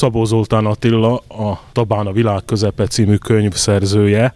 Szabó 0.00 0.24
Zoltán 0.24 0.66
Attila, 0.66 1.16
a 1.16 1.60
Tabán 1.72 2.06
a 2.06 2.12
világ 2.12 2.44
közepe 2.44 2.86
című 2.86 3.16
könyv 3.16 3.52
szerzője. 3.52 4.34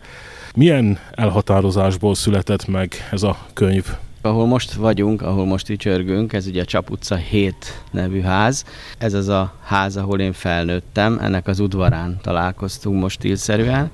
Milyen 0.54 0.98
elhatározásból 1.11 2.14
született 2.14 2.66
meg 2.66 2.93
ez 3.11 3.22
a 3.22 3.37
könyv? 3.52 3.87
Ahol 4.22 4.46
most 4.46 4.72
vagyunk, 4.72 5.22
ahol 5.22 5.45
most 5.45 5.69
ücsörgünk, 5.69 6.32
ez 6.32 6.46
ugye 6.46 6.62
a 6.62 6.64
Csap 6.64 6.91
utca 6.91 7.14
7 7.14 7.82
nevű 7.91 8.20
ház. 8.20 8.64
Ez 8.98 9.14
az 9.14 9.29
a 9.29 9.55
ház, 9.62 9.96
ahol 9.96 10.20
én 10.20 10.32
felnőttem, 10.32 11.19
ennek 11.23 11.46
az 11.46 11.61
udvarán 11.61 12.19
találkoztunk 12.23 13.01
most 13.01 13.19
stílszerűen. 13.19 13.91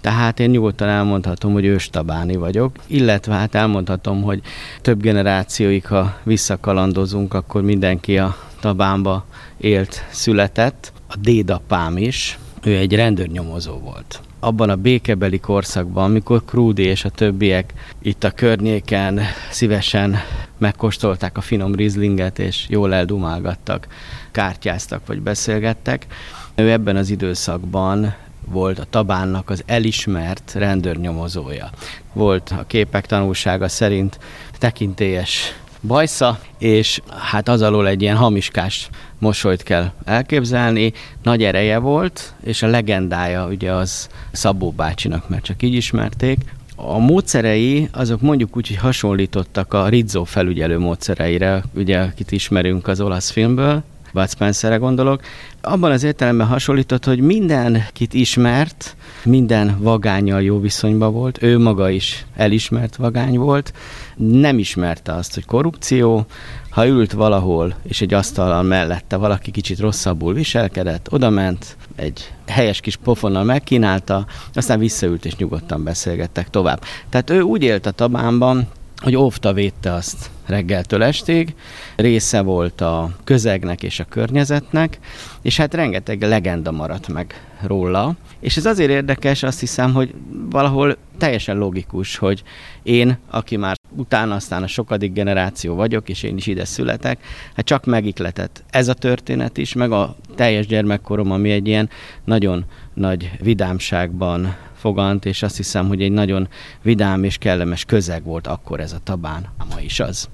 Tehát 0.00 0.40
én 0.40 0.50
nyugodtan 0.50 0.88
elmondhatom, 0.88 1.52
hogy 1.52 1.64
őstabáni 1.64 2.36
vagyok, 2.36 2.76
illetve 2.86 3.34
hát 3.34 3.54
elmondhatom, 3.54 4.22
hogy 4.22 4.40
több 4.82 5.00
generációig, 5.00 5.86
ha 5.86 6.18
visszakalandozunk, 6.22 7.34
akkor 7.34 7.62
mindenki 7.62 8.18
a 8.18 8.36
Tabánba 8.60 9.24
élt, 9.56 10.04
született. 10.10 10.92
A 11.08 11.16
dédapám 11.16 11.96
is, 11.96 12.38
ő 12.62 12.76
egy 12.76 12.94
rendőrnyomozó 12.94 13.78
volt 13.78 14.20
abban 14.40 14.70
a 14.70 14.76
békebeli 14.76 15.38
korszakban, 15.38 16.04
amikor 16.04 16.44
Krúdi 16.44 16.82
és 16.82 17.04
a 17.04 17.08
többiek 17.08 17.72
itt 18.02 18.24
a 18.24 18.30
környéken 18.30 19.20
szívesen 19.50 20.16
megkóstolták 20.58 21.36
a 21.36 21.40
finom 21.40 21.74
rizlinget, 21.74 22.38
és 22.38 22.66
jól 22.68 22.94
eldumálgattak, 22.94 23.86
kártyáztak 24.30 25.06
vagy 25.06 25.20
beszélgettek. 25.20 26.06
Ő 26.54 26.70
ebben 26.70 26.96
az 26.96 27.10
időszakban 27.10 28.14
volt 28.44 28.78
a 28.78 28.86
Tabánnak 28.90 29.50
az 29.50 29.62
elismert 29.66 30.52
rendőrnyomozója. 30.54 31.70
Volt 32.12 32.54
a 32.58 32.64
képek 32.66 33.06
tanulsága 33.06 33.68
szerint 33.68 34.18
tekintélyes 34.58 35.54
bajsza, 35.82 36.38
és 36.58 37.00
hát 37.18 37.48
az 37.48 37.62
alól 37.62 37.88
egy 37.88 38.02
ilyen 38.02 38.16
hamiskás 38.16 38.88
mosolyt 39.18 39.62
kell 39.62 39.90
elképzelni. 40.04 40.92
Nagy 41.22 41.42
ereje 41.42 41.78
volt, 41.78 42.34
és 42.44 42.62
a 42.62 42.66
legendája 42.66 43.46
ugye 43.46 43.72
az 43.72 44.08
Szabó 44.32 44.70
bácsinak, 44.70 45.28
mert 45.28 45.44
csak 45.44 45.62
így 45.62 45.74
ismerték. 45.74 46.38
A 46.76 46.98
módszerei 46.98 47.88
azok 47.92 48.20
mondjuk 48.20 48.56
úgy, 48.56 48.68
hogy 48.68 48.76
hasonlítottak 48.76 49.74
a 49.74 49.88
Rizzo 49.88 50.24
felügyelő 50.24 50.78
módszereire, 50.78 51.62
ugye 51.74 51.98
akit 51.98 52.32
ismerünk 52.32 52.88
az 52.88 53.00
olasz 53.00 53.30
filmből, 53.30 53.82
Bud 54.18 54.30
Spencerre 54.30 54.76
gondolok, 54.76 55.20
abban 55.60 55.90
az 55.90 56.02
értelemben 56.02 56.46
hasonlított, 56.46 57.04
hogy 57.04 57.20
mindenkit 57.20 58.14
ismert, 58.14 58.96
minden 59.24 59.76
vagányjal 59.80 60.42
jó 60.42 60.60
viszonyban 60.60 61.12
volt, 61.12 61.42
ő 61.42 61.58
maga 61.58 61.90
is 61.90 62.26
elismert 62.36 62.96
vagány 62.96 63.38
volt, 63.38 63.72
nem 64.16 64.58
ismerte 64.58 65.12
azt, 65.12 65.34
hogy 65.34 65.44
korrupció, 65.44 66.26
ha 66.70 66.86
ült 66.86 67.12
valahol, 67.12 67.74
és 67.82 68.00
egy 68.00 68.14
asztallal 68.14 68.62
mellette 68.62 69.16
valaki 69.16 69.50
kicsit 69.50 69.78
rosszabbul 69.78 70.34
viselkedett, 70.34 71.12
odament, 71.12 71.76
egy 71.96 72.32
helyes 72.46 72.80
kis 72.80 72.96
pofonnal 72.96 73.44
megkínálta, 73.44 74.26
aztán 74.54 74.78
visszaült 74.78 75.24
és 75.24 75.36
nyugodtan 75.36 75.84
beszélgettek 75.84 76.50
tovább. 76.50 76.82
Tehát 77.08 77.30
ő 77.30 77.40
úgy 77.40 77.62
élt 77.62 77.86
a 77.86 77.90
tabánban, 77.90 78.68
hogy 79.02 79.16
óvta 79.16 79.52
védte 79.52 79.92
azt 79.92 80.30
reggeltől 80.46 81.02
estig, 81.02 81.54
része 81.96 82.40
volt 82.40 82.80
a 82.80 83.10
közegnek 83.24 83.82
és 83.82 84.00
a 84.00 84.04
környezetnek, 84.04 84.98
és 85.42 85.56
hát 85.56 85.74
rengeteg 85.74 86.22
legenda 86.22 86.70
maradt 86.70 87.08
meg 87.08 87.48
róla. 87.62 88.16
És 88.40 88.56
ez 88.56 88.66
azért 88.66 88.90
érdekes, 88.90 89.42
azt 89.42 89.60
hiszem, 89.60 89.92
hogy 89.92 90.14
valahol 90.50 90.96
teljesen 91.18 91.56
logikus, 91.56 92.16
hogy 92.16 92.42
én, 92.82 93.18
aki 93.30 93.56
már 93.56 93.76
utána 93.96 94.34
aztán 94.34 94.62
a 94.62 94.66
sokadik 94.66 95.12
generáció 95.12 95.74
vagyok, 95.74 96.08
és 96.08 96.22
én 96.22 96.36
is 96.36 96.46
ide 96.46 96.64
születek, 96.64 97.24
hát 97.54 97.64
csak 97.64 97.84
megikletett 97.84 98.64
ez 98.70 98.88
a 98.88 98.94
történet 98.94 99.56
is, 99.56 99.72
meg 99.72 99.92
a 99.92 100.16
teljes 100.34 100.66
gyermekkorom, 100.66 101.30
ami 101.30 101.50
egy 101.50 101.66
ilyen 101.66 101.90
nagyon 102.24 102.64
nagy 102.94 103.30
vidámságban 103.40 104.56
fogant, 104.78 105.24
és 105.24 105.42
azt 105.42 105.56
hiszem, 105.56 105.88
hogy 105.88 106.02
egy 106.02 106.12
nagyon 106.12 106.48
vidám 106.82 107.24
és 107.24 107.38
kellemes 107.38 107.84
közeg 107.84 108.24
volt 108.24 108.46
akkor 108.46 108.80
ez 108.80 108.92
a 108.92 108.98
tabán, 109.02 109.48
ma 109.74 109.80
is 109.80 110.00
az. 110.00 110.28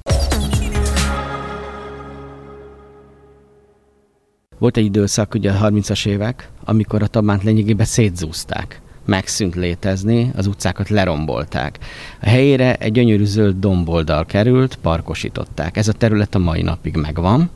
Volt 4.58 4.76
egy 4.76 4.84
időszak, 4.84 5.34
ugye 5.34 5.52
a 5.52 5.70
30-as 5.70 6.06
évek, 6.06 6.50
amikor 6.64 7.02
a 7.02 7.06
tabánt 7.06 7.42
lényegében 7.42 7.86
szétzúzták 7.86 8.82
megszűnt 9.04 9.54
létezni, 9.54 10.30
az 10.36 10.46
utcákat 10.46 10.88
lerombolták. 10.88 11.78
A 12.20 12.28
helyére 12.28 12.74
egy 12.74 12.92
gyönyörű 12.92 13.24
zöld 13.24 13.56
domboldal 13.58 14.26
került, 14.26 14.78
parkosították. 14.82 15.76
Ez 15.76 15.88
a 15.88 15.92
terület 15.92 16.34
a 16.34 16.38
mai 16.38 16.62
napig 16.62 16.96
megvan. 16.96 17.50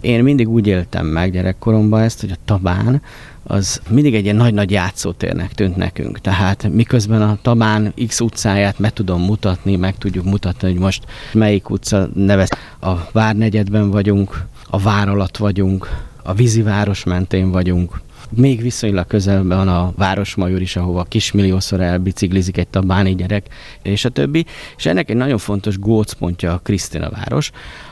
Én 0.00 0.22
mindig 0.22 0.48
úgy 0.48 0.66
éltem 0.66 1.06
meg 1.06 1.32
gyerekkoromban 1.32 2.00
ezt, 2.00 2.20
hogy 2.20 2.30
a 2.30 2.40
Tabán 2.44 3.02
az 3.42 3.80
mindig 3.88 4.14
egy 4.14 4.24
ilyen 4.24 4.36
nagy-nagy 4.36 4.70
játszótérnek 4.70 5.52
tűnt 5.52 5.76
nekünk. 5.76 6.20
Tehát 6.20 6.68
miközben 6.68 7.22
a 7.22 7.38
Tabán 7.42 7.94
X 8.06 8.20
utcáját 8.20 8.78
meg 8.78 8.92
tudom 8.92 9.22
mutatni, 9.22 9.76
meg 9.76 9.98
tudjuk 9.98 10.24
mutatni, 10.24 10.68
hogy 10.70 10.80
most 10.80 11.04
melyik 11.32 11.70
utca 11.70 12.08
nevez. 12.14 12.48
A 12.80 12.92
Várnegyedben 13.12 13.90
vagyunk, 13.90 14.46
a 14.70 14.78
Vár 14.78 15.08
alatt 15.08 15.36
vagyunk, 15.36 15.88
a 16.22 16.34
Víziváros 16.34 17.04
mentén 17.04 17.50
vagyunk, 17.50 18.00
még 18.36 18.62
viszonylag 18.62 19.06
közelben 19.06 19.58
van 19.58 19.68
a 19.68 19.92
Városmajor 19.96 20.60
is, 20.60 20.76
ahova 20.76 21.04
kismilliószor 21.04 21.80
elbiciklizik 21.80 22.56
egy 22.56 22.68
tabáni 22.68 23.14
gyerek, 23.14 23.46
és 23.82 24.04
a 24.04 24.08
többi. 24.08 24.46
És 24.76 24.86
ennek 24.86 25.10
egy 25.10 25.16
nagyon 25.16 25.38
fontos 25.38 25.78
gócpontja 25.78 26.52
a 26.52 26.58
Krisztina 26.58 27.10
város, 27.10 27.50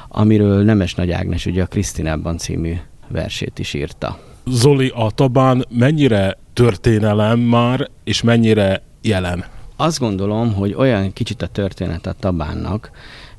amiről 0.09 0.65
Nemes 0.65 0.95
Nagy 0.95 1.11
Ágnes 1.11 1.47
ugye 1.47 1.63
a 1.63 1.67
Krisztinában 1.67 2.39
című 2.39 2.75
versét 3.09 3.59
is 3.59 3.75
írta. 3.75 4.28
Zoli, 4.51 4.93
a 4.95 5.11
Tabán 5.11 5.65
mennyire 5.71 6.39
történelem 6.53 7.39
már, 7.39 7.89
és 8.05 8.23
mennyire 8.23 8.83
jelen? 9.03 9.45
Azt 9.77 9.99
gondolom, 9.99 10.55
hogy 10.55 10.75
olyan 10.75 11.13
kicsit 11.13 11.43
a 11.43 11.47
történet 11.47 12.07
a 12.07 12.15
Tabánnak, 12.21 12.91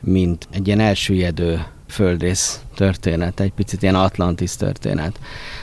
mint 0.02 0.48
egy 0.52 0.68
ilyen 0.68 0.80
elsüllyedő 0.80 1.66
földrész 1.88 2.62
történet, 2.76 3.40
egy 3.40 3.52
picit 3.52 3.82
ilyen 3.82 3.96
Atlantis 3.96 4.56
történet. 4.56 5.20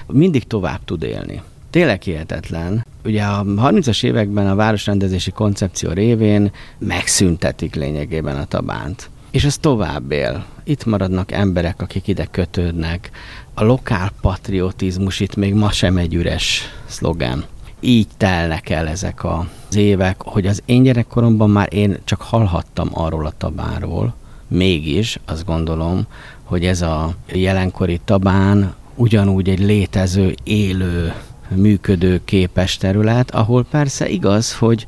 Mindig 0.06 0.44
tovább 0.44 0.80
tud 0.84 1.02
élni. 1.02 1.42
Tényleg 1.70 2.02
hihetetlen. 2.02 2.86
Ugye 3.04 3.22
a 3.22 3.44
30-as 3.44 4.04
években 4.04 4.46
a 4.46 4.54
városrendezési 4.54 5.30
koncepció 5.30 5.90
révén 5.90 6.52
megszüntetik 6.78 7.74
lényegében 7.74 8.36
a 8.36 8.44
tabánt. 8.44 9.10
És 9.36 9.44
ez 9.44 9.58
tovább 9.58 10.10
él. 10.10 10.44
Itt 10.64 10.84
maradnak 10.84 11.32
emberek, 11.32 11.82
akik 11.82 12.08
ide 12.08 12.24
kötődnek. 12.24 13.10
A 13.54 13.64
lokál 13.64 14.12
patriotizmus 14.20 15.20
itt 15.20 15.36
még 15.36 15.54
ma 15.54 15.70
sem 15.70 15.96
egy 15.96 16.14
üres 16.14 16.62
szlogán 16.86 17.44
így 17.80 18.06
telnek 18.16 18.68
el 18.68 18.88
ezek 18.88 19.24
az 19.24 19.76
évek, 19.76 20.22
hogy 20.22 20.46
az 20.46 20.62
én 20.64 20.82
gyerekkoromban 20.82 21.50
már 21.50 21.68
én 21.72 21.98
csak 22.04 22.20
hallhattam 22.20 22.88
arról 22.92 23.26
a 23.26 23.32
tabáról, 23.38 24.14
mégis 24.48 25.18
azt 25.26 25.44
gondolom, 25.44 26.06
hogy 26.44 26.64
ez 26.64 26.82
a 26.82 27.14
jelenkori 27.32 28.00
tabán 28.04 28.74
ugyanúgy 28.94 29.48
egy 29.48 29.60
létező, 29.60 30.34
élő, 30.42 31.14
működő, 31.48 32.20
képes 32.24 32.76
terület, 32.76 33.30
ahol 33.30 33.64
persze 33.64 34.08
igaz, 34.08 34.54
hogy 34.54 34.86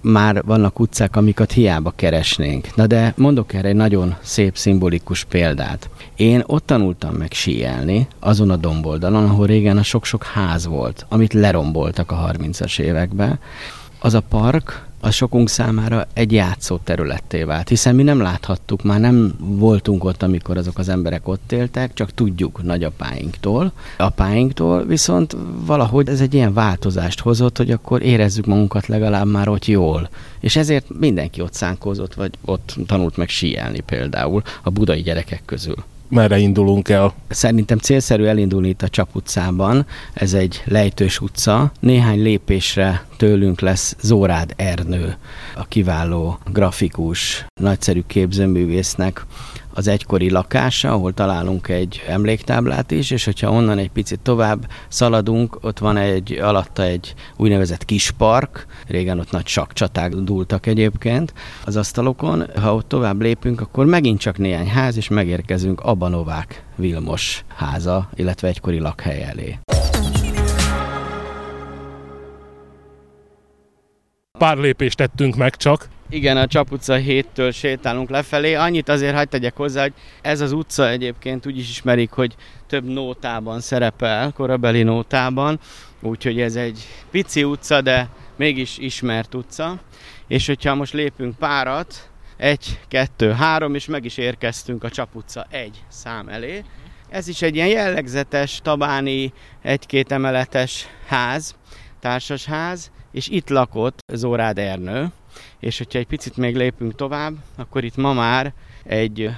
már 0.00 0.44
vannak 0.44 0.80
utcák, 0.80 1.16
amiket 1.16 1.52
hiába 1.52 1.92
keresnénk. 1.96 2.74
Na 2.74 2.86
de 2.86 3.12
mondok 3.16 3.52
erre 3.52 3.68
egy 3.68 3.74
nagyon 3.74 4.14
szép, 4.22 4.56
szimbolikus 4.56 5.24
példát. 5.24 5.90
Én 6.16 6.42
ott 6.46 6.66
tanultam 6.66 7.14
meg 7.14 7.32
síelni, 7.32 8.06
azon 8.20 8.50
a 8.50 8.56
domboldalon, 8.56 9.24
ahol 9.24 9.46
régen 9.46 9.76
a 9.76 9.82
sok-sok 9.82 10.24
ház 10.24 10.66
volt, 10.66 11.06
amit 11.08 11.32
leromboltak 11.32 12.10
a 12.10 12.30
30-as 12.32 12.78
években. 12.78 13.38
Az 13.98 14.14
a 14.14 14.20
park, 14.20 14.86
az 15.06 15.14
sokunk 15.14 15.48
számára 15.48 16.06
egy 16.12 16.32
játszó 16.32 16.78
területté 16.84 17.42
vált, 17.42 17.68
hiszen 17.68 17.94
mi 17.94 18.02
nem 18.02 18.20
láthattuk, 18.20 18.82
már 18.82 19.00
nem 19.00 19.34
voltunk 19.38 20.04
ott, 20.04 20.22
amikor 20.22 20.56
azok 20.56 20.78
az 20.78 20.88
emberek 20.88 21.28
ott 21.28 21.52
éltek, 21.52 21.94
csak 21.94 22.12
tudjuk 22.14 22.62
nagyapáinktól, 22.62 23.72
apáinktól, 23.98 24.84
viszont 24.84 25.36
valahogy 25.66 26.08
ez 26.08 26.20
egy 26.20 26.34
ilyen 26.34 26.52
változást 26.52 27.20
hozott, 27.20 27.56
hogy 27.56 27.70
akkor 27.70 28.02
érezzük 28.02 28.46
magunkat 28.46 28.86
legalább 28.86 29.26
már 29.26 29.48
ott 29.48 29.66
jól. 29.66 30.08
És 30.40 30.56
ezért 30.56 30.86
mindenki 30.98 31.40
ott 31.40 31.54
szánkózott, 31.54 32.14
vagy 32.14 32.32
ott 32.44 32.76
tanult 32.86 33.16
meg 33.16 33.28
síelni 33.28 33.80
például 33.80 34.42
a 34.62 34.70
budai 34.70 35.02
gyerekek 35.02 35.42
közül 35.44 35.84
merre 36.08 36.38
indulunk 36.38 36.88
el? 36.88 37.14
Szerintem 37.28 37.78
célszerű 37.78 38.24
elindulni 38.24 38.68
itt 38.68 38.82
a 38.82 38.88
Csap 38.88 39.08
utcában. 39.12 39.86
Ez 40.12 40.34
egy 40.34 40.62
lejtős 40.64 41.20
utca. 41.20 41.72
Néhány 41.80 42.22
lépésre 42.22 43.06
tőlünk 43.16 43.60
lesz 43.60 43.96
Zórád 44.00 44.52
Ernő, 44.56 45.16
a 45.56 45.64
kiváló 45.64 46.38
grafikus, 46.52 47.46
nagyszerű 47.60 48.02
képzőművésznek 48.06 49.26
az 49.76 49.88
egykori 49.88 50.30
lakása, 50.30 50.92
ahol 50.92 51.12
találunk 51.12 51.68
egy 51.68 52.02
emléktáblát 52.08 52.90
is, 52.90 53.10
és 53.10 53.24
hogyha 53.24 53.50
onnan 53.50 53.78
egy 53.78 53.90
picit 53.90 54.20
tovább 54.20 54.70
szaladunk, 54.88 55.58
ott 55.60 55.78
van 55.78 55.96
egy, 55.96 56.32
alatta 56.32 56.82
egy 56.82 57.14
úgynevezett 57.36 57.84
kis 57.84 58.10
park, 58.10 58.66
régen 58.86 59.18
ott 59.18 59.30
nagy 59.30 59.46
sakcsaták 59.46 60.14
dúltak 60.14 60.66
egyébként 60.66 61.32
az 61.64 61.76
asztalokon. 61.76 62.44
Ha 62.60 62.74
ott 62.74 62.88
tovább 62.88 63.20
lépünk, 63.20 63.60
akkor 63.60 63.86
megint 63.86 64.20
csak 64.20 64.38
néhány 64.38 64.68
ház, 64.68 64.96
és 64.96 65.08
megérkezünk 65.08 65.80
Abanovák 65.80 66.64
Vilmos 66.76 67.44
háza, 67.56 68.08
illetve 68.14 68.48
egykori 68.48 68.78
lakhely 68.78 69.22
elé. 69.22 69.58
Pár 74.38 74.56
lépést 74.56 74.96
tettünk 74.96 75.36
meg 75.36 75.56
csak, 75.56 75.88
igen, 76.10 76.36
a 76.36 76.46
Csap 76.46 76.72
utca 76.72 76.96
7-től 76.98 77.54
sétálunk 77.54 78.10
lefelé. 78.10 78.54
Annyit 78.54 78.88
azért 78.88 79.14
hagyd 79.14 79.28
tegyek 79.28 79.56
hozzá, 79.56 79.82
hogy 79.82 79.92
ez 80.22 80.40
az 80.40 80.52
utca 80.52 80.88
egyébként 80.88 81.46
úgy 81.46 81.58
is 81.58 81.68
ismerik, 81.68 82.10
hogy 82.10 82.34
több 82.66 82.84
nótában 82.84 83.60
szerepel, 83.60 84.32
korabeli 84.32 84.82
nótában, 84.82 85.60
úgyhogy 86.00 86.40
ez 86.40 86.56
egy 86.56 86.86
pici 87.10 87.44
utca, 87.44 87.80
de 87.80 88.08
mégis 88.36 88.78
ismert 88.78 89.34
utca. 89.34 89.80
És 90.26 90.46
hogyha 90.46 90.74
most 90.74 90.92
lépünk 90.92 91.36
párat, 91.36 92.10
egy, 92.36 92.80
kettő, 92.88 93.30
három, 93.30 93.74
és 93.74 93.86
meg 93.86 94.04
is 94.04 94.16
érkeztünk 94.16 94.84
a 94.84 94.90
Csap 94.90 95.14
utca 95.14 95.46
egy 95.50 95.84
szám 95.88 96.28
elé. 96.28 96.64
Ez 97.08 97.28
is 97.28 97.42
egy 97.42 97.54
ilyen 97.54 97.68
jellegzetes, 97.68 98.60
tabáni, 98.62 99.32
egy-két 99.62 100.12
emeletes 100.12 100.86
ház, 101.06 101.54
társasház, 102.00 102.90
és 103.12 103.28
itt 103.28 103.48
lakott 103.48 103.98
Zórád 104.12 104.58
Ernő, 104.58 105.08
és 105.58 105.78
hogyha 105.78 105.98
egy 105.98 106.06
picit 106.06 106.36
még 106.36 106.56
lépünk 106.56 106.94
tovább, 106.94 107.34
akkor 107.56 107.84
itt 107.84 107.96
ma 107.96 108.12
már 108.12 108.52
egy 108.84 109.30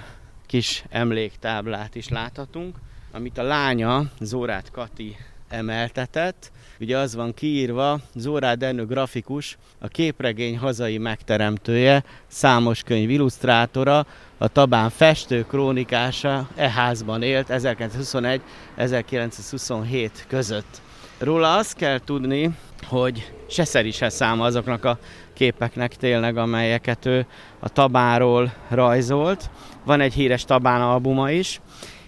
kis 0.47 0.85
emléktáblát 0.89 1.95
is 1.95 2.09
láthatunk, 2.09 2.77
amit 3.13 3.39
a 3.39 3.43
lánya 3.43 4.05
Zórád 4.21 4.71
Kati 4.71 5.17
emeltetett. 5.49 6.53
Ugye 6.81 6.99
az 6.99 7.15
van 7.15 7.35
kiírva, 7.35 8.01
Zórád 8.15 8.63
Ernő 8.63 8.87
grafikus, 8.87 9.59
a 9.79 9.89
képregény 9.89 10.59
hazai 10.59 10.99
megteremtője, 10.99 12.05
számos 12.27 12.83
könyv 12.83 13.11
illusztrátora, 13.11 14.07
a 14.39 14.49
Tabán 14.49 14.91
festő 14.91 15.45
krónikása 15.49 16.49
e 16.55 16.71
házban 16.71 17.23
élt 17.23 17.47
1921-1927 17.51 20.11
között. 20.29 20.81
Róla 21.19 21.57
azt 21.57 21.77
kell 21.77 21.99
tudni, 21.99 22.51
hogy 22.87 23.33
se 23.49 23.65
szeri 23.65 23.91
se 23.91 24.09
száma 24.09 24.45
azoknak 24.45 24.85
a 24.85 24.99
képeknek 25.39 25.97
tényleg, 25.97 26.37
amelyeket 26.37 27.07
ő 27.07 27.27
a 27.59 27.69
Tabáról 27.69 28.53
rajzolt. 28.69 29.51
Van 29.85 30.01
egy 30.01 30.15
híres 30.15 30.45
Tabán 30.45 30.81
albuma 30.81 31.31
is, 31.31 31.61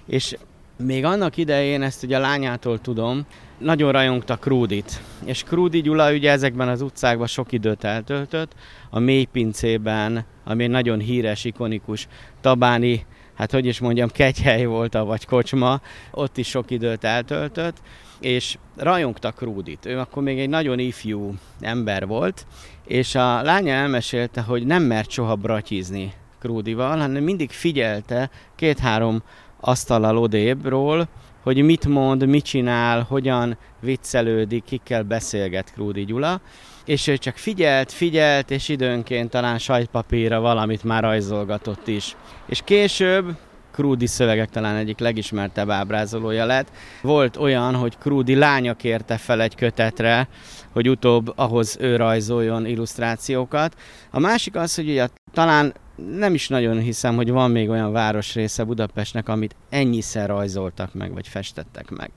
és 0.07 0.37
még 0.77 1.05
annak 1.05 1.37
idején, 1.37 1.83
ezt 1.83 2.03
ugye 2.03 2.17
a 2.17 2.21
lányától 2.21 2.79
tudom, 2.81 3.27
nagyon 3.59 3.93
rajongta 3.93 4.37
Krúdit. 4.37 5.03
És 5.25 5.43
Krúdi 5.43 5.81
Gyula 5.81 6.13
ugye 6.13 6.31
ezekben 6.31 6.69
az 6.69 6.81
utcákban 6.81 7.27
sok 7.27 7.53
időt 7.53 7.85
eltöltött, 7.85 8.53
a 8.91 8.99
mélypincében, 8.99 10.25
ami 10.45 10.63
egy 10.63 10.71
nagyon 10.71 10.99
híres, 10.99 11.45
ikonikus 11.45 12.09
tabáni, 12.41 13.07
hát 13.35 13.53
hogy 13.53 13.67
is 13.67 13.81
mondjam, 13.81 14.09
kegyhely 14.09 14.65
volt, 14.65 14.93
vagy 14.93 15.27
kocsma, 15.27 15.81
ott 16.11 16.37
is 16.37 16.49
sok 16.49 16.71
időt 16.71 17.05
eltöltött, 17.05 17.77
és 18.21 18.59
rajongta 18.77 19.31
Krúdit. 19.31 19.87
Ő 19.87 19.99
akkor 19.99 20.23
még 20.23 20.39
egy 20.39 20.49
nagyon 20.49 20.79
ifjú 20.79 21.35
ember 21.61 22.07
volt, 22.07 22.47
és 22.87 23.15
a 23.15 23.43
lánya 23.43 23.73
elmesélte, 23.73 24.41
hogy 24.41 24.67
nem 24.67 24.83
mert 24.83 25.11
soha 25.11 25.35
bratyizni 25.35 26.13
Krúdival, 26.39 26.99
hanem 26.99 27.23
mindig 27.23 27.51
figyelte 27.51 28.31
két-három 28.57 29.23
asztallal 29.61 30.17
odébről, 30.17 31.09
hogy 31.43 31.63
mit 31.63 31.87
mond, 31.87 32.27
mit 32.27 32.45
csinál, 32.45 33.03
hogyan 33.09 33.59
viccelődik, 33.81 34.65
kikkel 34.65 35.03
beszélget 35.03 35.73
Krúdi 35.73 36.05
Gyula, 36.05 36.41
és 36.85 37.07
ő 37.07 37.17
csak 37.17 37.37
figyelt, 37.37 37.93
figyelt, 37.93 38.51
és 38.51 38.69
időnként 38.69 39.31
talán 39.31 39.59
sajtpapírra 39.59 40.41
valamit 40.41 40.85
már 40.85 41.03
rajzolgatott 41.03 41.89
is. 41.89 42.17
És 42.47 42.61
később 42.65 43.37
Krúdi 43.73 44.07
szövegek 44.07 44.51
talán 44.51 44.77
egyik 44.77 44.99
legismertebb 44.99 45.71
ábrázolója 45.71 46.45
lett. 46.45 46.73
Volt 47.03 47.37
olyan, 47.37 47.75
hogy 47.75 47.99
Krúdi 47.99 48.35
lánya 48.35 48.75
kérte 48.75 49.17
fel 49.17 49.41
egy 49.41 49.55
kötetre, 49.55 50.29
hogy 50.73 50.89
utóbb 50.89 51.33
ahhoz 51.37 51.77
ő 51.81 51.97
rajzoljon 51.97 52.67
illusztrációkat. 52.67 53.77
A 54.11 54.19
másik 54.19 54.57
az, 54.57 54.75
hogy 54.75 54.89
ugye 54.89 55.09
talán 55.33 55.75
nem 56.17 56.35
is 56.35 56.49
nagyon 56.49 56.79
hiszem, 56.79 57.17
hogy 57.17 57.31
van 57.31 57.51
még 57.51 57.69
olyan 57.69 57.93
városrésze 57.93 58.65
Budapestnek, 58.65 59.29
amit 59.29 59.57
ennyiszer 59.69 60.29
rajzoltak 60.29 60.95
meg, 60.95 61.13
vagy 61.13 61.29
festettek 61.29 61.91
meg. 61.91 62.11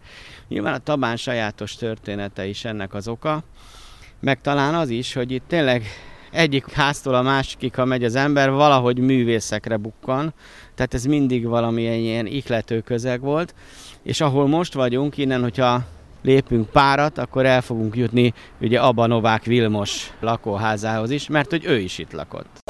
Nyilván 0.48 0.74
a 0.74 0.78
Tabán 0.78 1.16
sajátos 1.16 1.76
története 1.76 2.46
is 2.46 2.66
ennek 2.66 2.94
az 2.94 3.08
oka, 3.08 3.44
meg 4.20 4.42
talán 4.42 4.76
az 4.76 4.90
is, 4.90 5.14
hogy 5.14 5.32
itt 5.32 5.44
tényleg 5.48 5.86
egyik 6.34 6.72
háztól 6.72 7.16
a 7.16 7.22
másikig, 7.22 7.76
ha 7.76 7.86
megy 7.86 8.04
az 8.04 8.16
ember, 8.16 8.52
valahogy 8.52 8.98
művészekre 8.98 9.78
bukkan, 9.78 10.34
tehát 10.76 10.94
ez 10.94 11.06
mindig 11.06 11.48
valamilyen 11.48 12.00
ilyen 12.00 12.26
iklető 12.26 12.82
közeg 12.82 13.22
volt, 13.22 13.56
és 14.04 14.22
ahol 14.22 14.48
most 14.48 14.74
vagyunk, 14.74 15.18
innen, 15.18 15.42
hogyha 15.42 15.84
lépünk 16.22 16.70
párat, 16.70 17.18
akkor 17.18 17.46
el 17.46 17.62
fogunk 17.62 17.96
jutni 17.96 18.34
ugye 18.62 18.80
Abba 18.80 19.08
Novák 19.08 19.44
Vilmos 19.44 20.14
lakóházához 20.20 21.10
is, 21.10 21.28
mert 21.28 21.50
hogy 21.50 21.66
ő 21.66 21.80
is 21.80 21.98
itt 21.98 22.12
lakott. 22.12 22.62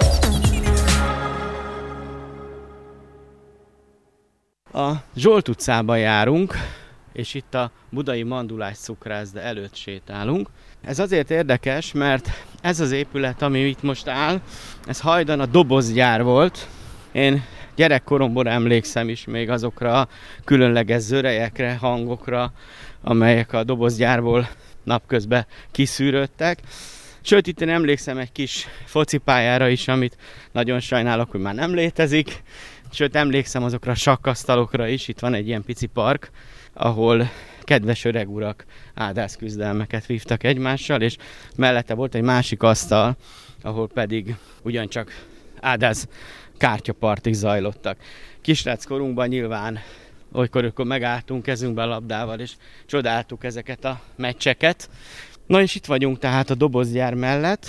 A 4.74 4.92
Zsolt 5.16 5.48
utcába 5.48 5.96
járunk, 5.96 6.54
és 7.14 7.34
itt 7.34 7.54
a 7.54 7.72
budai 7.90 8.24
mandulás 8.24 8.78
cukrászda 8.78 9.40
előtt 9.40 9.76
sétálunk. 9.76 10.50
Ez 10.82 11.00
azért 11.00 11.32
érdekes, 11.32 11.92
mert 11.92 12.30
ez 12.64 12.80
az 12.80 12.92
épület, 12.92 13.42
ami 13.42 13.60
itt 13.60 13.82
most 13.82 14.08
áll, 14.08 14.42
ez 14.86 15.00
hajdan 15.00 15.40
a 15.40 15.46
dobozgyár 15.46 16.24
volt. 16.24 16.68
Én 17.12 17.44
gyerekkoromban 17.76 18.48
emlékszem 18.48 19.10
is 19.10 19.26
még 19.26 19.50
azokra 19.50 20.00
a 20.00 20.08
különleges 20.44 21.02
zörejekre, 21.02 21.76
hangokra, 21.76 22.52
amelyek 23.02 23.54
a 23.54 23.64
dobozgyárból 23.64 24.50
napközben 24.84 25.46
kiszűrődtek. 25.72 26.60
Sőt, 27.22 27.48
itt 27.48 27.62
én 27.62 27.70
emlékszem 27.70 28.18
egy 28.18 28.32
kis 28.32 28.68
focipályára 28.86 29.68
is, 29.68 29.88
amit 29.88 30.18
nagyon 30.52 30.80
sajnálok, 30.80 31.32
hogy 31.32 31.42
már 31.42 31.56
nem 31.56 31.74
létezik. 31.74 32.44
Sőt, 32.92 33.16
emlékszem 33.16 33.64
azokra 33.64 33.92
a 33.92 33.96
sakkasztalokra 33.96 34.88
is, 34.88 35.08
itt 35.08 35.20
van 35.20 35.34
egy 35.34 35.48
ilyen 35.48 35.64
pici 35.64 35.86
park, 35.86 36.32
ahol 36.74 37.30
kedves 37.62 38.06
öreg 38.06 38.30
urak 38.30 38.66
áldász 38.94 39.36
küzdelmeket 39.36 40.06
vívtak 40.06 40.44
egymással, 40.44 41.02
és 41.02 41.18
mellette 41.56 41.94
volt 41.94 42.16
egy 42.16 42.22
másik 42.22 42.64
asztal, 42.64 43.16
ahol 43.62 43.88
pedig 43.88 44.36
ugyancsak 44.64 45.26
áldász 45.60 46.08
kártyapartik 46.58 47.34
zajlottak. 47.34 47.98
Kisrác 48.42 48.86
korunkban 48.86 49.28
nyilván 49.28 49.80
olykor 50.32 50.66
akkor 50.66 50.86
megálltunk 50.86 51.44
kezünkbe 51.44 51.82
a 51.82 51.86
labdával, 51.86 52.40
és 52.40 52.52
csodáltuk 52.86 53.44
ezeket 53.44 53.86
a 53.86 54.02
meccseket. 54.16 54.90
Na 55.48 55.62
és 55.62 55.76
itt 55.76 55.86
vagyunk 55.86 56.20
tehát 56.20 56.50
a 56.50 56.56
dobozgyár 56.56 57.14
mellett. 57.14 57.66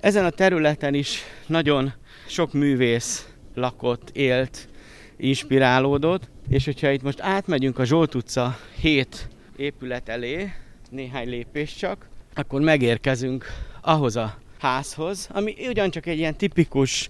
Ezen 0.00 0.24
a 0.24 0.30
területen 0.30 0.94
is 0.94 1.22
nagyon 1.46 1.92
sok 2.26 2.52
művész 2.52 3.28
lakott, 3.54 4.10
élt, 4.12 4.68
inspirálódott, 5.16 6.28
és 6.50 6.64
hogyha 6.64 6.90
itt 6.90 7.02
most 7.02 7.20
átmegyünk 7.20 7.78
a 7.78 7.84
Zsolt 7.84 8.14
utca 8.14 8.58
7 8.80 9.28
épület 9.56 10.08
elé, 10.08 10.52
néhány 10.90 11.28
lépés 11.28 11.74
csak, 11.74 12.08
akkor 12.34 12.60
megérkezünk 12.60 13.44
ahhoz 13.80 14.16
a 14.16 14.38
házhoz, 14.58 15.28
ami 15.32 15.54
ugyancsak 15.68 16.06
egy 16.06 16.18
ilyen 16.18 16.36
tipikus 16.36 17.08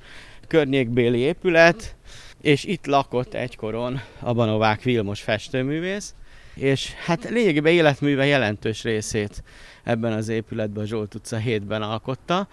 környékbéli 0.49 1.19
épület, 1.19 1.97
és 2.41 2.65
itt 2.65 2.87
lakott 2.87 3.35
egykoron 3.35 4.01
a 4.19 4.33
Banovák 4.33 4.83
Vilmos 4.83 5.21
festőművész, 5.21 6.15
és 6.55 6.93
hát 6.93 7.31
lényegében 7.31 7.73
életműve 7.73 8.27
jelentős 8.27 8.83
részét 8.83 9.43
ebben 9.83 10.13
az 10.13 10.29
épületben 10.29 10.83
a 10.83 10.87
Zsolt 10.87 11.15
utca 11.15 11.39
7-ben 11.47 11.83
alkotta. 11.83 12.49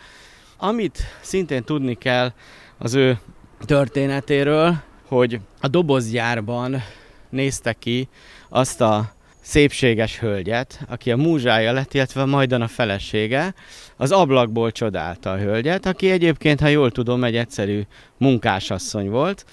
Amit 0.57 0.99
szintén 1.21 1.63
tudni 1.63 1.95
kell 1.95 2.33
az 2.77 2.93
ő 2.93 3.19
történetéről, 3.59 4.85
hogy 5.07 5.39
a 5.61 5.67
dobozgyárban 5.67 6.83
nézte 7.29 7.73
ki 7.73 8.07
azt 8.49 8.81
a 8.81 9.15
szépséges 9.41 10.19
hölgyet, 10.19 10.79
aki 10.87 11.11
a 11.11 11.17
múzsája 11.17 11.71
lett, 11.71 11.93
illetve 11.93 12.25
majdan 12.25 12.61
a 12.61 12.67
felesége, 12.67 13.53
az 13.95 14.11
ablakból 14.11 14.71
csodálta 14.71 15.31
a 15.31 15.37
hölgyet, 15.37 15.85
aki 15.85 16.09
egyébként, 16.09 16.59
ha 16.59 16.67
jól 16.67 16.91
tudom, 16.91 17.23
egy 17.23 17.35
egyszerű 17.35 17.81
munkásasszony 18.17 19.09
volt, 19.09 19.45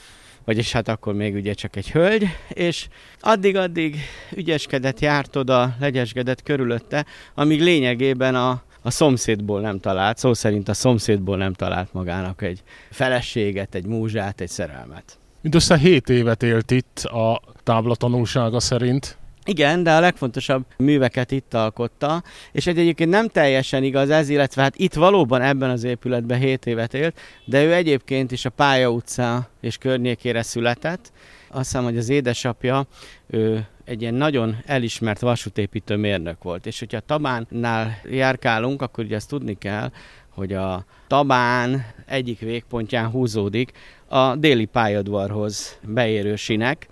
vagyis 0.44 0.73
hát 0.73 0.88
akkor 0.88 1.14
még 1.14 1.34
ugye 1.34 1.52
csak 1.52 1.76
egy 1.76 1.90
hölgy, 1.90 2.28
és 2.49 2.88
addig-addig 3.20 3.96
ügyeskedett, 4.34 5.00
járt 5.00 5.37
oda, 5.37 5.76
legyeskedett 5.80 6.42
körülötte, 6.42 7.06
amíg 7.34 7.61
lényegében 7.61 8.34
a, 8.34 8.62
a 8.82 8.90
szomszédból 8.90 9.61
nem 9.61 9.80
talált, 9.80 10.18
szó 10.18 10.34
szerint 10.34 10.68
a 10.68 10.75
szomszédból 10.75 11.37
nem 11.37 11.52
talált 11.52 11.92
magának 11.92 12.42
egy 12.42 12.62
feleséget, 12.90 13.75
egy 13.75 13.87
múzsát, 13.87 14.40
egy 14.40 14.49
szerelmet. 14.49 15.18
Mindössze 15.44 15.76
7 15.78 16.08
évet 16.08 16.42
élt 16.42 16.70
itt 16.70 16.98
a 16.98 17.40
tábla 17.62 17.94
tanulsága 17.94 18.60
szerint. 18.60 19.18
Igen, 19.44 19.82
de 19.82 19.92
a 19.92 20.00
legfontosabb 20.00 20.64
műveket 20.76 21.30
itt 21.30 21.54
alkotta, 21.54 22.22
és 22.52 22.66
egy 22.66 22.78
egyébként 22.78 23.10
nem 23.10 23.28
teljesen 23.28 23.82
igaz 23.82 24.10
ez, 24.10 24.28
illetve 24.28 24.62
hát 24.62 24.76
itt 24.76 24.94
valóban 24.94 25.42
ebben 25.42 25.70
az 25.70 25.84
épületben 25.84 26.38
7 26.38 26.66
évet 26.66 26.94
élt, 26.94 27.20
de 27.44 27.64
ő 27.64 27.74
egyébként 27.74 28.32
is 28.32 28.44
a 28.44 28.50
Pálya 28.50 28.90
utca 28.90 29.48
és 29.60 29.78
környékére 29.78 30.42
született. 30.42 31.12
Azt 31.48 31.64
hiszem, 31.64 31.84
hogy 31.84 31.98
az 31.98 32.08
édesapja, 32.08 32.86
ő 33.26 33.66
egy 33.84 34.00
ilyen 34.02 34.14
nagyon 34.14 34.56
elismert 34.66 35.20
vasútépítő 35.20 35.96
mérnök 35.96 36.42
volt. 36.42 36.66
És 36.66 36.78
hogyha 36.78 37.00
Tabánnál 37.00 38.00
járkálunk, 38.10 38.82
akkor 38.82 39.04
ugye 39.04 39.16
azt 39.16 39.28
tudni 39.28 39.58
kell, 39.58 39.90
hogy 40.34 40.52
a 40.52 40.84
Tabán 41.06 41.86
egyik 42.06 42.40
végpontján 42.40 43.10
húzódik 43.10 43.72
a 44.08 44.36
déli 44.36 44.64
pályadvarhoz 44.64 45.78
beérő 45.82 46.36
sinek, 46.36 46.88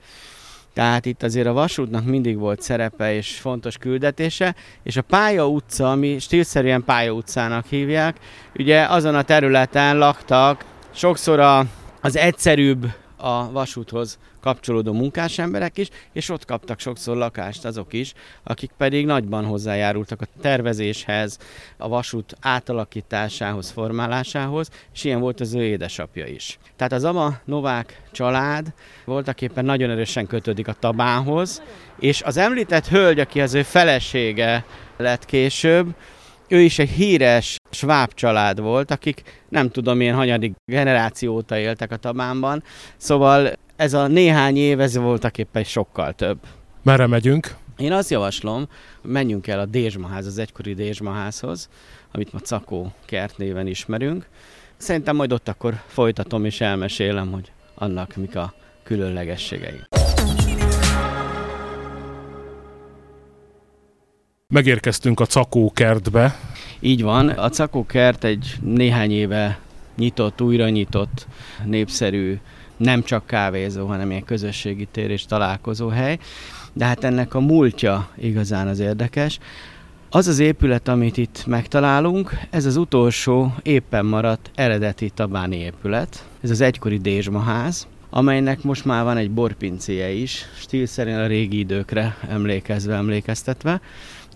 tehát 0.73 1.07
itt 1.07 1.23
azért 1.23 1.47
a 1.47 1.53
vasútnak 1.53 2.05
mindig 2.05 2.39
volt 2.39 2.63
szerepe 2.63 3.15
és 3.15 3.39
fontos 3.39 3.77
küldetése, 3.77 4.55
és 4.83 4.97
a 4.97 5.03
Pálya 5.03 5.49
utca, 5.49 5.91
ami 5.91 6.19
stílszerűen 6.19 6.85
Pálya 6.85 7.13
utcának 7.13 7.67
hívják, 7.67 8.17
ugye 8.59 8.85
azon 8.85 9.15
a 9.15 9.23
területen 9.23 9.99
laktak 9.99 10.65
sokszor 10.91 11.41
a, 11.41 11.65
az 12.01 12.17
egyszerűbb 12.17 12.87
a 13.23 13.53
vasúthoz 13.53 14.19
kapcsolódó 14.41 14.93
munkás 14.93 15.39
emberek 15.39 15.79
is, 15.79 15.89
és 16.13 16.29
ott 16.29 16.45
kaptak 16.45 16.81
sokszor 16.81 17.17
lakást 17.17 17.65
azok 17.65 17.93
is, 17.93 18.13
akik 18.43 18.71
pedig 18.77 19.07
nagyban 19.07 19.45
hozzájárultak 19.45 20.21
a 20.21 20.27
tervezéshez, 20.41 21.39
a 21.77 21.89
vasút 21.89 22.37
átalakításához, 22.41 23.71
formálásához, 23.71 24.69
és 24.95 25.05
ilyen 25.05 25.21
volt 25.21 25.41
az 25.41 25.55
ő 25.55 25.65
édesapja 25.65 26.27
is. 26.27 26.59
Tehát 26.77 26.93
az 26.93 27.05
Ama 27.05 27.39
Novák 27.45 28.03
család 28.13 28.73
voltak 29.05 29.41
éppen 29.41 29.65
nagyon 29.65 29.91
erősen 29.91 30.27
kötődik 30.27 30.69
a 30.69 30.77
Tabánhoz, 30.79 31.63
és 31.99 32.23
az 32.23 32.37
említett 32.37 32.89
hölgy, 32.89 33.21
aki 33.21 33.41
az 33.41 33.55
ő 33.55 33.63
felesége 33.63 34.65
lett 34.97 35.25
később, 35.25 35.95
ő 36.53 36.61
is 36.61 36.79
egy 36.79 36.89
híres 36.89 37.57
sváb 37.71 38.15
család 38.15 38.61
volt, 38.61 38.91
akik 38.91 39.23
nem 39.49 39.71
tudom 39.71 39.97
milyen 39.97 40.15
hanyadik 40.15 40.53
generáció 40.65 41.35
óta 41.35 41.59
éltek 41.59 41.93
a 41.93 41.97
Tabánban, 41.97 42.63
szóval 42.97 43.53
ez 43.77 43.95
a 43.95 44.07
néhány 44.07 44.57
év, 44.57 44.81
ez 44.81 44.97
voltak 44.97 45.39
éppen 45.39 45.65
sokkal 45.65 46.13
több. 46.13 46.39
Merre 46.83 47.07
megyünk? 47.07 47.55
Én 47.77 47.93
azt 47.93 48.11
javaslom, 48.11 48.69
menjünk 49.03 49.47
el 49.47 49.61
a 49.61 49.67
Dézsmaház, 49.67 50.27
az 50.27 50.39
egykori 50.39 50.75
Dézsmaházhoz, 50.75 51.69
amit 52.13 52.33
ma 52.33 52.39
Cakó 52.39 52.93
kert 53.05 53.39
néven 53.39 53.67
ismerünk. 53.67 54.27
Szerintem 54.77 55.17
majd 55.17 55.33
ott 55.33 55.49
akkor 55.49 55.83
folytatom 55.87 56.45
és 56.45 56.61
elmesélem, 56.61 57.33
hogy 57.33 57.53
annak 57.75 58.17
mik 58.17 58.37
a 58.37 58.55
különlegességei. 58.83 59.81
Megérkeztünk 64.53 65.21
a 65.21 65.27
Cakó 65.27 65.71
kertbe. 65.75 66.37
Így 66.81 67.03
van, 67.03 67.29
a 67.29 67.49
Cakó 67.49 67.87
kert 67.87 68.25
egy 68.25 68.55
néhány 68.61 69.13
éve 69.13 69.59
nyitott, 69.97 70.41
újra 70.41 70.69
nyitott, 70.69 71.27
népszerű, 71.65 72.39
nem 72.77 73.03
csak 73.03 73.27
kávézó, 73.27 73.87
hanem 73.87 74.11
ilyen 74.11 74.25
közösségi 74.25 74.89
tér 74.91 75.11
és 75.11 75.25
találkozóhely. 75.25 76.19
De 76.73 76.85
hát 76.85 77.05
ennek 77.05 77.35
a 77.35 77.41
múltja 77.41 78.09
igazán 78.19 78.69
az 78.69 78.79
érdekes. 78.79 79.39
Az 80.11 80.27
az 80.27 80.39
épület, 80.39 80.89
amit 80.89 81.17
itt 81.17 81.47
megtalálunk, 81.47 82.39
ez 82.51 82.65
az 82.67 82.77
utolsó 82.77 83.55
éppen 83.63 84.07
maradt 84.07 84.51
eredeti 84.55 85.11
tabáni 85.11 85.57
épület. 85.57 86.25
Ez 86.41 86.51
az 86.51 86.61
egykori 86.61 86.99
Dézsmaház, 86.99 87.87
amelynek 88.11 88.63
most 88.63 88.85
már 88.85 89.05
van 89.05 89.17
egy 89.17 89.31
borpincéje 89.31 90.11
is, 90.11 90.45
stílszerűen 90.59 91.21
a 91.21 91.27
régi 91.27 91.59
időkre 91.59 92.17
emlékezve, 92.29 92.95
emlékeztetve. 92.95 93.81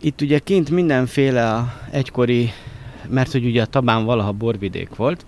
Itt 0.00 0.20
ugye 0.20 0.38
kint 0.38 0.70
mindenféle 0.70 1.52
a 1.52 1.80
egykori, 1.90 2.52
mert 3.08 3.32
hogy 3.32 3.44
ugye 3.44 3.62
a 3.62 3.66
Tabán 3.66 4.04
valaha 4.04 4.32
borvidék 4.32 4.96
volt, 4.96 5.26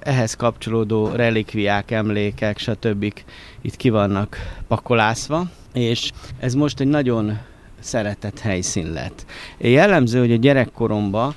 ehhez 0.00 0.34
kapcsolódó 0.34 1.08
relikviák, 1.08 1.90
emlékek, 1.90 2.58
stb. 2.58 3.12
itt 3.60 3.76
ki 3.76 3.88
vannak 3.88 4.36
pakolászva, 4.68 5.46
és 5.72 6.10
ez 6.38 6.54
most 6.54 6.80
egy 6.80 6.86
nagyon 6.86 7.38
szeretett 7.80 8.38
helyszín 8.38 8.92
lett. 8.92 9.26
Jellemző, 9.58 10.18
hogy 10.18 10.32
a 10.32 10.36
gyerekkoromban 10.36 11.34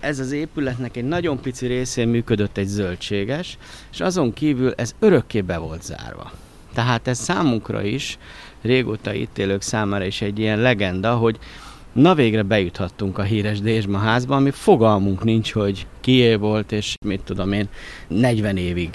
ez 0.00 0.18
az 0.18 0.32
épületnek 0.32 0.96
egy 0.96 1.04
nagyon 1.04 1.40
pici 1.40 1.66
részén 1.66 2.08
működött 2.08 2.56
egy 2.56 2.66
zöldséges, 2.66 3.58
és 3.92 4.00
azon 4.00 4.32
kívül 4.32 4.72
ez 4.76 4.94
örökké 4.98 5.40
be 5.40 5.58
volt 5.58 5.82
zárva. 5.82 6.32
Tehát 6.74 7.08
ez 7.08 7.18
számunkra 7.18 7.82
is, 7.82 8.18
régóta 8.62 9.12
itt 9.12 9.38
élők 9.38 9.62
számára 9.62 10.04
is 10.04 10.20
egy 10.20 10.38
ilyen 10.38 10.58
legenda, 10.58 11.14
hogy 11.14 11.38
Na 11.92 12.14
végre 12.14 12.42
bejuthattunk 12.42 13.18
a 13.18 13.22
híres 13.22 13.60
Dézsma 13.60 13.98
házba, 13.98 14.36
ami 14.36 14.50
fogalmunk 14.50 15.24
nincs, 15.24 15.52
hogy 15.52 15.86
kié 16.00 16.34
volt, 16.34 16.72
és 16.72 16.94
mit 17.04 17.20
tudom 17.20 17.52
én, 17.52 17.68
40 18.08 18.56
évig 18.56 18.90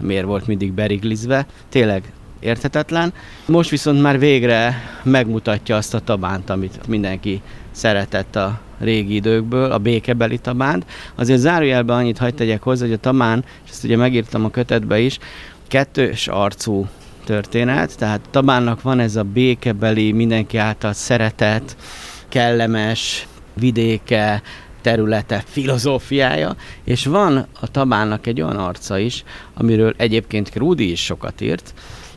miért 0.00 0.24
volt 0.24 0.46
mindig 0.46 0.72
beriglizve. 0.72 1.46
Tényleg 1.68 2.12
érthetetlen. 2.40 3.12
Most 3.46 3.70
viszont 3.70 4.02
már 4.02 4.18
végre 4.18 4.74
megmutatja 5.02 5.76
azt 5.76 5.94
a 5.94 6.00
tabánt, 6.00 6.50
amit 6.50 6.86
mindenki 6.86 7.42
szeretett 7.70 8.36
a 8.36 8.60
régi 8.78 9.14
időkből, 9.14 9.72
a 9.72 9.78
békebeli 9.78 10.38
tabánt. 10.38 10.86
Azért 11.14 11.40
zárójelben 11.40 11.96
annyit 11.96 12.18
hagyd 12.18 12.34
tegyek 12.34 12.62
hozzá, 12.62 12.84
hogy 12.84 12.94
a 12.94 12.98
tabán, 12.98 13.44
és 13.64 13.70
ezt 13.70 13.84
ugye 13.84 13.96
megírtam 13.96 14.44
a 14.44 14.50
kötetbe 14.50 14.98
is, 14.98 15.18
kettős 15.68 16.28
arcú 16.28 16.86
történet, 17.24 17.98
tehát 17.98 18.20
Tabánnak 18.30 18.82
van 18.82 18.98
ez 19.00 19.16
a 19.16 19.22
békebeli, 19.22 20.12
mindenki 20.12 20.56
által 20.56 20.92
szeretett, 20.92 21.76
kellemes 22.30 23.26
vidéke, 23.54 24.42
területe, 24.80 25.42
filozófiája, 25.46 26.56
és 26.84 27.06
van 27.06 27.46
a 27.60 27.70
Tabának 27.70 28.26
egy 28.26 28.40
olyan 28.40 28.56
arca 28.56 28.98
is, 28.98 29.24
amiről 29.54 29.94
egyébként 29.96 30.56
Rudi 30.56 30.90
is 30.90 31.04
sokat 31.04 31.40
írt, 31.40 31.74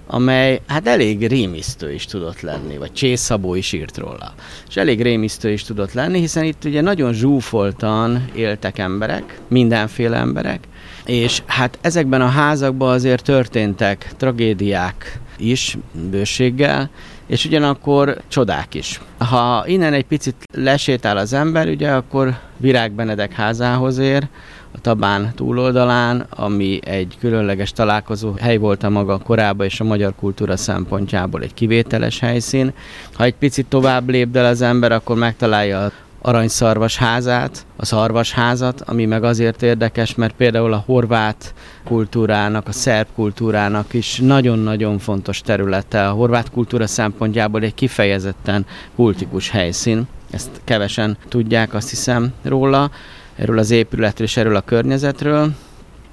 amely 0.07 0.61
hát 0.67 0.87
elég 0.87 1.27
rémisztő 1.27 1.93
is 1.93 2.05
tudott 2.05 2.41
lenni, 2.41 2.77
vagy 2.77 2.93
Csészabó 2.93 3.55
is 3.55 3.73
írt 3.73 3.97
róla. 3.97 4.33
És 4.69 4.75
elég 4.75 5.01
rémisztő 5.01 5.51
is 5.51 5.63
tudott 5.63 5.93
lenni, 5.93 6.19
hiszen 6.19 6.43
itt 6.43 6.63
ugye 6.63 6.81
nagyon 6.81 7.13
zsúfoltan 7.13 8.25
éltek 8.35 8.77
emberek, 8.77 9.39
mindenféle 9.47 10.17
emberek, 10.17 10.67
és 11.05 11.41
hát 11.45 11.77
ezekben 11.81 12.21
a 12.21 12.27
házakban 12.27 12.93
azért 12.93 13.23
történtek 13.23 14.13
tragédiák 14.17 15.19
is 15.37 15.77
bőséggel, 16.09 16.89
és 17.33 17.45
ugyanakkor 17.45 18.21
csodák 18.27 18.73
is. 18.73 19.01
Ha 19.17 19.63
innen 19.67 19.93
egy 19.93 20.05
picit 20.05 20.35
lesétál 20.51 21.17
az 21.17 21.33
ember, 21.33 21.67
ugye 21.67 21.91
akkor 21.91 22.37
Virág 22.57 22.91
Benedek 22.91 23.33
házához 23.33 23.97
ér, 23.97 24.27
a 24.75 24.81
Tabán 24.81 25.31
túloldalán, 25.35 26.25
ami 26.29 26.79
egy 26.85 27.17
különleges 27.19 27.71
találkozó 27.71 28.33
hely 28.39 28.57
volt 28.57 28.83
a 28.83 28.89
maga 28.89 29.17
korábban 29.17 29.65
és 29.65 29.79
a 29.79 29.83
magyar 29.83 30.13
kultúra 30.15 30.57
szempontjából 30.57 31.41
egy 31.41 31.53
kivételes 31.53 32.19
helyszín. 32.19 32.73
Ha 33.13 33.23
egy 33.23 33.35
picit 33.35 33.65
tovább 33.65 34.09
lép 34.09 34.35
el 34.35 34.45
az 34.45 34.61
ember, 34.61 34.91
akkor 34.91 35.17
megtalálja 35.17 35.91
aranyszarvas 36.25 36.97
házát, 36.97 37.65
a 37.75 37.85
szarvasházat, 37.85 38.81
ami 38.81 39.05
meg 39.05 39.23
azért 39.23 39.61
érdekes, 39.61 40.15
mert 40.15 40.35
például 40.35 40.73
a 40.73 40.83
horvát 40.85 41.53
kultúrának, 41.83 42.67
a 42.67 42.71
szerb 42.71 43.07
kultúrának 43.15 43.93
is 43.93 44.19
nagyon-nagyon 44.19 44.99
fontos 44.99 45.41
területe. 45.41 46.07
A 46.07 46.11
horvát 46.11 46.51
kultúra 46.51 46.87
szempontjából 46.87 47.61
egy 47.61 47.73
kifejezetten 47.73 48.65
kultikus 48.95 49.49
helyszín. 49.49 50.07
Ezt 50.31 50.49
kevesen 50.63 51.17
tudják, 51.27 51.73
azt 51.73 51.89
hiszem 51.89 52.33
róla, 52.43 52.91
erről 53.35 53.57
az 53.57 53.71
épületről 53.71 54.27
és 54.27 54.37
erről 54.37 54.55
a 54.55 54.61
környezetről. 54.61 55.51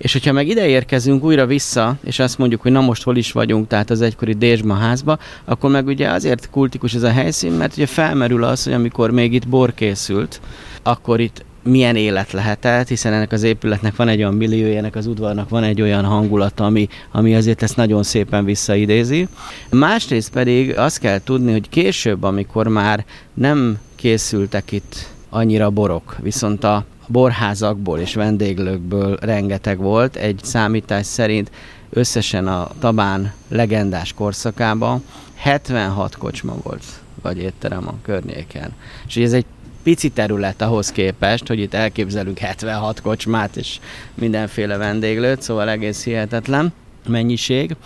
És 0.01 0.13
hogyha 0.13 0.33
meg 0.33 0.49
ide 0.49 0.67
érkezünk 0.67 1.25
újra 1.25 1.47
vissza, 1.47 1.97
és 2.05 2.19
azt 2.19 2.39
mondjuk, 2.39 2.61
hogy 2.61 2.73
na 2.73 2.81
most 2.81 3.03
hol 3.03 3.17
is 3.17 3.33
vagyunk, 3.33 3.67
tehát 3.67 3.91
az 3.91 4.01
egykori 4.01 4.33
Dézsma 4.33 4.75
házba, 4.75 5.19
akkor 5.45 5.71
meg 5.71 5.87
ugye 5.87 6.09
azért 6.09 6.51
kultikus 6.51 6.95
ez 6.95 7.03
a 7.03 7.11
helyszín, 7.11 7.53
mert 7.53 7.73
ugye 7.77 7.87
felmerül 7.87 8.45
az, 8.45 8.65
hogy 8.65 8.73
amikor 8.73 9.11
még 9.11 9.33
itt 9.33 9.49
bor 9.49 9.75
készült, 9.75 10.41
akkor 10.83 11.21
itt 11.21 11.45
milyen 11.63 11.97
élet 11.97 12.33
lehetett, 12.33 12.89
hiszen 12.89 13.13
ennek 13.13 13.33
az 13.33 13.43
épületnek 13.43 13.97
van 13.97 14.09
egy 14.09 14.19
olyan 14.19 14.35
milliója, 14.35 14.77
ennek 14.77 14.97
az 14.97 15.07
udvarnak 15.07 15.49
van 15.49 15.63
egy 15.63 15.81
olyan 15.81 16.05
hangulata, 16.05 16.65
ami, 16.65 16.89
ami 17.13 17.35
azért 17.35 17.63
ezt 17.63 17.77
nagyon 17.77 18.03
szépen 18.03 18.45
visszaidézi. 18.45 19.29
Másrészt 19.71 20.33
pedig 20.33 20.79
azt 20.79 20.99
kell 20.99 21.23
tudni, 21.23 21.53
hogy 21.53 21.69
később, 21.69 22.23
amikor 22.23 22.69
már 22.69 23.05
nem 23.35 23.79
készültek 23.97 24.73
itt 24.73 25.09
annyira 25.29 25.71
borok, 25.71 26.17
viszont 26.23 26.65
a 26.65 26.85
borházakból 27.11 27.99
és 27.99 28.15
vendéglőkből 28.15 29.17
rengeteg 29.21 29.79
volt. 29.79 30.17
Egy 30.17 30.41
számítás 30.43 31.07
szerint 31.07 31.51
összesen 31.91 32.47
a 32.47 32.69
Tabán 32.79 33.33
legendás 33.49 34.13
korszakában 34.13 35.05
76 35.35 36.17
kocsma 36.17 36.55
volt, 36.63 36.85
vagy 37.23 37.39
étterem 37.39 37.89
a 37.89 37.95
környéken. 38.03 38.73
És 39.07 39.17
ez 39.17 39.33
egy 39.33 39.45
pici 39.83 40.09
terület 40.09 40.63
ahhoz 40.63 40.93
képest, 40.93 41.47
hogy 41.47 41.59
itt 41.59 41.75
elképzelünk 41.75 42.39
76 42.39 43.01
kocsmát 43.01 43.57
és 43.57 43.79
mindenféle 44.15 44.77
vendéglőt, 44.77 45.43
szóval 45.43 45.69
egész 45.69 46.05
hihetetlen 46.05 46.73
mennyiség. 47.09 47.77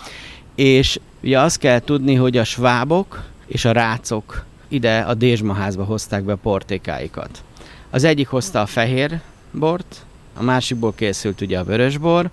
És 0.55 0.99
ugye 1.23 1.39
azt 1.39 1.57
kell 1.57 1.79
tudni, 1.79 2.15
hogy 2.15 2.37
a 2.37 2.43
svábok 2.43 3.23
és 3.47 3.65
a 3.65 3.71
rácok 3.71 4.45
ide 4.67 4.99
a 4.99 5.13
Dézsmaházba 5.13 5.83
hozták 5.83 6.23
be 6.23 6.35
portékáikat. 6.35 7.43
Az 7.89 8.03
egyik 8.03 8.27
hozta 8.27 8.61
a 8.61 8.65
fehér 8.65 9.19
bort, 9.51 10.05
a 10.37 10.43
másikból 10.43 10.93
készült 10.95 11.41
ugye 11.41 11.59
a 11.59 11.63
vörösbor, 11.63 12.29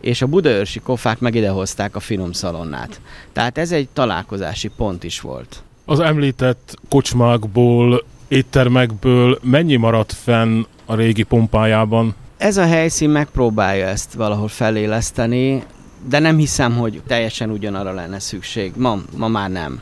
és 0.00 0.22
a 0.22 0.26
budaörsi 0.26 0.80
kofák 0.80 1.18
meg 1.18 1.34
idehozták 1.34 1.96
a 1.96 2.00
finom 2.00 2.32
szalonnát. 2.32 3.00
Tehát 3.32 3.58
ez 3.58 3.72
egy 3.72 3.88
találkozási 3.92 4.68
pont 4.76 5.04
is 5.04 5.20
volt. 5.20 5.62
Az 5.84 6.00
említett 6.00 6.76
kocsmákból, 6.88 8.04
éttermekből 8.28 9.38
mennyi 9.42 9.76
maradt 9.76 10.12
fenn 10.12 10.64
a 10.86 10.94
régi 10.94 11.22
pompájában? 11.22 12.14
Ez 12.36 12.56
a 12.56 12.66
helyszín 12.66 13.10
megpróbálja 13.10 13.86
ezt 13.86 14.12
valahol 14.12 14.48
feléleszteni, 14.48 15.62
de 16.08 16.18
nem 16.18 16.36
hiszem, 16.36 16.76
hogy 16.76 17.02
teljesen 17.06 17.50
ugyanarra 17.50 17.92
lenne 17.92 18.18
szükség. 18.18 18.72
Ma, 18.76 18.98
ma 19.16 19.28
már 19.28 19.50
nem. 19.50 19.80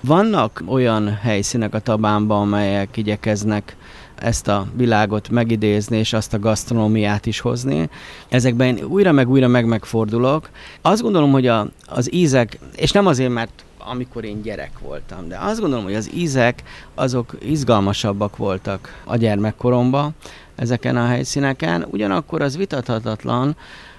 Vannak 0.00 0.62
olyan 0.66 1.14
helyszínek 1.14 1.74
a 1.74 1.80
Tabánban, 1.80 2.40
amelyek 2.40 2.96
igyekeznek 2.96 3.76
ezt 4.20 4.48
a 4.48 4.66
világot 4.76 5.28
megidézni, 5.28 5.96
és 5.96 6.12
azt 6.12 6.34
a 6.34 6.38
gasztronómiát 6.38 7.26
is 7.26 7.40
hozni. 7.40 7.88
Ezekben 8.28 8.78
újra 8.82 9.12
meg 9.12 9.28
újra 9.28 9.48
meg 9.48 9.66
megfordulok. 9.66 10.48
Azt 10.80 11.02
gondolom, 11.02 11.30
hogy 11.30 11.46
a, 11.46 11.68
az 11.86 12.14
ízek, 12.14 12.58
és 12.76 12.90
nem 12.90 13.06
azért, 13.06 13.32
mert 13.32 13.64
amikor 13.78 14.24
én 14.24 14.42
gyerek 14.42 14.78
voltam, 14.78 15.28
de 15.28 15.38
azt 15.40 15.60
gondolom, 15.60 15.84
hogy 15.84 15.94
az 15.94 16.10
ízek 16.14 16.62
azok 16.94 17.36
izgalmasabbak 17.40 18.36
voltak 18.36 19.02
a 19.04 19.16
gyermekkoromban 19.16 20.14
ezeken 20.54 20.96
a 20.96 21.06
helyszíneken. 21.06 21.86
Ugyanakkor 21.90 22.42
az 22.42 22.56
vitathatatlan, 22.56 23.56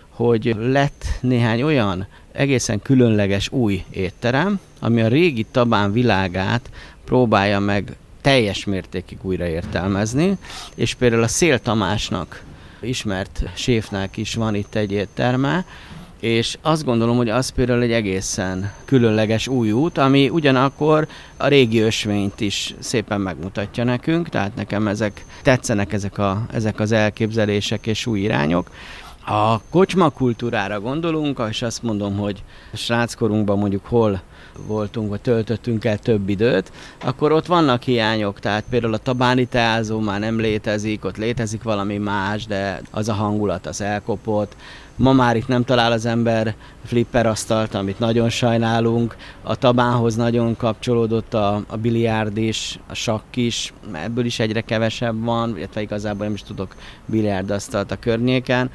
hogy 0.10 0.56
lett 0.60 1.06
néhány 1.22 1.62
olyan 1.62 2.08
egészen 2.32 2.82
különleges 2.82 3.52
új 3.52 3.84
étterem, 3.90 4.60
ami 4.80 5.02
a 5.02 5.08
régi 5.08 5.46
Tabán 5.52 5.92
világát 5.92 6.70
próbálja 7.06 7.60
meg 7.60 7.98
teljes 8.22 8.66
mértékig 8.66 9.18
újraértelmezni, 9.22 10.38
és 10.76 10.94
például 10.94 11.24
a 11.24 11.28
Szél 11.28 11.60
Tamásnak 11.60 12.44
ismert 12.82 13.44
séfnek 13.54 14.18
is 14.18 14.36
van 14.36 14.56
itt 14.56 14.76
egy 14.76 14.92
étterme, 14.92 15.66
és 16.20 16.58
azt 16.62 16.86
gondolom, 16.86 17.18
hogy 17.18 17.30
az 17.30 17.50
például 17.50 17.82
egy 17.82 17.92
egészen 17.92 18.72
különleges 18.86 19.48
új 19.48 19.72
út, 19.72 19.98
ami 19.98 20.30
ugyanakkor 20.30 21.08
a 21.38 21.48
régi 21.48 21.80
ösvényt 21.80 22.40
is 22.40 22.76
szépen 22.80 23.22
megmutatja 23.22 23.84
nekünk, 23.84 24.30
tehát 24.30 24.56
nekem 24.56 24.88
ezek 24.88 25.26
tetszenek 25.42 25.94
ezek, 25.94 26.18
a, 26.18 26.46
ezek 26.52 26.80
az 26.80 26.92
elképzelések 26.92 27.88
és 27.88 28.06
új 28.06 28.20
irányok. 28.20 28.70
A 29.32 29.62
kocsma 29.70 30.10
kultúrára 30.10 30.80
gondolunk, 30.80 31.42
és 31.50 31.62
azt 31.62 31.84
mondom, 31.84 32.18
hogy 32.18 32.44
sráckorunkban 32.74 33.58
mondjuk 33.58 33.86
hol 33.86 34.22
voltunk, 34.68 35.10
vagy 35.10 35.22
töltöttünk 35.22 35.86
el 35.86 35.98
több 35.98 36.30
időt, 36.30 36.72
akkor 37.04 37.32
ott 37.32 37.46
vannak 37.46 37.82
hiányok, 37.82 38.40
tehát 38.40 38.64
például 38.70 38.94
a 38.94 38.98
tabáni 38.98 39.46
teázó 39.46 40.00
már 40.00 40.20
nem 40.20 40.40
létezik, 40.40 41.06
ott 41.06 41.18
létezik 41.18 41.64
valami 41.64 41.98
más, 41.98 42.46
de 42.46 42.82
az 42.92 43.10
a 43.10 43.14
hangulat 43.14 43.66
az 43.66 43.82
elkopott. 43.82 44.56
Ma 44.96 45.14
már 45.14 45.36
itt 45.36 45.48
nem 45.48 45.64
talál 45.64 45.92
az 45.92 46.06
ember 46.06 46.56
flipper 46.86 47.26
asztalt, 47.26 47.74
amit 47.74 48.00
nagyon 48.00 48.30
sajnálunk. 48.30 49.16
A 49.42 49.56
tabánhoz 49.56 50.16
nagyon 50.16 50.58
kapcsolódott 50.58 51.34
a, 51.34 51.62
a 51.68 51.78
biliárd 51.78 52.38
is, 52.38 52.80
a 52.88 52.94
sakk 52.94 53.36
is, 53.36 53.74
ebből 53.94 54.26
is 54.26 54.40
egyre 54.40 54.62
kevesebb 54.62 55.24
van, 55.24 55.58
illetve 55.58 55.82
igazából 55.82 56.26
nem 56.26 56.34
is 56.34 56.44
tudok 56.44 56.76
biliárdasztalt 57.06 57.92
a 57.92 58.00
környéken. 58.00 58.70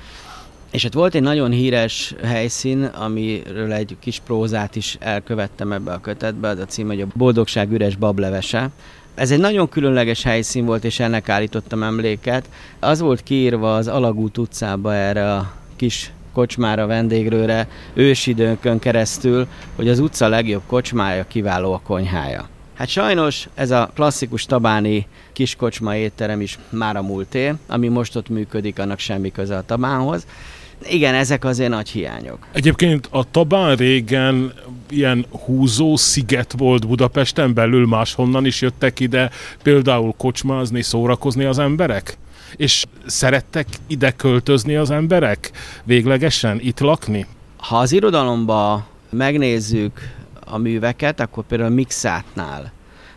És 0.74 0.82
hát 0.82 0.92
volt 0.92 1.14
egy 1.14 1.22
nagyon 1.22 1.50
híres 1.50 2.14
helyszín, 2.22 2.84
amiről 2.84 3.72
egy 3.72 3.96
kis 4.00 4.20
prózát 4.26 4.76
is 4.76 4.96
elkövettem 5.00 5.72
ebbe 5.72 5.92
a 5.92 6.00
kötetbe, 6.00 6.48
az 6.48 6.58
a 6.58 6.64
cím, 6.64 6.86
hogy 6.86 7.00
a 7.00 7.06
Boldogság 7.14 7.72
üres 7.72 7.96
bablevese. 7.96 8.70
Ez 9.14 9.30
egy 9.30 9.38
nagyon 9.38 9.68
különleges 9.68 10.22
helyszín 10.22 10.64
volt, 10.64 10.84
és 10.84 11.00
ennek 11.00 11.28
állítottam 11.28 11.82
emléket. 11.82 12.48
Az 12.80 13.00
volt 13.00 13.22
kiírva 13.22 13.74
az 13.74 13.88
Alagút 13.88 14.38
utcába 14.38 14.94
erre 14.94 15.32
a 15.32 15.52
kis 15.76 16.12
kocsmára, 16.32 16.86
vendégrőre 16.86 17.68
ősidőnkön 17.92 18.78
keresztül, 18.78 19.46
hogy 19.76 19.88
az 19.88 19.98
utca 19.98 20.28
legjobb 20.28 20.62
kocsmája, 20.66 21.26
kiváló 21.28 21.72
a 21.72 21.80
konyhája. 21.84 22.48
Hát 22.74 22.88
sajnos 22.88 23.48
ez 23.54 23.70
a 23.70 23.90
klasszikus 23.94 24.46
tabáni 24.46 25.06
kiskocsma 25.32 25.96
étterem 25.96 26.40
is 26.40 26.58
már 26.70 26.96
a 26.96 27.02
múlté, 27.02 27.52
ami 27.66 27.88
most 27.88 28.16
ott 28.16 28.28
működik, 28.28 28.78
annak 28.78 28.98
semmi 28.98 29.32
köze 29.32 29.56
a 29.56 29.64
tabánhoz 29.64 30.26
igen, 30.88 31.14
ezek 31.14 31.44
azért 31.44 31.70
nagy 31.70 31.88
hiányok. 31.88 32.38
Egyébként 32.52 33.08
a 33.10 33.30
Tabán 33.30 33.76
régen 33.76 34.52
ilyen 34.90 35.26
húzó 35.44 35.96
sziget 35.96 36.54
volt 36.56 36.86
Budapesten 36.86 37.54
belül, 37.54 37.86
máshonnan 37.86 38.46
is 38.46 38.60
jöttek 38.60 39.00
ide 39.00 39.30
például 39.62 40.14
kocsmázni, 40.16 40.82
szórakozni 40.82 41.44
az 41.44 41.58
emberek? 41.58 42.18
És 42.56 42.84
szerettek 43.06 43.66
ide 43.86 44.10
költözni 44.10 44.74
az 44.74 44.90
emberek? 44.90 45.50
Véglegesen 45.84 46.60
itt 46.60 46.80
lakni? 46.80 47.26
Ha 47.56 47.78
az 47.78 47.92
irodalomba 47.92 48.86
megnézzük 49.10 50.00
a 50.44 50.58
műveket, 50.58 51.20
akkor 51.20 51.44
például 51.44 51.70
Mixátnál 51.70 52.72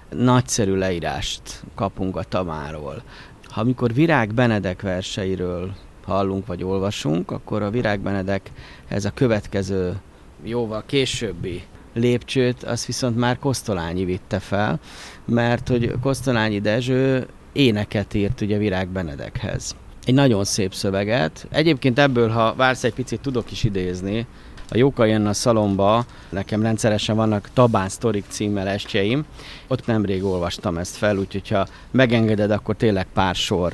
nagyszerű 0.09 0.75
leírást 0.75 1.41
kapunk 1.75 2.15
a 2.15 2.23
Tamáról. 2.23 3.03
Ha 3.43 3.61
amikor 3.61 3.93
Virág 3.93 4.33
Benedek 4.33 4.81
verseiről 4.81 5.75
hallunk 6.07 6.45
vagy 6.45 6.63
olvasunk, 6.63 7.31
akkor 7.31 7.61
a 7.61 7.69
Virág 7.69 7.99
Benedek 7.99 8.51
ez 8.87 9.05
a 9.05 9.11
következő 9.13 9.95
jóval 10.43 10.83
későbbi 10.85 11.63
lépcsőt, 11.93 12.63
azt 12.63 12.85
viszont 12.85 13.17
már 13.17 13.39
Kosztolányi 13.39 14.05
vitte 14.05 14.39
fel, 14.39 14.79
mert 15.25 15.67
hogy 15.67 15.93
Kosztolányi 16.01 16.59
Dezső 16.59 17.27
éneket 17.51 18.13
írt 18.13 18.41
ugye 18.41 18.57
Virág 18.57 18.87
Benedekhez. 18.87 19.75
Egy 20.05 20.13
nagyon 20.13 20.43
szép 20.43 20.73
szöveget. 20.73 21.47
Egyébként 21.51 21.99
ebből, 21.99 22.29
ha 22.29 22.53
vársz 22.55 22.83
egy 22.83 22.93
picit, 22.93 23.21
tudok 23.21 23.51
is 23.51 23.63
idézni. 23.63 24.25
A 24.69 24.77
Jóka 24.77 25.05
jön 25.05 25.25
a 25.25 25.33
szalomba, 25.33 26.05
nekem 26.29 26.61
rendszeresen 26.61 27.15
vannak 27.15 27.49
Tabán 27.53 27.89
Sztorik 27.89 28.25
címmel 28.27 28.67
estjeim. 28.67 29.25
Ott 29.67 29.85
nemrég 29.85 30.23
olvastam 30.23 30.77
ezt 30.77 30.95
fel, 30.95 31.17
úgyhogy 31.17 31.47
ha 31.47 31.67
megengeded, 31.91 32.51
akkor 32.51 32.75
tényleg 32.75 33.07
pár 33.13 33.35
sor. 33.35 33.73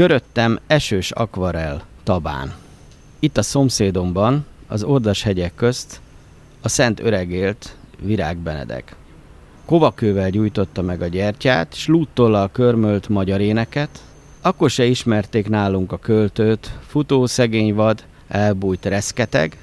Köröttem 0.00 0.58
esős 0.66 1.10
akvarel 1.10 1.82
tabán. 2.02 2.54
Itt 3.18 3.36
a 3.36 3.42
szomszédomban, 3.42 4.46
az 4.66 4.82
Ordas 4.82 5.22
hegyek 5.22 5.54
közt, 5.54 6.00
a 6.60 6.68
Szent 6.68 7.00
Öregélt 7.00 7.76
Virág 7.98 8.36
Benedek. 8.36 8.96
Kovakővel 9.64 10.30
gyújtotta 10.30 10.82
meg 10.82 11.02
a 11.02 11.06
gyertyát, 11.06 11.74
s 11.74 11.86
lúttollal 11.86 12.50
körmölt 12.52 13.08
magyar 13.08 13.40
éneket, 13.40 14.02
akkor 14.40 14.70
se 14.70 14.84
ismerték 14.84 15.48
nálunk 15.48 15.92
a 15.92 15.98
költőt, 15.98 16.78
futó 16.86 17.26
szegény 17.26 17.74
vad, 17.74 18.04
elbújt 18.28 18.84
reszketeg, 18.84 19.56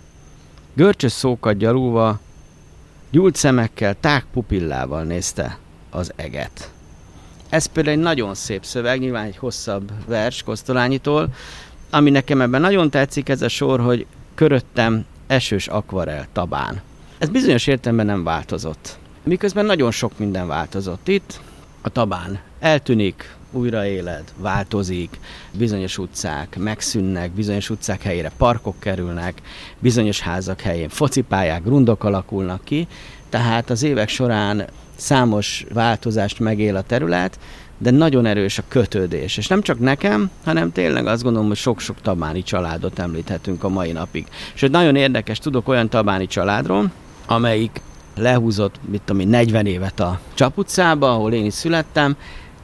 görcsös 0.73 1.11
szókat 1.11 1.57
gyalulva, 1.57 2.19
gyúlt 3.11 3.35
szemekkel, 3.35 3.95
tág 3.99 4.25
pupillával 4.33 5.03
nézte 5.03 5.57
az 5.89 6.11
eget. 6.15 6.71
Ez 7.49 7.65
például 7.65 7.95
egy 7.95 8.03
nagyon 8.03 8.35
szép 8.35 8.65
szöveg, 8.65 8.99
nyilván 8.99 9.25
egy 9.25 9.37
hosszabb 9.37 9.91
vers 10.07 10.43
Kosztolányitól, 10.43 11.29
ami 11.89 12.09
nekem 12.09 12.41
ebben 12.41 12.61
nagyon 12.61 12.89
tetszik, 12.89 13.29
ez 13.29 13.41
a 13.41 13.47
sor, 13.47 13.79
hogy 13.79 14.05
köröttem 14.35 15.05
esős 15.27 15.67
akvarel 15.67 16.27
tabán. 16.33 16.81
Ez 17.17 17.29
bizonyos 17.29 17.67
értelemben 17.67 18.05
nem 18.05 18.23
változott. 18.23 18.97
Miközben 19.23 19.65
nagyon 19.65 19.91
sok 19.91 20.17
minden 20.17 20.47
változott 20.47 21.07
itt, 21.07 21.39
a 21.81 21.89
tabán 21.89 22.39
eltűnik, 22.59 23.35
újraéled, 23.51 24.23
változik, 24.37 25.19
bizonyos 25.51 25.97
utcák 25.97 26.57
megszűnnek, 26.57 27.31
bizonyos 27.31 27.69
utcák 27.69 28.01
helyére 28.01 28.31
parkok 28.37 28.79
kerülnek, 28.79 29.41
bizonyos 29.79 30.19
házak 30.19 30.61
helyén 30.61 30.89
focipályák, 30.89 31.65
rundok 31.65 32.03
alakulnak 32.03 32.63
ki, 32.63 32.87
tehát 33.29 33.69
az 33.69 33.83
évek 33.83 34.09
során 34.09 34.67
számos 34.97 35.65
változást 35.73 36.39
megél 36.39 36.75
a 36.75 36.81
terület, 36.81 37.39
de 37.77 37.91
nagyon 37.91 38.25
erős 38.25 38.57
a 38.57 38.63
kötődés. 38.67 39.37
És 39.37 39.47
nem 39.47 39.61
csak 39.61 39.79
nekem, 39.79 40.29
hanem 40.45 40.71
tényleg 40.71 41.07
azt 41.07 41.23
gondolom, 41.23 41.47
hogy 41.47 41.57
sok-sok 41.57 42.01
tabáni 42.01 42.43
családot 42.43 42.99
említhetünk 42.99 43.63
a 43.63 43.69
mai 43.69 43.91
napig. 43.91 44.25
Hogy 44.59 44.71
nagyon 44.71 44.95
érdekes, 44.95 45.39
tudok 45.39 45.67
olyan 45.67 45.89
tabáni 45.89 46.27
családról, 46.27 46.91
amelyik 47.25 47.81
lehúzott, 48.15 48.75
mit 48.89 49.01
tudom 49.05 49.21
én, 49.21 49.27
40 49.27 49.65
évet 49.65 49.99
a 49.99 50.19
Csap 50.33 50.57
utcába, 50.57 51.11
ahol 51.11 51.33
én 51.33 51.45
is 51.45 51.53
születtem, 51.53 52.15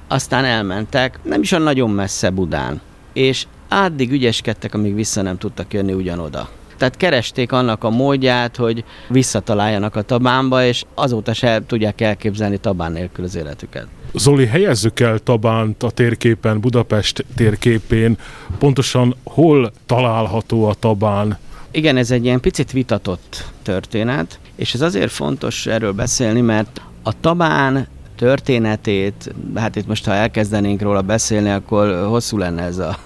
aztán 0.07 0.45
elmentek, 0.45 1.19
nem 1.23 1.41
is 1.41 1.51
a 1.51 1.57
nagyon 1.57 1.89
messze 1.89 2.29
Budán. 2.29 2.81
És 3.13 3.45
addig 3.69 4.11
ügyeskedtek, 4.11 4.73
amíg 4.73 4.95
vissza 4.95 5.21
nem 5.21 5.37
tudtak 5.37 5.73
jönni 5.73 5.93
ugyanoda. 5.93 6.49
Tehát 6.83 6.97
keresték 6.97 7.51
annak 7.51 7.83
a 7.83 7.89
módját, 7.89 8.55
hogy 8.55 8.83
visszataláljanak 9.07 9.95
a 9.95 10.01
Tabánba, 10.01 10.65
és 10.65 10.83
azóta 10.93 11.33
se 11.33 11.61
tudják 11.67 12.01
elképzelni 12.01 12.57
Tabán 12.57 12.91
nélkül 12.91 13.25
az 13.25 13.35
életüket. 13.35 13.87
Zoli, 14.13 14.45
helyezzük 14.45 14.99
el 14.99 15.19
Tabánt 15.19 15.83
a 15.83 15.89
térképen, 15.91 16.59
Budapest 16.59 17.25
térképén. 17.35 18.17
Pontosan 18.59 19.15
hol 19.23 19.71
található 19.85 20.65
a 20.65 20.73
Tabán? 20.73 21.37
Igen, 21.71 21.97
ez 21.97 22.11
egy 22.11 22.25
ilyen 22.25 22.39
picit 22.39 22.71
vitatott 22.71 23.45
történet, 23.61 24.39
és 24.55 24.73
ez 24.73 24.81
azért 24.81 25.11
fontos 25.11 25.65
erről 25.65 25.91
beszélni, 25.91 26.41
mert 26.41 26.81
a 27.03 27.19
Tabán 27.19 27.87
történetét, 28.15 29.33
hát 29.55 29.75
itt 29.75 29.87
most 29.87 30.05
ha 30.05 30.13
elkezdenénk 30.13 30.81
róla 30.81 31.01
beszélni, 31.01 31.49
akkor 31.49 32.05
hosszú 32.07 32.37
lenne 32.37 32.61
ez 32.63 32.77
a, 32.77 32.97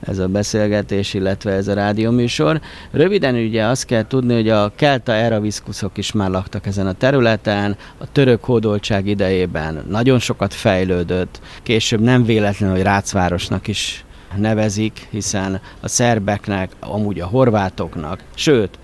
ez 0.00 0.18
a 0.18 0.26
beszélgetés, 0.26 1.14
illetve 1.14 1.52
ez 1.52 1.68
a 1.68 1.74
rádióműsor. 1.74 2.60
Röviden 2.90 3.34
ugye 3.34 3.64
azt 3.64 3.84
kell 3.84 4.06
tudni, 4.06 4.34
hogy 4.34 4.48
a 4.48 4.72
kelta 4.76 5.12
eraviszkuszok 5.12 5.98
is 5.98 6.12
már 6.12 6.30
laktak 6.30 6.66
ezen 6.66 6.86
a 6.86 6.92
területen, 6.92 7.76
a 7.98 8.12
török 8.12 8.44
hódoltság 8.44 9.06
idejében 9.06 9.84
nagyon 9.88 10.18
sokat 10.18 10.54
fejlődött, 10.54 11.40
később 11.62 12.00
nem 12.00 12.24
véletlen, 12.24 12.70
hogy 12.70 12.82
Rácvárosnak 12.82 13.68
is 13.68 14.04
nevezik, 14.36 15.06
hiszen 15.10 15.60
a 15.80 15.88
szerbeknek, 15.88 16.70
amúgy 16.80 17.20
a 17.20 17.26
horvátoknak, 17.26 18.20
sőt, 18.34 18.78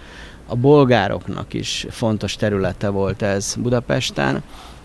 a 0.46 0.56
bolgároknak 0.56 1.54
is 1.54 1.86
fontos 1.90 2.36
területe 2.36 2.88
volt 2.88 3.22
ez 3.22 3.54
Budapesten. 3.58 4.42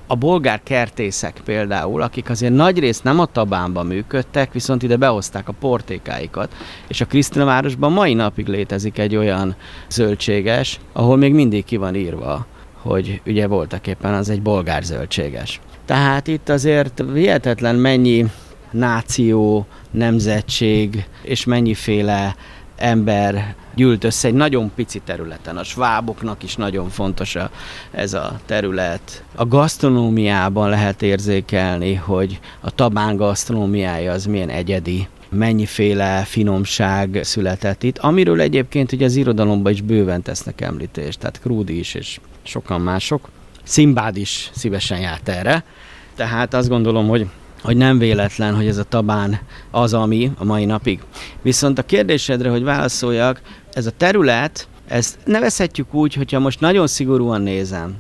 A 0.10 0.16
bolgár 0.16 0.62
kertészek 0.64 1.42
például, 1.46 2.02
akik 2.02 2.30
azért 2.30 2.54
nagyrészt 2.54 3.04
nem 3.04 3.20
a 3.20 3.26
Tabánban 3.26 3.86
működtek, 3.86 4.54
viszont 4.54 4.84
ide 4.84 4.96
behozták 4.96 5.48
a 5.48 5.54
portékáikat, 5.60 6.56
és 6.88 7.02
a 7.02 7.06
Krisztina 7.06 7.46
városban 7.46 7.92
mai 7.92 8.14
napig 8.14 8.48
létezik 8.48 8.98
egy 8.98 9.16
olyan 9.16 9.56
zöldséges, 9.90 10.80
ahol 10.94 11.18
még 11.18 11.34
mindig 11.34 11.66
ki 11.66 11.78
van 11.78 11.96
írva, 11.96 12.46
hogy 12.82 13.22
ugye 13.26 13.48
voltak 13.48 13.88
éppen 13.88 14.14
az 14.14 14.30
egy 14.30 14.42
bolgár 14.42 14.84
zöldséges. 14.84 15.60
Tehát 15.86 16.28
itt 16.28 16.50
azért 16.50 17.04
hihetetlen 17.14 17.76
mennyi 17.76 18.26
náció, 18.72 19.66
nemzetség 19.92 21.06
és 21.22 21.46
mennyiféle 21.46 22.36
ember 22.78 23.56
gyűlt 23.76 24.04
össze 24.04 24.28
egy 24.28 24.34
nagyon 24.34 24.72
pici 24.76 25.00
területen. 25.00 25.58
A 25.58 25.64
sváboknak 25.64 26.44
is 26.44 26.56
nagyon 26.56 26.90
fontos 26.90 27.36
a, 27.36 27.50
ez 27.92 28.14
a 28.14 28.40
terület. 28.46 29.24
A 29.36 29.46
gasztronómiában 29.46 30.70
lehet 30.70 31.02
érzékelni, 31.02 31.94
hogy 31.94 32.40
a 32.60 32.72
tabán 32.72 33.16
gasztronómiája 33.16 34.12
az 34.12 34.26
milyen 34.26 34.50
egyedi 34.50 35.08
mennyiféle 35.30 36.24
finomság 36.24 37.20
született 37.24 37.84
itt, 37.84 37.98
amiről 37.98 38.42
egyébként 38.42 38.92
ugye 38.92 39.06
az 39.06 39.16
irodalomban 39.16 39.72
is 39.72 39.82
bőven 39.82 40.22
tesznek 40.22 40.62
említést, 40.62 41.20
tehát 41.20 41.40
Krúdi 41.40 41.80
is 41.80 41.94
és 41.94 42.20
sokan 42.44 42.82
mások. 42.82 43.30
Szimbád 43.64 44.18
is 44.18 44.50
szívesen 44.54 45.00
járt 45.00 45.30
erre, 45.30 45.64
tehát 46.16 46.54
azt 46.54 46.70
gondolom, 46.70 47.08
hogy 47.08 47.28
hogy 47.64 47.78
nem 47.78 47.98
véletlen, 47.98 48.56
hogy 48.56 48.68
ez 48.68 48.78
a 48.78 48.84
tabán 48.84 49.40
az, 49.72 49.94
ami 49.94 50.32
a 50.38 50.44
mai 50.44 50.66
napig. 50.66 51.00
Viszont 51.42 51.80
a 51.80 51.84
kérdésedre, 51.84 52.50
hogy 52.50 52.64
válaszoljak, 52.64 53.42
ez 53.74 53.86
a 53.86 53.92
terület, 53.92 54.68
ezt 54.88 55.18
nevezhetjük 55.26 55.94
úgy, 55.94 56.14
hogyha 56.14 56.40
most 56.40 56.60
nagyon 56.60 56.88
szigorúan 56.88 57.42
nézem, 57.42 57.96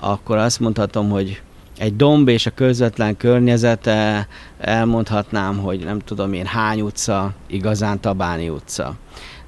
akkor 0.00 0.36
azt 0.36 0.60
mondhatom, 0.60 1.10
hogy 1.10 1.42
egy 1.78 1.96
domb 1.96 2.28
és 2.28 2.46
a 2.46 2.50
közvetlen 2.50 3.16
környezete, 3.16 4.28
elmondhatnám, 4.58 5.58
hogy 5.58 5.84
nem 5.84 5.98
tudom 5.98 6.32
én 6.32 6.46
hány 6.46 6.80
utca, 6.80 7.32
igazán 7.46 8.00
Tabáni 8.00 8.48
utca. 8.48 8.94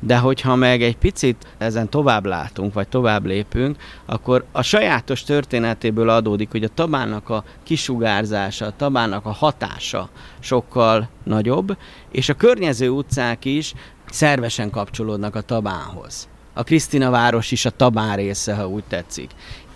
De 0.00 0.18
hogyha 0.18 0.54
meg 0.54 0.82
egy 0.82 0.96
picit 0.96 1.54
ezen 1.58 1.88
tovább 1.88 2.26
látunk, 2.26 2.74
vagy 2.74 2.88
tovább 2.88 3.26
lépünk, 3.26 3.76
akkor 4.06 4.44
a 4.52 4.62
sajátos 4.62 5.22
történetéből 5.22 6.08
adódik, 6.08 6.50
hogy 6.50 6.64
a 6.64 6.68
tabának 6.74 7.28
a 7.28 7.44
kisugárzása, 7.62 8.66
a 8.66 8.76
tabának 8.76 9.26
a 9.26 9.32
hatása 9.32 10.08
sokkal 10.38 11.08
nagyobb, 11.22 11.76
és 12.10 12.28
a 12.28 12.34
környező 12.34 12.88
utcák 12.88 13.44
is 13.44 13.74
szervesen 14.10 14.70
kapcsolódnak 14.70 15.34
a 15.34 15.40
Tabánhoz. 15.40 16.28
A 16.52 16.62
Krisztina 16.62 17.10
város 17.10 17.50
is 17.50 17.64
a 17.64 17.70
Tabán 17.70 18.16
része, 18.16 18.54
ha 18.54 18.68
úgy 18.68 18.84
tetszik. 18.88 19.30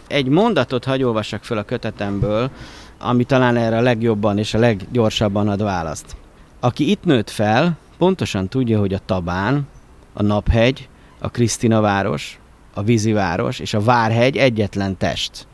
Egy 0.06 0.28
mondatot 0.28 0.84
hagy 0.84 1.02
olvassak 1.02 1.44
föl 1.44 1.58
a 1.58 1.62
kötetemből, 1.62 2.50
ami 2.98 3.24
talán 3.24 3.56
erre 3.56 3.76
a 3.76 3.80
legjobban 3.80 4.38
és 4.38 4.54
a 4.54 4.58
leggyorsabban 4.58 5.48
ad 5.48 5.62
választ. 5.62 6.16
Aki 6.60 6.90
itt 6.90 7.04
nőtt 7.04 7.30
fel, 7.30 7.78
pontosan 7.98 8.48
tudja, 8.48 8.78
hogy 8.78 8.94
a 8.94 9.00
Tabán, 9.06 9.68
a 10.12 10.22
Naphegy, 10.22 10.88
a 11.18 11.28
Krisztina 11.28 11.80
város, 11.80 12.38
a 12.74 12.82
Víziváros 12.82 13.58
és 13.58 13.74
a 13.74 13.80
Várhegy 13.80 14.36
egyetlen 14.36 14.96
test. 14.96 15.46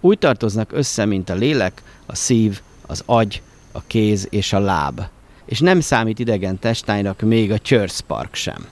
Úgy 0.00 0.18
tartoznak 0.18 0.72
össze, 0.72 1.04
mint 1.04 1.30
a 1.30 1.34
lélek, 1.34 1.82
a 2.06 2.14
szív, 2.14 2.60
az 2.86 3.02
agy, 3.06 3.42
a 3.72 3.82
kéz 3.86 4.26
és 4.30 4.52
a 4.52 4.58
láb 4.58 5.00
és 5.52 5.60
nem 5.60 5.80
számít 5.80 6.18
idegen 6.18 6.58
testánynak 6.58 7.20
még 7.20 7.52
a 7.52 7.58
Church 7.58 8.00
Park 8.00 8.34
sem. 8.34 8.66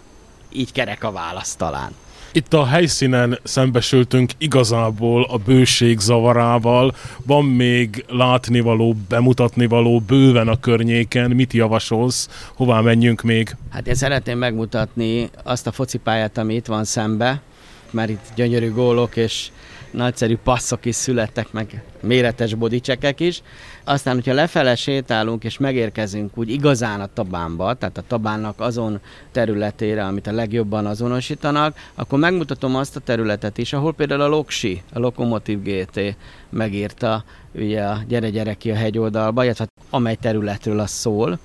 Így 0.53 0.73
kerek 0.73 1.05
a 1.05 1.13
válasz 1.13 1.55
talán. 1.57 1.95
Itt 2.33 2.55
a 2.55 2.67
helyszínen 2.67 3.39
szembesültünk 3.43 4.31
igazából 4.39 5.27
a 5.31 5.37
bőség 5.37 5.99
zavarával. 5.99 6.95
Van 7.27 7.45
még 7.45 8.05
látnivaló, 8.09 8.97
bemutatnivaló 9.09 10.01
bőven 10.01 10.49
a 10.49 10.61
környéken. 10.61 11.31
Mit 11.31 11.53
javasolsz? 11.53 12.29
Hová 12.55 12.81
menjünk 12.81 13.23
még? 13.23 13.57
Hát 13.71 13.87
én 13.87 13.95
szeretném 13.95 14.39
megmutatni 14.39 15.31
azt 15.45 15.67
a 15.67 15.73
focipályát, 15.73 16.39
ami 16.39 16.55
itt 16.55 16.67
van 16.67 16.85
szembe, 16.85 17.43
mert 17.91 18.09
itt 18.11 18.27
gyönyörű 18.35 18.73
gólok 18.73 19.17
és 19.17 19.49
nagyszerű 19.91 20.37
passzok 20.37 20.85
is 20.85 20.95
születtek, 20.95 21.53
meg 21.53 21.83
méretes 22.01 22.55
bodicsekek 22.55 23.21
is. 23.21 23.43
Aztán, 23.85 24.15
hogyha 24.15 24.33
lefele 24.33 24.75
sétálunk 24.75 25.45
és 25.45 25.59
megérkezünk 25.59 26.39
úgy 26.39 26.51
igazán 26.51 27.01
a 27.01 27.09
Tabánba, 27.15 27.75
tehát 27.75 27.99
a 27.99 28.05
Tabánnak 28.07 28.61
azon 28.61 29.01
területére, 29.33 30.05
amit 30.05 30.27
a 30.27 30.33
legjobban 30.33 30.87
azonosítanak, 30.87 31.77
akkor 31.95 32.19
megmutatom 32.19 32.77
azt 32.77 32.97
a 32.97 33.01
területet 33.01 33.59
is, 33.59 33.73
ahol 33.73 33.95
például 33.95 34.21
a 34.21 34.27
Loksi, 34.27 34.83
a 34.93 34.99
Lokomotív 34.99 35.63
GT 35.63 36.17
megírta 36.49 37.25
ugye 37.55 37.83
a 37.83 37.99
Gyere 38.09 38.31
gyere 38.31 38.55
ki 38.55 38.71
a 38.71 38.75
hegyoldalba, 38.75 39.45
illetve 39.45 39.67
amely 39.91 40.15
területről 40.15 40.81
az 40.81 40.91
szól, 40.91 41.39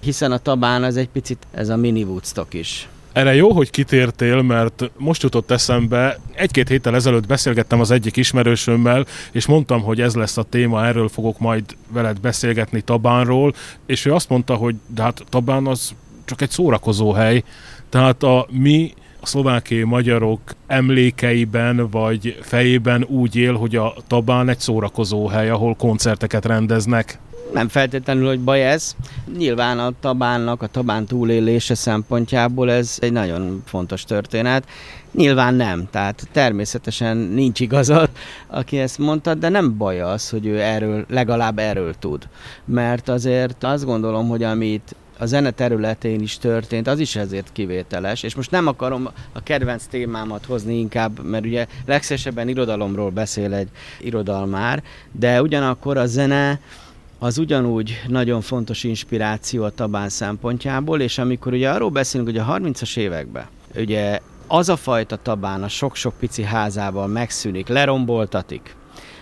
hiszen 0.00 0.32
a 0.32 0.38
Tabán 0.38 0.82
az 0.82 0.96
egy 0.96 1.08
picit 1.08 1.46
ez 1.50 1.68
a 1.68 1.76
mini 1.76 2.02
Woodstock 2.02 2.54
is. 2.54 2.88
Erre 3.14 3.34
jó, 3.34 3.52
hogy 3.52 3.70
kitértél, 3.70 4.42
mert 4.42 4.90
most 4.96 5.22
jutott 5.22 5.50
eszembe, 5.50 6.18
egy-két 6.32 6.68
héttel 6.68 6.94
ezelőtt 6.94 7.26
beszélgettem 7.26 7.80
az 7.80 7.90
egyik 7.90 8.16
ismerősömmel, 8.16 9.06
és 9.32 9.46
mondtam, 9.46 9.82
hogy 9.82 10.00
ez 10.00 10.14
lesz 10.14 10.36
a 10.36 10.42
téma, 10.42 10.86
erről 10.86 11.08
fogok 11.08 11.38
majd 11.38 11.64
veled 11.88 12.20
beszélgetni 12.20 12.80
Tabánról, 12.80 13.54
és 13.86 14.04
ő 14.04 14.12
azt 14.12 14.28
mondta, 14.28 14.54
hogy 14.54 14.76
de 14.86 15.02
hát 15.02 15.24
Tabán 15.28 15.66
az 15.66 15.94
csak 16.24 16.42
egy 16.42 16.50
szórakozó 16.50 17.12
hely, 17.12 17.42
tehát 17.88 18.22
a 18.22 18.46
mi 18.50 18.94
a 19.24 19.26
szlovákiai 19.26 19.82
magyarok 19.82 20.40
emlékeiben 20.66 21.88
vagy 21.90 22.38
fejében 22.40 23.04
úgy 23.04 23.36
él, 23.36 23.54
hogy 23.54 23.76
a 23.76 23.94
Tabán 24.06 24.48
egy 24.48 24.58
szórakozó 24.58 25.26
hely, 25.26 25.50
ahol 25.50 25.74
koncerteket 25.74 26.44
rendeznek. 26.44 27.18
Nem 27.52 27.68
feltétlenül, 27.68 28.26
hogy 28.26 28.40
baj 28.40 28.66
ez. 28.66 28.96
Nyilván 29.36 29.78
a 29.78 29.92
Tabánnak, 30.00 30.62
a 30.62 30.66
Tabán 30.66 31.06
túlélése 31.06 31.74
szempontjából 31.74 32.70
ez 32.70 32.96
egy 33.00 33.12
nagyon 33.12 33.62
fontos 33.66 34.04
történet. 34.04 34.68
Nyilván 35.12 35.54
nem, 35.54 35.88
tehát 35.90 36.28
természetesen 36.32 37.16
nincs 37.16 37.60
igazad, 37.60 38.10
aki 38.46 38.78
ezt 38.78 38.98
mondta, 38.98 39.34
de 39.34 39.48
nem 39.48 39.76
baj 39.76 40.00
az, 40.00 40.30
hogy 40.30 40.46
ő 40.46 40.60
erről, 40.60 41.04
legalább 41.08 41.58
erről 41.58 41.94
tud. 41.98 42.28
Mert 42.64 43.08
azért 43.08 43.64
azt 43.64 43.84
gondolom, 43.84 44.28
hogy 44.28 44.42
amit 44.42 44.94
a 45.18 45.26
zene 45.26 45.50
területén 45.50 46.20
is 46.20 46.38
történt, 46.38 46.86
az 46.86 46.98
is 46.98 47.16
ezért 47.16 47.52
kivételes, 47.52 48.22
és 48.22 48.34
most 48.34 48.50
nem 48.50 48.66
akarom 48.66 49.08
a 49.32 49.42
kedvenc 49.42 49.84
témámat 49.84 50.44
hozni 50.44 50.78
inkább, 50.78 51.24
mert 51.24 51.44
ugye 51.44 51.66
legszesebben 51.86 52.48
irodalomról 52.48 53.10
beszél 53.10 53.54
egy 53.54 53.68
irodalmár, 54.00 54.82
de 55.12 55.42
ugyanakkor 55.42 55.96
a 55.96 56.06
zene 56.06 56.60
az 57.18 57.38
ugyanúgy 57.38 58.02
nagyon 58.08 58.40
fontos 58.40 58.84
inspiráció 58.84 59.64
a 59.64 59.70
Tabán 59.70 60.08
szempontjából, 60.08 61.00
és 61.00 61.18
amikor 61.18 61.52
ugye 61.52 61.70
arról 61.70 61.90
beszélünk, 61.90 62.28
hogy 62.28 62.38
a 62.38 62.58
30-as 62.58 62.96
években 62.96 63.44
ugye 63.76 64.20
az 64.46 64.68
a 64.68 64.76
fajta 64.76 65.16
Tabán 65.16 65.62
a 65.62 65.68
sok-sok 65.68 66.14
pici 66.18 66.42
házával 66.42 67.06
megszűnik, 67.06 67.68
leromboltatik, 67.68 68.76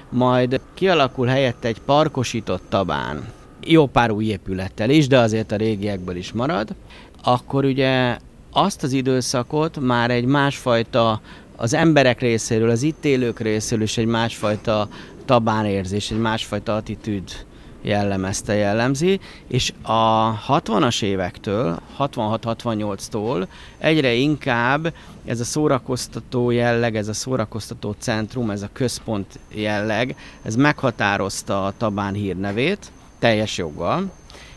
majd 0.08 0.60
kialakul 0.74 1.26
helyette 1.26 1.68
egy 1.68 1.80
parkosított 1.80 2.62
Tabán, 2.68 3.24
jó 3.64 3.86
pár 3.86 4.10
új 4.10 4.24
épülettel 4.24 4.90
is, 4.90 5.06
de 5.06 5.18
azért 5.18 5.52
a 5.52 5.56
régiekből 5.56 6.16
is 6.16 6.32
marad, 6.32 6.74
akkor 7.22 7.64
ugye 7.64 8.18
azt 8.52 8.82
az 8.82 8.92
időszakot 8.92 9.80
már 9.80 10.10
egy 10.10 10.24
másfajta, 10.24 11.20
az 11.56 11.74
emberek 11.74 12.20
részéről, 12.20 12.70
az 12.70 12.82
itt 12.82 13.04
élők 13.04 13.40
részéről 13.40 13.84
is 13.84 13.98
egy 13.98 14.06
másfajta 14.06 14.88
tabánérzés, 15.24 16.10
egy 16.10 16.18
másfajta 16.18 16.76
attitűd 16.76 17.44
jellemezte, 17.82 18.54
jellemzi, 18.54 19.20
és 19.46 19.72
a 19.82 20.32
60-as 20.48 21.02
évektől, 21.02 21.80
66-68-tól 21.98 23.46
egyre 23.78 24.12
inkább 24.12 24.94
ez 25.24 25.40
a 25.40 25.44
szórakoztató 25.44 26.50
jelleg, 26.50 26.96
ez 26.96 27.08
a 27.08 27.12
szórakoztató 27.12 27.94
centrum, 27.98 28.50
ez 28.50 28.62
a 28.62 28.68
központ 28.72 29.38
jelleg, 29.48 30.16
ez 30.42 30.56
meghatározta 30.56 31.64
a 31.64 31.72
Tabán 31.76 32.14
hírnevét, 32.14 32.90
teljes 33.22 33.56
joggal, 33.56 34.10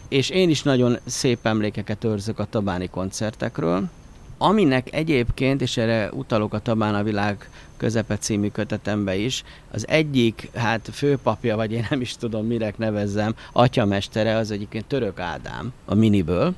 és 0.07 0.29
én 0.29 0.49
is 0.49 0.63
nagyon 0.63 0.97
szép 1.05 1.45
emlékeket 1.45 2.03
őrzök 2.03 2.39
a 2.39 2.45
tabáni 2.45 2.87
koncertekről, 2.87 3.89
aminek 4.37 4.93
egyébként, 4.93 5.61
és 5.61 5.77
erre 5.77 6.09
utalok 6.11 6.53
a 6.53 6.59
Tabán 6.59 6.95
a 6.95 7.03
világ 7.03 7.49
közepe 7.77 8.17
című 8.17 8.47
kötetembe 8.47 9.15
is, 9.15 9.43
az 9.71 9.87
egyik, 9.87 10.49
hát 10.55 10.89
főpapja, 10.93 11.55
vagy 11.55 11.71
én 11.71 11.87
nem 11.89 12.01
is 12.01 12.15
tudom, 12.15 12.45
mire 12.45 12.73
nevezzem, 12.77 13.35
atyamestere, 13.51 14.35
az 14.35 14.51
egyébként 14.51 14.85
Török 14.85 15.19
Ádám, 15.19 15.73
a 15.85 15.95
Miniből. 15.95 16.53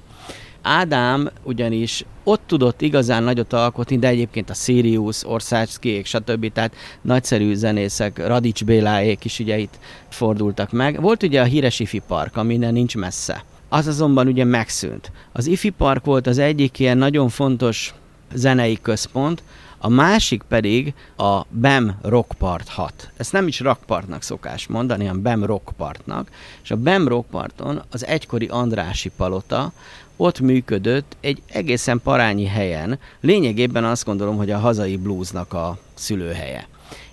Ádám 0.70 1.30
ugyanis 1.44 2.06
ott 2.24 2.42
tudott 2.46 2.82
igazán 2.82 3.24
nagyot 3.24 3.54
alkotni, 3.54 3.98
de 3.98 4.08
egyébként 4.08 4.50
a 4.50 4.54
Sirius, 4.54 5.26
Országszkiék, 5.26 6.06
stb. 6.06 6.52
Tehát 6.52 6.76
nagyszerű 7.02 7.54
zenészek, 7.54 8.28
Radics 8.28 8.66
Béláék 8.66 9.26
is 9.26 9.40
ugye 9.40 9.58
itt 9.58 9.80
fordultak 10.10 10.72
meg. 10.72 11.02
Volt 11.02 11.24
ugye 11.24 11.42
a 11.42 11.46
híres 11.46 11.80
Ifi 11.80 12.02
Park, 12.08 12.38
ami 12.38 12.58
nincs 12.58 12.96
messze 12.96 13.44
Az 13.70 13.88
azonban 13.88 14.28
ugye 14.28 14.44
megszűnt. 14.44 15.12
Az 15.32 15.48
IFI 15.48 15.70
Park 15.70 16.06
volt 16.06 16.28
az 16.28 16.38
egyik 16.38 16.80
ilyen 16.80 16.98
nagyon 16.98 17.30
fontos 17.30 17.94
zenei 18.34 18.80
központ, 18.82 19.44
a 19.80 19.90
másik 19.90 20.44
pedig 20.48 20.94
a 21.18 21.42
BEM 21.50 21.98
Rockpart 22.02 22.68
6. 22.68 23.12
Ezt 23.18 23.32
nem 23.32 23.48
is 23.48 23.60
Rockpartnak 23.60 24.22
szokás 24.22 24.68
mondani, 24.68 25.06
hanem 25.06 25.22
BEM 25.22 25.46
Rockpartnak. 25.46 26.30
És 26.64 26.72
a 26.72 26.76
BEM 26.76 27.08
Rockparton 27.08 27.82
az 27.92 28.06
egykori 28.06 28.46
Andrási 28.46 29.12
palota, 29.18 29.72
ott 30.18 30.40
működött 30.40 31.18
egy 31.20 31.42
egészen 31.48 32.02
parányi 32.04 32.46
helyen, 32.46 33.00
lényegében 33.22 33.84
azt 33.84 34.06
gondolom, 34.06 34.38
hogy 34.38 34.52
a 34.52 34.58
hazai 34.58 34.98
bluesnak 34.98 35.54
a 35.54 35.78
szülőhelye. 35.94 36.68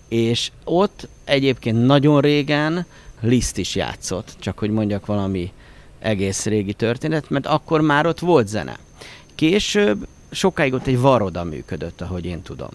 És 0.08 0.50
ott 0.64 1.08
egyébként 1.24 1.86
nagyon 1.86 2.20
régen 2.20 2.86
Liszt 3.20 3.58
is 3.58 3.74
játszott, 3.74 4.36
csak 4.38 4.58
hogy 4.58 4.70
mondjak 4.70 5.06
valami 5.06 5.52
egész 5.98 6.44
régi 6.44 6.72
történet, 6.72 7.30
mert 7.30 7.46
akkor 7.46 7.80
már 7.80 8.06
ott 8.06 8.18
volt 8.18 8.48
zene. 8.48 8.78
Később 9.34 10.06
sokáig 10.30 10.72
ott 10.72 10.86
egy 10.86 10.98
varoda 10.98 11.44
működött, 11.44 12.00
ahogy 12.00 12.24
én 12.24 12.42
tudom. 12.42 12.70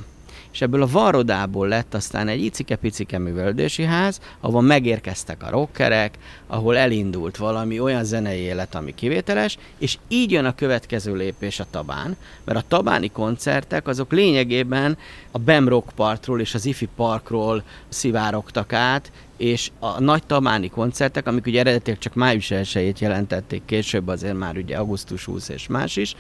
És 0.52 0.62
ebből 0.62 0.82
a 0.82 0.88
varodából 0.88 1.68
lett 1.68 1.94
aztán 1.94 2.28
egy 2.28 2.44
icike-picike 2.44 3.18
művelődési 3.18 3.84
ház, 3.84 4.20
ahol 4.40 4.62
megérkeztek 4.62 5.44
a 5.44 5.50
rockerek, 5.50 6.18
ahol 6.48 6.78
elindult 6.78 7.38
valami 7.38 7.80
olyan 7.80 8.04
zenei 8.04 8.40
élet, 8.40 8.76
ami 8.76 8.94
kivételes, 8.96 9.58
és 9.78 9.98
így 10.08 10.32
jön 10.32 10.46
a 10.46 10.56
következő 10.56 11.16
lépés 11.16 11.60
a 11.60 11.66
Tabán, 11.70 12.18
mert 12.44 12.58
a 12.58 12.68
tabáni 12.68 13.12
koncertek 13.12 13.88
azok 13.88 14.12
lényegében 14.12 14.98
a 15.32 15.38
Bem 15.38 15.68
Rock 15.68 15.92
Partról 15.96 16.40
és 16.40 16.54
az 16.54 16.66
Ifi 16.66 16.88
Parkról 16.96 17.64
szivárogtak 17.90 18.74
át, 18.74 19.12
és 19.40 19.72
a 19.80 20.00
nagy 20.00 20.24
tamáni 20.24 20.70
koncertek, 20.70 21.28
amik 21.28 21.46
ugye 21.46 21.60
eredetileg 21.60 22.00
csak 22.00 22.14
május 22.14 22.52
1 22.52 23.02
jelentették, 23.02 23.62
később 23.66 24.08
azért 24.08 24.38
már 24.38 24.58
ugye 24.58 24.78
augusztus 24.78 25.26
20 25.26 25.50
és 25.50 25.68
más 25.68 25.96
is, 25.96 26.16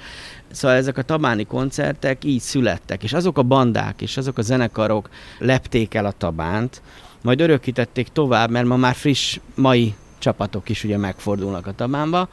szóval 0.52 0.78
ezek 0.78 0.98
a 0.98 1.02
tabáni 1.02 1.46
koncertek 1.46 2.24
így 2.24 2.42
születtek, 2.42 3.04
és 3.04 3.14
azok 3.14 3.38
a 3.38 3.44
bandák 3.44 4.02
és 4.02 4.18
azok 4.18 4.38
a 4.38 4.42
zenekarok 4.42 5.10
lepték 5.40 5.94
el 5.94 6.06
a 6.06 6.12
tabánt, 6.12 6.82
majd 7.22 7.42
örökítették 7.42 8.08
tovább, 8.08 8.50
mert 8.50 8.66
ma 8.66 8.76
már 8.76 8.96
friss 8.96 9.40
mai 9.56 9.96
csapatok 10.18 10.70
is 10.70 10.84
ugye 10.84 10.98
megfordulnak 10.98 11.68
a 11.68 11.74
tabánba, 11.74 12.30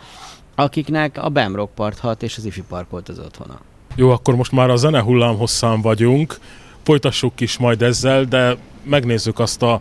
akiknek 0.55 1.18
a 1.22 1.29
Bemrock 1.29 1.75
Part 1.75 1.99
6 1.99 2.22
és 2.22 2.37
az 2.37 2.44
Ifi 2.44 2.62
Park 2.68 2.90
volt 2.90 3.09
az 3.09 3.18
otthona. 3.18 3.61
Jó, 3.94 4.11
akkor 4.11 4.37
most 4.37 4.53
már 4.53 4.70
a 4.70 4.77
zene 4.77 4.99
hosszán 4.99 5.81
vagyunk, 5.81 6.38
folytassuk 6.83 7.40
is 7.40 7.59
majd 7.59 7.83
ezzel, 7.83 8.25
de 8.25 8.57
megnézzük 8.83 9.38
azt 9.38 9.62
a 9.62 9.81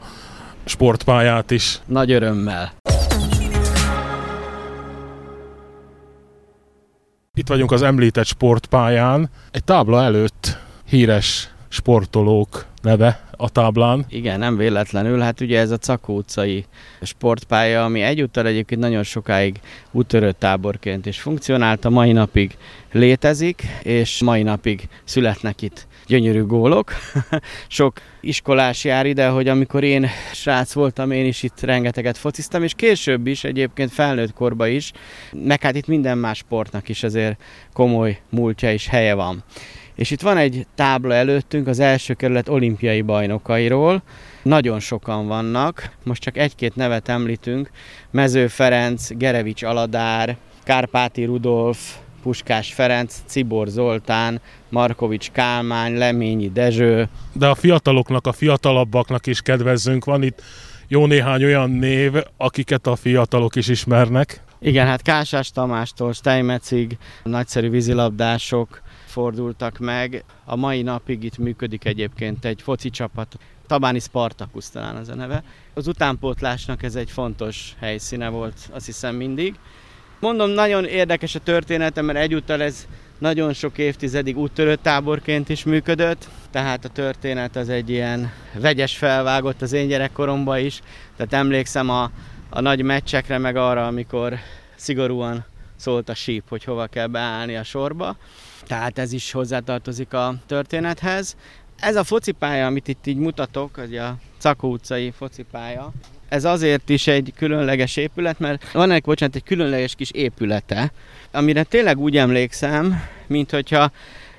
sportpályát 0.66 1.52
is. 1.52 1.80
Nagy 1.86 2.12
örömmel. 2.12 2.74
Itt 7.34 7.48
vagyunk 7.48 7.72
az 7.72 7.82
említett 7.82 8.26
sportpályán. 8.26 9.30
Egy 9.52 9.64
tábla 9.64 10.04
előtt 10.04 10.58
híres 10.86 11.50
sportolók 11.68 12.66
neve 12.82 13.24
a 13.38 13.50
táblán. 13.50 14.06
Igen, 14.10 14.40
nem 14.40 14.58
véletlenül. 14.58 15.20
Hát 15.20 15.42
ugye 15.42 15.60
ez 15.60 15.72
a 15.72 15.78
Cakó 15.78 16.16
utcai 16.16 16.66
sportpálya, 17.02 17.84
ami 17.84 18.02
egyúttal 18.02 18.48
egyébként 18.48 18.82
nagyon 18.82 19.04
sokáig 19.04 19.60
útörő 19.92 20.32
táborként 20.32 21.06
is 21.06 21.20
funkcionált, 21.20 21.86
a 21.86 21.90
mai 21.90 22.12
napig 22.12 22.58
létezik, 22.92 23.62
és 23.84 24.22
mai 24.22 24.44
napig 24.44 24.88
születnek 25.04 25.62
itt 25.62 25.88
gyönyörű 26.08 26.44
gólok. 26.44 26.92
Sok 27.68 27.94
iskolás 28.22 28.84
jár 28.84 29.06
ide, 29.06 29.28
hogy 29.28 29.48
amikor 29.48 29.84
én 29.84 30.10
srác 30.34 30.74
voltam, 30.74 31.12
én 31.12 31.26
is 31.26 31.44
itt 31.44 31.60
rengeteget 31.60 32.18
fociztam, 32.18 32.64
és 32.64 32.74
később 32.74 33.28
is, 33.28 33.44
egyébként 33.44 33.92
felnőtt 33.92 34.34
korba 34.34 34.68
is, 34.68 34.92
meg 35.32 35.62
hát 35.62 35.76
itt 35.76 35.88
minden 35.88 36.18
más 36.18 36.38
sportnak 36.38 36.90
is 36.90 37.04
azért 37.04 37.42
komoly 37.74 38.20
múltja 38.30 38.72
és 38.72 38.88
helye 38.88 39.14
van. 39.14 39.44
És 39.96 40.12
itt 40.12 40.22
van 40.22 40.38
egy 40.38 40.68
tábla 40.76 41.14
előttünk 41.14 41.68
az 41.68 41.80
első 41.80 42.14
kerület 42.14 42.50
olimpiai 42.50 43.02
bajnokairól. 43.02 44.04
Nagyon 44.42 44.80
sokan 44.80 45.28
vannak, 45.28 45.92
most 46.04 46.22
csak 46.22 46.38
egy-két 46.38 46.76
nevet 46.76 47.10
említünk. 47.10 47.70
Mező 48.12 48.48
Ferenc, 48.48 49.10
Gerevics 49.18 49.64
Aladár, 49.64 50.38
Kárpáti 50.64 51.24
Rudolf, 51.24 51.96
Puskás 52.26 52.74
Ferenc, 52.74 53.22
Cibor 53.26 53.68
Zoltán, 53.68 54.42
Markovics 54.70 55.32
Kálmán, 55.32 55.94
Leményi 55.94 56.52
Dezső. 56.52 57.08
De 57.34 57.48
a 57.48 57.56
fiataloknak, 57.56 58.28
a 58.28 58.32
fiatalabbaknak 58.32 59.28
is 59.28 59.42
kedvezzünk. 59.42 60.06
Van 60.06 60.24
itt 60.24 60.42
jó 60.88 61.06
néhány 61.06 61.44
olyan 61.44 61.70
név, 61.70 62.14
akiket 62.38 62.88
a 62.88 62.96
fiatalok 62.96 63.56
is 63.56 63.68
ismernek. 63.68 64.42
Igen, 64.60 64.86
hát 64.86 65.02
Kásás 65.02 65.52
Tamástól 65.52 66.14
Steinmetzig 66.14 66.98
nagyszerű 67.24 67.70
vízilabdások 67.70 68.82
fordultak 69.06 69.78
meg. 69.78 70.24
A 70.46 70.56
mai 70.56 70.82
napig 70.82 71.24
itt 71.24 71.38
működik 71.38 71.86
egyébként 71.86 72.46
egy 72.46 72.62
foci 72.62 72.90
csapat, 72.90 73.38
Tabáni 73.68 74.00
Spartakusz 74.00 74.70
talán 74.70 74.96
az 74.96 75.10
a 75.10 75.16
neve. 75.16 75.44
Az 75.74 75.88
utánpótlásnak 75.88 76.84
ez 76.84 76.96
egy 76.96 77.10
fontos 77.10 77.76
helyszíne 77.80 78.30
volt, 78.30 78.70
azt 78.72 78.86
hiszem 78.86 79.16
mindig. 79.16 79.56
Mondom, 80.20 80.50
nagyon 80.50 80.86
érdekes 80.86 81.36
a 81.36 81.40
története, 81.40 82.02
mert 82.02 82.20
egyúttal 82.20 82.62
ez 82.62 82.88
nagyon 83.18 83.54
sok 83.54 83.78
évtizedig 83.78 84.38
úttörő 84.38 84.76
táborként 84.76 85.50
is 85.50 85.64
működött, 85.64 86.28
tehát 86.52 86.86
a 86.86 86.90
történet 86.90 87.56
az 87.56 87.70
egy 87.70 87.90
ilyen 87.90 88.32
vegyes 88.54 88.98
felvágott 88.98 89.62
az 89.62 89.74
én 89.74 89.88
gyerekkoromban 89.88 90.60
is, 90.60 90.82
tehát 91.18 91.34
emlékszem 91.34 91.90
a, 91.90 92.12
a 92.50 92.62
nagy 92.62 92.82
meccsekre, 92.82 93.38
meg 93.38 93.56
arra, 93.56 93.88
amikor 93.88 94.38
szigorúan 94.76 95.46
szólt 95.76 96.10
a 96.10 96.14
síp, 96.14 96.44
hogy 96.50 96.64
hova 96.64 96.88
kell 96.88 97.08
beállni 97.08 97.56
a 97.56 97.64
sorba. 97.64 98.18
Tehát 98.68 98.98
ez 98.98 99.12
is 99.12 99.32
hozzátartozik 99.32 100.14
a 100.14 100.36
történethez. 100.46 101.36
Ez 101.80 101.96
a 101.96 102.04
focipálya, 102.04 102.66
amit 102.66 102.88
itt 102.88 103.06
így 103.06 103.18
mutatok, 103.18 103.78
az 103.78 103.92
a 103.92 104.16
Cakó 104.38 104.72
utcai 104.72 105.12
focipálya, 105.12 105.92
ez 106.36 106.46
azért 106.46 106.90
is 106.90 107.08
egy 107.08 107.34
különleges 107.38 107.96
épület, 107.96 108.40
mert 108.40 108.72
van 108.72 108.92
egy, 108.92 109.02
bocsánat, 109.02 109.36
egy 109.36 109.44
különleges 109.44 109.96
kis 109.96 110.12
épülete, 110.12 110.92
amire 111.32 111.64
tényleg 111.64 112.00
úgy 112.00 112.18
emlékszem, 112.18 113.04
mint 113.28 113.52
hogyha 113.52 113.92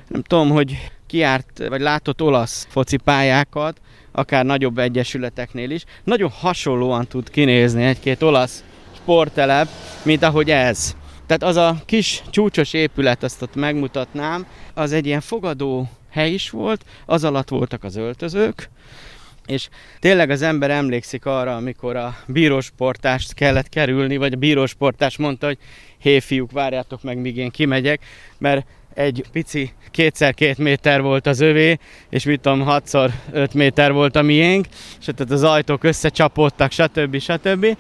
nem 0.08 0.22
tudom, 0.22 0.50
hogy 0.50 0.90
kiárt, 1.06 1.68
vagy 1.68 1.80
látott 1.80 2.22
olasz 2.22 2.66
focipályákat, 2.70 3.80
akár 4.12 4.44
nagyobb 4.44 4.78
egyesületeknél 4.78 5.70
is, 5.70 5.84
nagyon 6.04 6.30
hasonlóan 6.30 7.06
tud 7.06 7.30
kinézni 7.30 7.84
egy-két 7.84 8.22
olasz 8.22 8.64
sporttelep, 8.96 9.68
mint 10.02 10.22
ahogy 10.22 10.50
ez. 10.50 10.96
Tehát 11.26 11.42
az 11.42 11.56
a 11.56 11.76
kis 11.86 12.22
csúcsos 12.30 12.72
épület, 12.72 13.22
azt 13.22 13.42
ott 13.42 13.54
megmutatnám, 13.54 14.46
az 14.74 14.92
egy 14.92 15.06
ilyen 15.06 15.20
fogadó 15.20 15.88
hely 16.10 16.32
is 16.32 16.50
volt, 16.50 16.84
az 17.06 17.24
alatt 17.24 17.48
voltak 17.48 17.84
az 17.84 17.96
öltözők, 17.96 18.68
és 19.46 19.68
tényleg 19.98 20.30
az 20.30 20.42
ember 20.42 20.70
emlékszik 20.70 21.26
arra, 21.26 21.56
amikor 21.56 21.96
a 21.96 22.16
bírósportást 22.26 23.34
kellett 23.34 23.68
kerülni, 23.68 24.16
vagy 24.16 24.32
a 24.32 24.36
bírósportás 24.36 25.16
mondta, 25.16 25.46
hogy 25.46 25.58
hé 25.98 26.18
fiúk, 26.18 26.52
várjátok 26.52 27.02
meg, 27.02 27.18
míg 27.18 27.36
én 27.36 27.50
kimegyek, 27.50 28.00
mert 28.38 28.66
egy 28.94 29.24
pici 29.32 29.72
kétszer 29.90 30.34
két 30.34 30.58
méter 30.58 31.02
volt 31.02 31.26
az 31.26 31.40
övé, 31.40 31.78
és 32.08 32.24
mit 32.24 32.40
tudom, 32.40 32.60
hatszor 32.60 33.10
öt 33.32 33.54
méter 33.54 33.92
volt 33.92 34.16
a 34.16 34.22
miénk, 34.22 34.66
és 34.98 35.04
tehát 35.04 35.32
az 35.32 35.42
ajtók 35.42 35.84
összecsapódtak, 35.84 36.70
stb. 36.70 37.18
stb. 37.18 37.76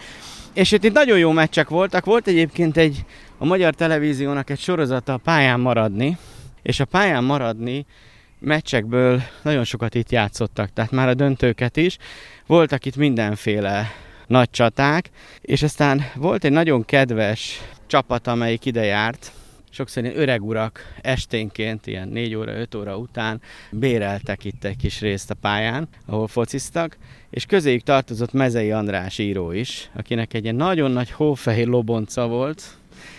És 0.52 0.72
itt, 0.72 0.84
itt 0.84 0.92
nagyon 0.92 1.18
jó 1.18 1.30
meccsek 1.30 1.68
voltak. 1.68 2.04
Volt 2.04 2.26
egyébként 2.26 2.76
egy 2.76 3.04
a 3.38 3.44
magyar 3.44 3.74
televíziónak 3.74 4.50
egy 4.50 4.58
sorozata 4.58 5.12
a 5.12 5.16
pályán 5.16 5.60
maradni, 5.60 6.16
és 6.62 6.80
a 6.80 6.84
pályán 6.84 7.24
maradni 7.24 7.86
meccsekből 8.46 9.22
nagyon 9.42 9.64
sokat 9.64 9.94
itt 9.94 10.10
játszottak, 10.10 10.72
tehát 10.72 10.90
már 10.90 11.08
a 11.08 11.14
döntőket 11.14 11.76
is. 11.76 11.96
Voltak 12.46 12.84
itt 12.84 12.96
mindenféle 12.96 13.90
nagy 14.26 14.50
csaták, 14.50 15.10
és 15.40 15.62
aztán 15.62 16.04
volt 16.14 16.44
egy 16.44 16.52
nagyon 16.52 16.84
kedves 16.84 17.60
csapat, 17.86 18.26
amelyik 18.26 18.64
ide 18.64 18.84
járt, 18.84 19.32
sokszor 19.70 20.02
ilyen 20.04 20.18
öreg 20.18 20.42
urak 20.42 20.80
esténként, 21.02 21.86
ilyen 21.86 22.08
4 22.08 22.34
óra, 22.34 22.52
5 22.52 22.74
óra 22.74 22.96
után 22.96 23.40
béreltek 23.70 24.44
itt 24.44 24.64
egy 24.64 24.76
kis 24.76 25.00
részt 25.00 25.30
a 25.30 25.34
pályán, 25.34 25.88
ahol 26.06 26.28
fociztak, 26.28 26.96
és 27.30 27.46
közéjük 27.46 27.82
tartozott 27.82 28.32
Mezei 28.32 28.70
András 28.70 29.18
író 29.18 29.52
is, 29.52 29.90
akinek 29.94 30.34
egy 30.34 30.42
ilyen 30.42 30.54
nagyon 30.54 30.90
nagy 30.90 31.10
hófehér 31.10 31.66
lobonca 31.66 32.26
volt, 32.26 32.62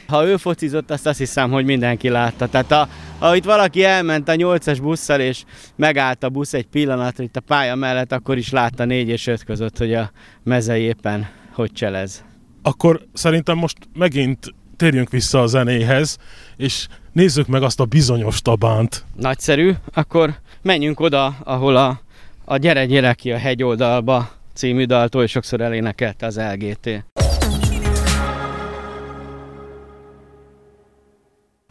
ha 0.08 0.26
ő 0.26 0.38
focizott, 0.38 0.92
azt 0.92 1.08
azt 1.08 1.18
hiszem, 1.18 1.52
hogy 1.52 1.66
mindenki 1.66 2.10
látta. 2.10 2.48
Tehát 2.48 2.72
a, 2.72 2.90
ha 3.20 3.36
itt 3.36 3.44
valaki 3.44 3.84
elment 3.84 4.30
a 4.30 4.34
8-as 4.34 4.78
busszal, 4.82 5.20
és 5.20 5.44
megállt 5.76 6.24
a 6.24 6.30
busz 6.30 6.54
egy 6.54 6.68
pillanatra 6.68 7.24
itt 7.24 7.36
a 7.36 7.42
pálya 7.42 7.76
mellett, 7.76 8.12
akkor 8.12 8.38
is 8.38 8.52
látta 8.52 8.86
4 8.86 9.08
és 9.10 9.28
5 9.28 9.44
között, 9.44 9.78
hogy 9.78 9.94
a 9.94 10.12
mezei 10.44 10.82
éppen 10.82 11.28
hogy 11.58 11.72
cselez. 11.72 12.24
Akkor 12.62 13.02
szerintem 13.14 13.58
most 13.58 13.78
megint 13.94 14.54
térjünk 14.76 15.10
vissza 15.10 15.42
a 15.42 15.48
zenéhez, 15.48 16.18
és 16.58 16.88
nézzük 17.12 17.48
meg 17.48 17.64
azt 17.64 17.80
a 17.80 17.86
bizonyos 17.86 18.42
tabánt. 18.42 19.04
Nagyszerű, 19.16 19.74
akkor 19.94 20.34
menjünk 20.62 21.00
oda, 21.00 21.36
ahol 21.44 21.76
a, 21.76 22.02
a 22.46 22.58
Gyere, 22.58 22.86
gyere 22.86 23.14
ki 23.14 23.32
a 23.32 23.38
hegyoldalba 23.38 24.30
című 24.54 24.86
daltól, 24.86 25.24
és 25.24 25.32
sokszor 25.32 25.62
elénekelte 25.62 26.26
az 26.26 26.40
LGT. 26.54 27.06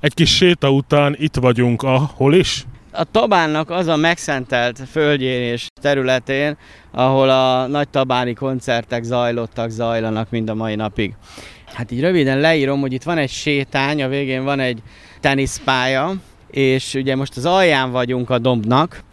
Egy 0.01 0.15
kis 0.15 0.37
séta 0.37 0.71
után 0.71 1.17
itt 1.19 1.37
vagyunk 1.37 1.83
a 1.83 2.11
hol 2.15 2.35
is? 2.35 2.65
A 2.93 3.05
Tabánnak 3.05 3.71
az 3.71 3.87
a 3.87 3.97
megszentelt 3.97 4.81
földjén 4.91 5.41
és 5.41 5.67
területén, 5.81 6.57
ahol 6.91 7.31
a 7.31 7.67
nagy 7.67 7.89
tabáni 7.89 8.33
koncertek 8.33 9.03
zajlottak, 9.03 9.71
zajlanak 9.71 10.31
mind 10.31 10.49
a 10.49 10.55
mai 10.55 10.75
napig. 10.75 11.15
Hát 11.67 11.91
így 11.91 12.01
röviden 12.01 12.39
leírom, 12.41 12.81
hogy 12.81 12.93
itt 12.93 13.03
van 13.03 13.19
egy 13.19 13.31
sétány, 13.31 14.03
a 14.03 14.09
végén 14.09 14.45
van 14.45 14.61
egy 14.61 14.83
teniszpálya, 15.21 16.15
és 16.51 16.95
ugye 16.95 17.17
most 17.17 17.37
az 17.37 17.45
alján 17.45 17.91
vagyunk 17.91 18.31
a 18.31 18.39
dombnak. 18.39 19.05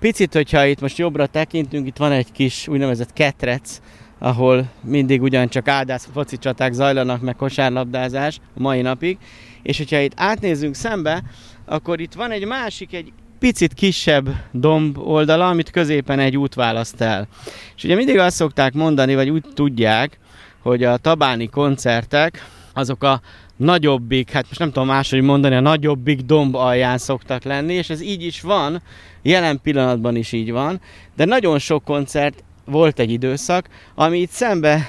Picit, 0.00 0.32
hogyha 0.34 0.64
itt 0.64 0.80
most 0.80 0.98
jobbra 0.98 1.26
tekintünk, 1.26 1.86
itt 1.86 1.96
van 1.96 2.12
egy 2.12 2.32
kis 2.32 2.68
úgynevezett 2.68 3.12
ketrec, 3.12 3.80
ahol 4.18 4.64
mindig 4.80 5.22
ugyancsak 5.22 5.68
áldász 5.68 6.08
foci 6.12 6.38
csaták 6.38 6.72
zajlanak, 6.72 7.20
meg 7.20 7.36
kosárlabdázás 7.36 8.38
a 8.56 8.60
mai 8.60 8.80
napig. 8.80 9.18
És 9.62 9.78
hogyha 9.78 9.98
itt 9.98 10.12
átnézzünk 10.16 10.74
szembe, 10.74 11.22
akkor 11.64 12.00
itt 12.00 12.12
van 12.12 12.30
egy 12.30 12.46
másik, 12.46 12.94
egy 12.94 13.12
picit 13.38 13.74
kisebb 13.74 14.28
domb 14.50 14.98
oldala, 14.98 15.48
amit 15.48 15.70
középen 15.70 16.18
egy 16.18 16.36
út 16.36 16.54
választ 16.54 17.00
el. 17.00 17.28
És 17.76 17.84
ugye 17.84 17.94
mindig 17.94 18.18
azt 18.18 18.36
szokták 18.36 18.72
mondani, 18.72 19.14
vagy 19.14 19.30
úgy 19.30 19.44
tudják, 19.54 20.18
hogy 20.60 20.84
a 20.84 20.96
tabáni 20.96 21.48
koncertek 21.48 22.46
azok 22.72 23.02
a 23.02 23.20
nagyobbik, 23.56 24.30
hát 24.30 24.46
most 24.48 24.58
nem 24.58 24.72
tudom 24.72 24.88
máshogy 24.88 25.20
mondani, 25.20 25.54
a 25.54 25.60
nagyobbik 25.60 26.20
domb 26.20 26.54
alján 26.54 26.98
szoktak 26.98 27.42
lenni, 27.42 27.74
és 27.74 27.90
ez 27.90 28.02
így 28.02 28.24
is 28.24 28.40
van, 28.40 28.82
jelen 29.22 29.60
pillanatban 29.62 30.16
is 30.16 30.32
így 30.32 30.50
van, 30.50 30.80
de 31.16 31.24
nagyon 31.24 31.58
sok 31.58 31.84
koncert 31.84 32.44
volt 32.64 32.98
egy 32.98 33.10
időszak, 33.10 33.68
ami 33.94 34.18
itt 34.18 34.30
szembe 34.30 34.88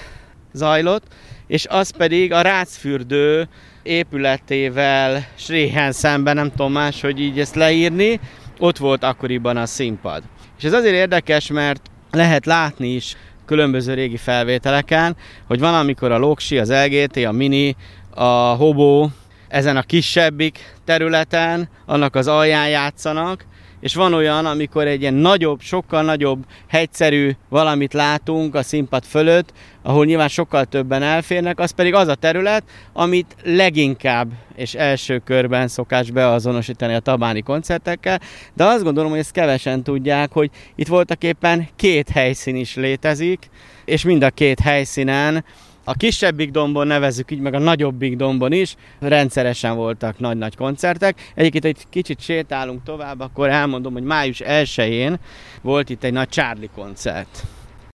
zajlott, 0.52 1.04
és 1.48 1.66
az 1.70 1.90
pedig 1.90 2.32
a 2.32 2.42
Rácfürdő 2.42 3.48
épületével 3.84 5.26
Sréhen 5.36 5.92
szemben, 5.92 6.36
nem 6.36 6.50
tudom 6.50 6.72
más, 6.72 7.02
hogy 7.02 7.20
így 7.20 7.40
ezt 7.40 7.56
leírni, 7.56 8.20
ott 8.60 8.78
volt 8.78 9.04
akkoriban 9.04 9.58
a 9.58 9.66
színpad. 9.66 10.24
És 10.58 10.64
ez 10.64 10.74
azért 10.74 10.96
érdekes, 10.96 11.48
mert 11.48 11.82
lehet 12.12 12.46
látni 12.46 12.88
is 12.88 13.16
különböző 13.46 13.94
régi 13.94 14.18
felvételeken, 14.18 15.16
hogy 15.48 15.60
van, 15.60 15.74
amikor 15.74 16.12
a 16.12 16.18
Loksi, 16.18 16.58
az 16.58 16.72
LGT, 16.72 17.18
a 17.18 17.32
Mini, 17.32 17.76
a 18.10 18.54
Hobo 18.54 19.10
ezen 19.48 19.78
a 19.78 19.82
kisebbik 19.82 20.76
területen, 20.86 21.70
annak 21.86 22.16
az 22.16 22.28
alján 22.28 22.70
játszanak, 22.70 23.46
és 23.84 23.96
van 23.96 24.14
olyan, 24.14 24.46
amikor 24.46 24.88
egy 24.88 25.02
ilyen 25.02 25.14
nagyobb, 25.14 25.62
sokkal 25.62 26.04
nagyobb, 26.04 26.46
hegyszerű 26.68 27.32
valamit 27.50 27.94
látunk 27.94 28.56
a 28.56 28.64
színpad 28.64 29.04
fölött, 29.04 29.54
ahol 29.82 30.06
nyilván 30.06 30.28
sokkal 30.28 30.66
többen 30.66 31.02
elférnek, 31.02 31.60
az 31.60 31.72
pedig 31.72 31.94
az 31.94 32.08
a 32.08 32.16
terület, 32.16 32.64
amit 32.94 33.36
leginkább 33.44 34.32
és 34.56 34.74
első 34.74 35.18
körben 35.18 35.68
szokás 35.68 36.12
beazonosítani 36.12 36.94
a 36.94 37.00
tabáni 37.00 37.42
koncertekkel, 37.42 38.20
de 38.54 38.64
azt 38.64 38.84
gondolom, 38.84 39.10
hogy 39.10 39.20
ezt 39.20 39.32
kevesen 39.32 39.84
tudják, 39.84 40.32
hogy 40.32 40.50
itt 40.76 40.88
voltak 40.88 41.24
éppen 41.24 41.68
két 41.76 42.10
helyszín 42.10 42.56
is 42.56 42.76
létezik, 42.76 43.50
és 43.86 44.04
mind 44.04 44.24
a 44.24 44.30
két 44.30 44.60
helyszínen 44.60 45.44
a 45.84 45.94
kisebbik 45.94 46.52
dombon 46.52 46.88
nevezzük 46.88 47.32
így, 47.32 47.40
meg 47.40 47.54
a 47.54 47.60
nagyobbik 47.60 48.16
dombon 48.16 48.52
is 48.52 48.76
rendszeresen 49.00 49.76
voltak 49.76 50.20
nagy-nagy 50.20 50.56
koncertek. 50.56 51.32
Egyébként 51.36 51.66
egy 51.66 51.84
kicsit 51.90 52.22
sétálunk 52.22 52.84
tovább, 52.84 53.20
akkor 53.20 53.50
elmondom, 53.50 53.94
hogy 53.94 54.04
május 54.04 54.42
1-én 54.46 55.20
volt 55.62 55.90
itt 55.90 56.04
egy 56.04 56.14
nagy 56.14 56.30
Charlie 56.30 56.70
koncert. 56.76 57.44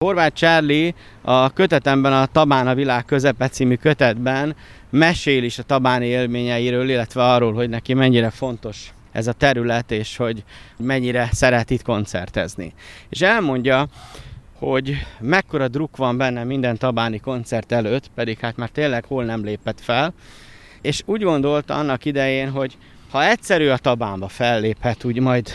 Horváth 0.04 0.36
Charlie 0.36 0.94
a 1.22 1.54
kötetemben, 1.54 2.14
a 2.14 2.26
Tabán 2.26 2.68
a 2.68 2.76
világ 2.76 3.06
közepe 3.06 3.48
című 3.48 3.76
kötetben 3.76 4.56
mesél 4.90 5.44
is 5.44 5.58
a 5.58 5.64
tabáni 5.64 6.06
élményeiről, 6.06 6.90
illetve 6.90 7.24
arról, 7.24 7.54
hogy 7.54 7.70
neki 7.70 7.94
mennyire 7.94 8.30
fontos 8.30 8.94
ez 9.12 9.28
a 9.28 9.32
terület, 9.32 9.92
és 9.92 10.18
hogy 10.18 10.44
mennyire 10.78 11.30
szeret 11.32 11.70
itt 11.70 11.82
koncertezni. 11.82 12.74
És 13.10 13.22
elmondja, 13.22 13.88
hogy 14.60 14.96
mekkora 15.20 15.68
druk 15.68 15.98
van 15.98 16.18
benne 16.18 16.44
minden 16.44 16.78
tabáni 16.78 17.20
koncert 17.20 17.72
előtt, 17.72 18.10
pedig 18.16 18.40
hát 18.40 18.58
már 18.58 18.70
tényleg 18.70 19.06
hol 19.06 19.24
nem 19.24 19.44
lépett 19.44 19.82
fel, 19.82 20.14
és 20.82 21.02
úgy 21.06 21.22
gondolta 21.22 21.74
annak 21.74 22.06
idején, 22.06 22.50
hogy 22.50 22.78
ha 23.12 23.26
egyszerű 23.26 23.68
a 23.68 23.78
tabánba 23.78 24.28
felléphet, 24.28 25.04
úgy 25.04 25.20
majd 25.20 25.52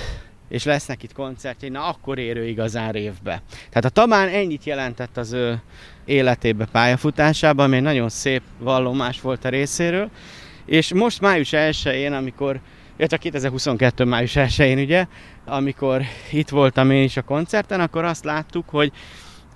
és 0.48 0.64
lesznek 0.64 1.02
itt 1.02 1.12
koncertjei, 1.12 1.70
na 1.70 1.84
akkor 1.84 2.18
érő 2.18 2.46
igazán 2.46 2.92
révbe. 2.92 3.42
Tehát 3.68 3.84
a 3.84 3.88
Tabán 3.88 4.28
ennyit 4.28 4.64
jelentett 4.64 5.16
az 5.16 5.32
ő 5.32 5.60
életébe, 6.04 6.64
pályafutásában, 6.64 7.64
ami 7.64 7.76
egy 7.76 7.82
nagyon 7.82 8.08
szép 8.08 8.42
vallomás 8.58 9.20
volt 9.20 9.44
a 9.44 9.48
részéről, 9.48 10.10
és 10.64 10.92
most 10.92 11.20
május 11.20 11.48
1-én, 11.52 12.12
amikor 12.12 12.60
illetve 12.96 13.16
2022. 13.16 14.04
május 14.04 14.32
1-én 14.34 14.78
ugye, 14.78 15.06
amikor 15.44 16.02
itt 16.30 16.48
voltam 16.48 16.90
én 16.90 17.02
is 17.02 17.16
a 17.16 17.22
koncerten, 17.22 17.80
akkor 17.80 18.04
azt 18.04 18.24
láttuk, 18.24 18.68
hogy 18.68 18.92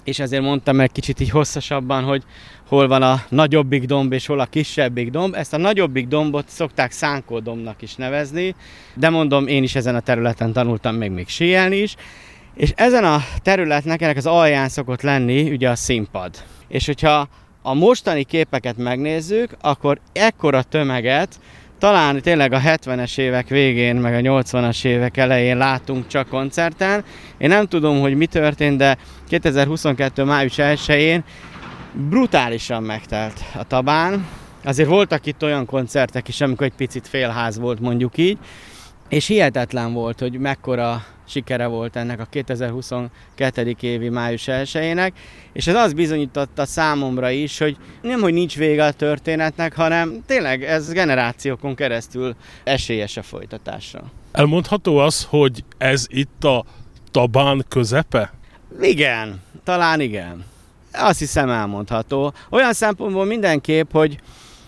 és 0.07 0.19
ezért 0.19 0.43
mondtam 0.43 0.77
meg 0.77 0.93
kicsit 0.93 1.21
így 1.21 1.31
hosszasabban, 1.31 2.05
hogy 2.05 2.23
hol 2.69 2.89
van 2.89 3.03
a 3.03 3.25
nagyobbik 3.29 3.85
domb 3.85 4.13
és 4.13 4.27
hol 4.27 4.41
a 4.41 4.47
kisebbik 4.47 5.11
domb. 5.11 5.35
Ezt 5.35 5.53
a 5.53 5.57
nagyobbik 5.57 6.07
dombot 6.07 6.49
szokták 6.49 6.91
szánkódomnak 6.91 7.83
is 7.83 7.95
nevezni, 7.95 8.55
de 8.95 9.11
mondom, 9.11 9.47
én 9.47 9.63
is 9.63 9.75
ezen 9.75 9.95
a 9.95 10.01
területen 10.01 10.53
tanultam 10.53 10.95
meg 10.95 11.13
még 11.13 11.29
síelni 11.29 11.77
is. 11.77 11.95
És 12.55 12.73
ezen 12.77 13.05
a 13.05 13.19
területnek, 13.43 14.03
ennek 14.03 14.17
az 14.17 14.27
alján 14.27 14.69
szokott 14.69 15.03
lenni 15.03 15.51
ugye 15.51 15.71
a 15.71 15.75
színpad. 15.75 16.45
És 16.69 16.87
hogyha 16.87 17.29
a 17.63 17.75
mostani 17.75 18.25
képeket 18.25 18.77
megnézzük, 18.77 19.51
akkor 19.61 20.01
ekkora 20.13 20.63
tömeget 20.63 21.41
talán 21.79 22.21
tényleg 22.21 22.53
a 22.53 22.61
70-es 22.61 23.19
évek 23.19 23.49
végén, 23.49 23.97
meg 23.97 24.15
a 24.15 24.19
80-as 24.19 24.85
évek 24.85 25.17
elején 25.17 25.57
látunk 25.57 26.07
csak 26.07 26.29
koncerten. 26.29 27.05
Én 27.39 27.49
nem 27.49 27.67
tudom, 27.67 28.01
hogy 28.01 28.17
mi 28.17 28.27
történt, 28.27 28.77
de 28.77 28.97
2022. 29.29 30.25
május 30.25 30.55
1-én 30.57 31.25
brutálisan 31.93 32.83
megtelt 32.83 33.41
a 33.55 33.65
tabán. 33.65 34.27
Azért 34.65 34.89
voltak 34.89 35.27
itt 35.27 35.43
olyan 35.43 35.67
koncertek 35.67 36.29
is, 36.29 36.41
amikor 36.41 36.67
egy 36.67 36.77
picit 36.77 37.09
félház 37.09 37.59
volt, 37.59 37.81
mondjuk 37.81 38.19
így, 38.19 38.39
és 39.09 39.27
hihetetlen 39.27 39.93
volt, 39.93 40.21
hogy 40.21 40.39
mekkora 40.39 41.05
sikere 41.27 41.67
volt 41.67 41.97
ennek 41.97 42.21
a 42.21 42.25
2022. 42.25 43.77
évi 43.81 44.09
május 44.09 44.49
1 44.49 45.13
és 45.53 45.67
ez 45.67 45.75
az 45.75 45.93
bizonyította 45.93 46.67
számomra 46.67 47.31
is, 47.31 47.59
hogy 47.59 47.77
nem, 48.03 48.21
hogy 48.21 48.33
nincs 48.33 48.57
vége 48.57 48.85
a 48.85 48.93
történetnek, 48.93 49.75
hanem 49.75 50.23
tényleg 50.27 50.65
ez 50.65 50.93
generációkon 50.93 51.75
keresztül 51.75 52.35
esélyes 52.65 53.17
a 53.17 53.23
folytatásra. 53.23 54.03
Elmondható 54.33 54.99
az, 54.99 55.25
hogy 55.25 55.65
ez 55.79 56.07
itt 56.09 56.45
a 56.45 56.65
Tabán 57.11 57.65
közepe? 57.69 58.33
Igen, 58.81 59.43
talán 59.65 60.01
igen. 60.01 60.45
Azt 60.93 61.19
hiszem 61.19 61.51
elmondható. 61.51 62.33
Olyan 62.51 62.73
szempontból 62.73 63.25
mindenképp, 63.25 63.93
hogy 63.93 64.19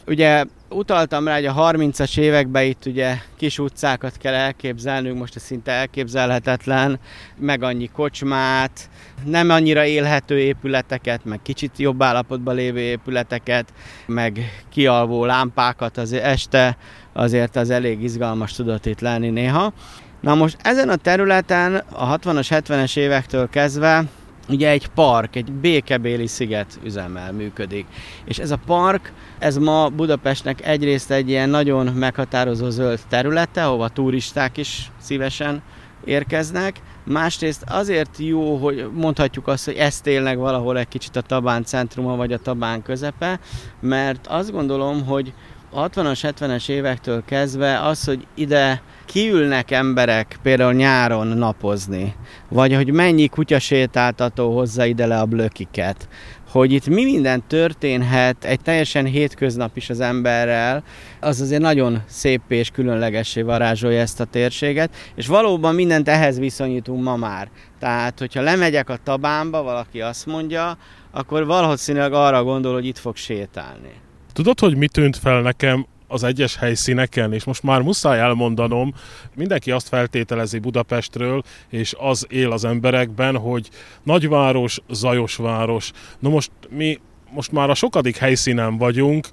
ugye 0.07 0.45
utaltam 0.69 1.27
rá, 1.27 1.35
hogy 1.35 1.47
a 1.47 1.55
30-as 1.55 2.19
években 2.19 2.65
itt 2.65 2.87
ugye 2.87 3.17
kis 3.37 3.59
utcákat 3.59 4.17
kell 4.17 4.35
elképzelnünk, 4.35 5.19
most 5.19 5.37
ez 5.37 5.43
szinte 5.43 5.73
elképzelhetetlen, 5.73 6.99
meg 7.39 7.63
annyi 7.63 7.89
kocsmát, 7.89 8.91
nem 9.25 9.51
annyira 9.51 9.85
élhető 9.85 10.39
épületeket, 10.39 11.25
meg 11.25 11.43
kicsit 11.43 11.79
jobb 11.79 12.03
állapotban 12.03 12.55
lévő 12.55 12.81
épületeket, 12.81 13.73
meg 14.07 14.63
kialvó 14.71 15.25
lámpákat 15.25 15.97
az 15.97 16.13
este, 16.13 16.77
azért 17.13 17.57
az 17.57 17.71
elég 17.71 18.03
izgalmas 18.03 18.53
tudott 18.53 18.87
itt 18.87 19.01
lenni 19.01 19.29
néha. 19.29 19.73
Na 20.21 20.35
most 20.35 20.57
ezen 20.63 20.89
a 20.89 20.97
területen 20.97 21.75
a 21.77 22.19
60-as, 22.19 22.47
70-es 22.51 22.97
évektől 22.97 23.49
kezdve 23.49 24.05
ugye 24.49 24.71
egy 24.71 24.87
park, 24.87 25.37
egy 25.37 25.53
békebéli 25.53 26.27
sziget 26.27 26.79
üzemmel 26.85 27.33
működik. 27.33 27.87
És 28.25 28.39
ez 28.39 28.51
a 28.51 28.59
park, 28.67 29.13
ez 29.39 29.57
ma 29.57 29.89
Budapestnek 29.89 30.67
egyrészt 30.67 31.11
egy 31.11 31.29
ilyen 31.29 31.49
nagyon 31.49 31.87
meghatározó 31.87 32.71
zöld 32.71 33.01
területe, 33.09 33.67
ahova 33.67 33.89
turisták 33.89 34.57
is 34.57 34.91
szívesen 35.01 35.63
érkeznek, 36.05 36.81
másrészt 37.05 37.65
azért 37.69 38.19
jó, 38.19 38.57
hogy 38.57 38.89
mondhatjuk 38.95 39.47
azt, 39.47 39.65
hogy 39.65 39.75
ez 39.75 40.01
tényleg 40.01 40.39
valahol 40.39 40.79
egy 40.79 40.89
kicsit 40.89 41.17
a 41.17 41.21
Tabán 41.21 41.65
centruma, 41.65 42.17
vagy 42.17 42.33
a 42.33 42.39
Tabán 42.39 42.83
közepe, 42.83 43.41
mert 43.81 44.27
azt 44.27 44.53
gondolom, 44.53 45.07
hogy 45.07 45.33
60-as, 45.75 46.33
70-es 46.39 46.69
évektől 46.69 47.25
kezdve 47.25 47.81
az, 47.81 48.05
hogy 48.05 48.27
ide 48.35 48.83
kiülnek 49.09 49.71
emberek 49.71 50.39
például 50.43 50.73
nyáron 50.73 51.27
napozni, 51.27 52.15
vagy 52.49 52.75
hogy 52.75 52.93
mennyi 52.93 53.27
kutyasétáltató 53.27 54.55
hozza 54.55 54.85
ide 54.85 55.07
le 55.07 55.19
a 55.19 55.25
blökiket, 55.25 56.09
hogy 56.51 56.73
itt 56.73 56.87
mi 56.87 57.05
minden 57.05 57.43
történhet 57.47 58.45
egy 58.45 58.61
teljesen 58.61 59.05
hétköznap 59.05 59.77
is 59.77 59.91
az 59.91 60.01
emberrel, 60.01 60.83
az 61.21 61.41
azért 61.41 61.61
nagyon 61.61 62.03
szép 62.07 62.41
és 62.49 62.71
különlegessé 62.71 63.43
varázsolja 63.43 64.01
ezt 64.01 64.21
a 64.21 64.25
térséget, 64.25 64.97
és 65.15 65.27
valóban 65.27 65.75
mindent 65.75 66.09
ehhez 66.09 66.39
viszonyítunk 66.39 67.03
ma 67.03 67.17
már. 67.17 67.49
Tehát, 67.79 68.19
hogyha 68.19 68.41
lemegyek 68.41 68.89
a 68.89 68.99
tabámba, 69.05 69.63
valaki 69.63 70.01
azt 70.01 70.27
mondja, 70.27 70.79
akkor 71.11 71.47
valószínűleg 71.47 72.13
arra 72.13 72.45
gondol, 72.45 72.73
hogy 72.73 72.87
itt 72.87 72.99
fog 72.99 73.17
sétálni. 73.17 73.93
Tudod, 74.33 74.61
hogy 74.61 74.77
mi 74.77 74.89
tűnt 74.89 75.17
fel 75.17 75.41
nekem 75.41 75.87
az 76.09 76.23
egyes 76.23 76.57
helyszíneken, 76.57 77.33
és 77.33 77.45
most 77.45 77.63
már 77.63 77.81
muszáj 77.81 78.19
elmondanom, 78.21 78.95
mindenki 79.35 79.71
azt 79.71 79.89
feltételezi 79.89 80.59
Budapestről, 80.59 81.43
és 81.69 81.95
az 81.99 82.27
él 82.29 82.53
az 82.53 82.65
emberekben, 82.65 83.37
hogy 83.37 83.69
nagyváros, 84.03 84.79
zajos 84.91 85.37
város. 85.37 85.91
Na 86.19 86.29
most 86.29 86.51
mi 86.69 86.99
most 87.31 87.53
már 87.53 87.71
a 87.71 87.75
sokadik 87.75 88.17
helyszínen 88.17 88.77
vagyunk, 88.77 89.29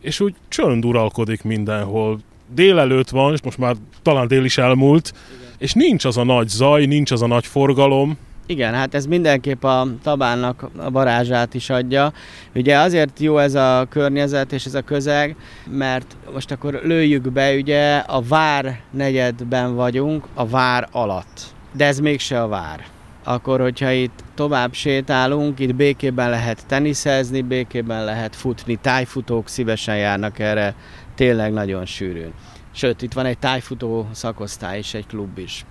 és 0.00 0.20
úgy 0.20 0.34
csönd 0.48 0.84
uralkodik 0.84 1.42
mindenhol. 1.42 2.18
Délelőtt 2.54 3.08
van, 3.08 3.32
és 3.32 3.42
most 3.42 3.58
már 3.58 3.76
talán 4.02 4.28
dél 4.28 4.44
is 4.44 4.58
elmúlt, 4.58 5.12
Igen. 5.38 5.52
és 5.58 5.72
nincs 5.72 6.04
az 6.04 6.16
a 6.16 6.24
nagy 6.24 6.48
zaj, 6.48 6.84
nincs 6.84 7.10
az 7.10 7.22
a 7.22 7.26
nagy 7.26 7.46
forgalom, 7.46 8.18
igen, 8.46 8.74
hát 8.74 8.94
ez 8.94 9.06
mindenképp 9.06 9.64
a 9.64 9.86
Tabánnak 10.02 10.70
a 10.76 10.90
varázsát 10.90 11.54
is 11.54 11.70
adja. 11.70 12.12
Ugye 12.54 12.78
azért 12.78 13.20
jó 13.20 13.38
ez 13.38 13.54
a 13.54 13.86
környezet 13.90 14.52
és 14.52 14.64
ez 14.64 14.74
a 14.74 14.80
közeg, 14.80 15.36
mert 15.70 16.16
most 16.32 16.50
akkor 16.50 16.80
lőjük 16.82 17.32
be, 17.32 17.54
ugye 17.54 17.96
a 17.96 18.22
vár 18.22 18.80
negyedben 18.90 19.74
vagyunk, 19.74 20.26
a 20.34 20.46
vár 20.46 20.88
alatt. 20.92 21.40
De 21.72 21.86
ez 21.86 21.98
mégse 21.98 22.42
a 22.42 22.48
vár. 22.48 22.84
Akkor, 23.24 23.60
hogyha 23.60 23.90
itt 23.90 24.24
tovább 24.34 24.72
sétálunk, 24.72 25.58
itt 25.58 25.74
békében 25.74 26.30
lehet 26.30 26.66
teniszezni, 26.66 27.42
békében 27.42 28.04
lehet 28.04 28.36
futni, 28.36 28.76
tájfutók 28.76 29.48
szívesen 29.48 29.96
járnak 29.96 30.38
erre, 30.38 30.74
tényleg 31.14 31.52
nagyon 31.52 31.84
sűrűn. 31.84 32.32
Sőt, 32.74 33.02
itt 33.02 33.12
van 33.12 33.26
egy 33.26 33.38
tájfutó 33.38 34.08
szakosztály 34.12 34.78
is, 34.78 34.94
egy 34.94 35.06
klub 35.06 35.38
is. 35.38 35.64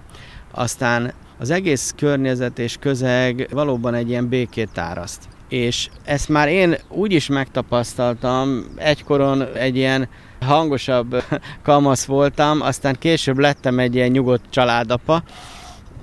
Aztán 0.52 1.14
az 1.38 1.50
egész 1.50 1.94
környezet 1.98 2.60
és 2.60 2.78
közeg 2.80 3.48
valóban 3.52 3.94
egy 3.94 4.10
ilyen 4.10 4.30
békét 4.30 4.70
táraszt. 4.74 5.22
És 5.50 5.90
ezt 6.04 6.30
már 6.30 6.48
én 6.48 6.76
úgy 6.90 7.12
is 7.12 7.28
megtapasztaltam, 7.28 8.66
egykoron 8.76 9.44
egy 9.54 9.76
ilyen 9.76 10.08
hangosabb 10.40 11.24
kamasz 11.64 12.06
voltam, 12.06 12.62
aztán 12.62 12.96
később 13.00 13.38
lettem 13.38 13.80
egy 13.80 13.96
ilyen 13.96 14.10
nyugodt 14.12 14.44
családapa, 14.50 15.24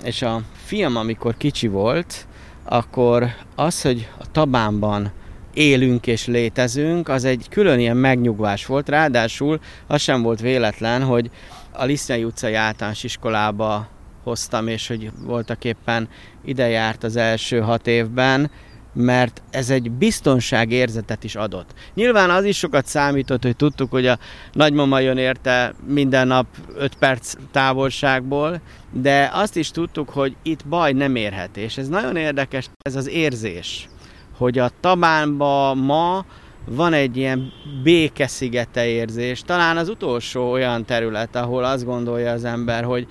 és 0.03 0.21
a 0.21 0.41
fiam, 0.65 0.95
amikor 0.95 1.37
kicsi 1.37 1.67
volt, 1.67 2.27
akkor 2.63 3.27
az, 3.55 3.81
hogy 3.81 4.09
a 4.19 4.31
Tabánban 4.31 5.11
élünk 5.53 6.07
és 6.07 6.27
létezünk, 6.27 7.09
az 7.09 7.23
egy 7.23 7.45
külön 7.49 7.79
ilyen 7.79 7.97
megnyugvás 7.97 8.65
volt, 8.65 8.89
ráadásul 8.89 9.59
az 9.87 10.01
sem 10.01 10.21
volt 10.21 10.39
véletlen, 10.41 11.03
hogy 11.03 11.29
a 11.71 11.83
Lisznyai 11.83 12.23
utcai 12.23 12.53
általános 12.53 13.03
iskolába 13.03 13.87
hoztam, 14.23 14.67
és 14.67 14.87
hogy 14.87 15.11
voltak 15.21 15.63
éppen 15.63 16.07
ide 16.45 16.67
járt 16.67 17.03
az 17.03 17.15
első 17.15 17.59
hat 17.59 17.87
évben, 17.87 18.51
mert 18.93 19.41
ez 19.49 19.69
egy 19.69 19.91
biztonságérzetet 19.91 21.23
is 21.23 21.35
adott. 21.35 21.73
Nyilván 21.93 22.29
az 22.29 22.43
is 22.43 22.57
sokat 22.57 22.85
számított, 22.85 23.43
hogy 23.43 23.55
tudtuk, 23.55 23.91
hogy 23.91 24.07
a 24.07 24.19
nagymama 24.51 24.99
jön 24.99 25.17
érte 25.17 25.73
minden 25.87 26.27
nap 26.27 26.45
5 26.75 26.95
perc 26.95 27.33
távolságból, 27.51 28.61
de 28.91 29.29
azt 29.33 29.55
is 29.55 29.71
tudtuk, 29.71 30.09
hogy 30.09 30.35
itt 30.43 30.65
baj 30.65 30.91
nem 30.91 31.15
érhet, 31.15 31.57
és 31.57 31.77
ez 31.77 31.87
nagyon 31.87 32.15
érdekes, 32.15 32.69
ez 32.81 32.95
az 32.95 33.07
érzés, 33.07 33.89
hogy 34.37 34.57
a 34.57 34.71
Tabánba 34.79 35.73
ma 35.73 36.25
van 36.65 36.93
egy 36.93 37.17
ilyen 37.17 37.51
békeszigete 37.83 38.87
érzés, 38.87 39.41
talán 39.41 39.77
az 39.77 39.89
utolsó 39.89 40.51
olyan 40.51 40.85
terület, 40.85 41.35
ahol 41.35 41.63
azt 41.63 41.85
gondolja 41.85 42.31
az 42.31 42.43
ember, 42.43 42.83
hogy 42.83 43.07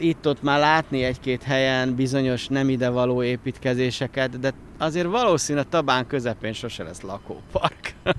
itt-ott 0.00 0.42
már 0.42 0.58
látni 0.58 1.02
egy-két 1.02 1.42
helyen 1.42 1.94
bizonyos 1.94 2.46
nem 2.46 2.68
ide 2.68 2.88
való 2.88 3.22
építkezéseket, 3.22 4.40
de 4.40 4.52
azért 4.78 5.06
valószínű 5.06 5.58
a 5.58 5.64
Tabán 5.68 6.06
közepén 6.06 6.52
sose 6.52 6.82
lesz 6.82 7.00
lakópark. 7.00 7.94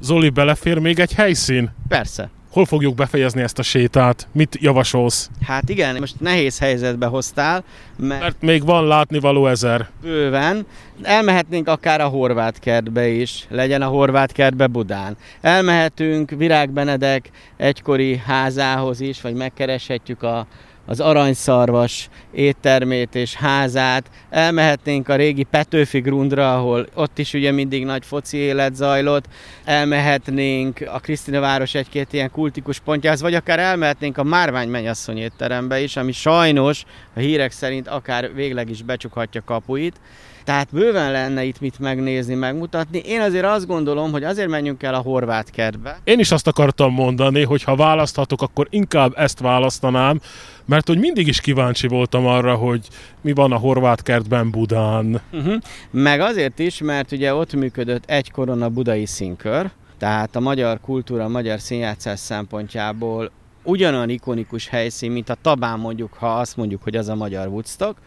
Zoli, 0.00 0.28
belefér 0.28 0.78
még 0.78 0.98
egy 0.98 1.12
helyszín? 1.12 1.70
Persze. 1.88 2.30
Hol 2.52 2.64
fogjuk 2.64 2.94
befejezni 2.94 3.42
ezt 3.42 3.58
a 3.58 3.62
sétát? 3.62 4.28
Mit 4.32 4.56
javasolsz? 4.60 5.30
Hát 5.46 5.68
igen, 5.68 5.96
most 5.98 6.20
nehéz 6.20 6.58
helyzetbe 6.58 7.06
hoztál, 7.06 7.64
mert, 7.96 8.20
mert 8.20 8.40
még 8.40 8.64
van 8.64 8.86
látnivaló 8.86 9.46
ezer. 9.46 9.88
Bőven. 10.02 10.66
Elmehetnénk 11.02 11.68
akár 11.68 12.00
a 12.00 12.06
horvát 12.06 12.58
kertbe 12.58 13.08
is, 13.08 13.46
legyen 13.48 13.82
a 13.82 13.86
horvát 13.86 14.32
kertbe 14.32 14.66
Budán. 14.66 15.16
Elmehetünk 15.40 16.30
Virág 16.30 16.70
Benedek 16.70 17.30
egykori 17.56 18.16
házához 18.16 19.00
is, 19.00 19.20
vagy 19.20 19.34
megkereshetjük 19.34 20.22
a 20.22 20.46
az 20.86 21.00
aranyszarvas 21.00 22.08
éttermét 22.32 23.14
és 23.14 23.34
házát, 23.34 24.10
elmehetnénk 24.30 25.08
a 25.08 25.16
régi 25.16 25.42
Petőfi 25.42 26.00
Grundra, 26.00 26.56
ahol 26.56 26.86
ott 26.94 27.18
is 27.18 27.32
ugye 27.32 27.50
mindig 27.50 27.84
nagy 27.84 28.04
foci 28.04 28.36
élet 28.36 28.74
zajlott, 28.74 29.24
elmehetnénk 29.64 30.80
a 30.92 30.98
Krisztina 30.98 31.40
város 31.40 31.74
egy-két 31.74 32.12
ilyen 32.12 32.30
kultikus 32.30 32.78
pontjához, 32.78 33.20
vagy 33.20 33.34
akár 33.34 33.58
elmehetnénk 33.58 34.18
a 34.18 34.22
Márvány 34.22 34.68
mennyasszony 34.68 35.18
étterembe 35.18 35.80
is, 35.80 35.96
ami 35.96 36.12
sajnos 36.12 36.84
a 37.14 37.18
hírek 37.18 37.50
szerint 37.50 37.88
akár 37.88 38.34
végleg 38.34 38.70
is 38.70 38.82
becsukhatja 38.82 39.42
kapuit. 39.44 40.00
Tehát 40.44 40.68
bőven 40.72 41.12
lenne 41.12 41.44
itt 41.44 41.60
mit 41.60 41.78
megnézni, 41.78 42.34
megmutatni. 42.34 42.98
Én 42.98 43.20
azért 43.20 43.44
azt 43.44 43.66
gondolom, 43.66 44.10
hogy 44.12 44.24
azért 44.24 44.48
menjünk 44.48 44.82
el 44.82 44.94
a 44.94 44.98
horvát 44.98 45.50
kertbe. 45.50 45.98
Én 46.04 46.18
is 46.18 46.30
azt 46.30 46.46
akartam 46.46 46.92
mondani, 46.92 47.44
hogy 47.44 47.62
ha 47.62 47.76
választhatok, 47.76 48.42
akkor 48.42 48.66
inkább 48.70 49.12
ezt 49.16 49.40
választanám, 49.40 50.20
mert 50.64 50.86
hogy 50.86 50.98
mindig 50.98 51.26
is 51.26 51.40
kíváncsi 51.40 51.88
voltam 51.88 52.26
arra, 52.26 52.54
hogy 52.54 52.88
mi 53.20 53.32
van 53.32 53.52
a 53.52 53.56
horvát 53.56 54.02
kertben 54.02 54.50
Budán. 54.50 55.20
Uh-huh. 55.32 55.54
Meg 55.90 56.20
azért 56.20 56.58
is, 56.58 56.80
mert 56.80 57.12
ugye 57.12 57.34
ott 57.34 57.54
működött 57.54 58.04
egykoron 58.06 58.62
a 58.62 58.68
budai 58.68 59.06
színkör, 59.06 59.70
tehát 59.98 60.36
a 60.36 60.40
magyar 60.40 60.80
kultúra, 60.80 61.24
a 61.24 61.28
magyar 61.28 61.60
színjátszás 61.60 62.18
szempontjából 62.18 63.30
ugyanolyan 63.62 64.08
ikonikus 64.08 64.68
helyszín, 64.68 65.10
mint 65.10 65.28
a 65.28 65.36
Tabán 65.42 65.78
mondjuk, 65.78 66.12
ha 66.12 66.26
azt 66.26 66.56
mondjuk, 66.56 66.82
hogy 66.82 66.96
az 66.96 67.08
a 67.08 67.14
magyar 67.14 67.48
Woodstock, 67.48 67.98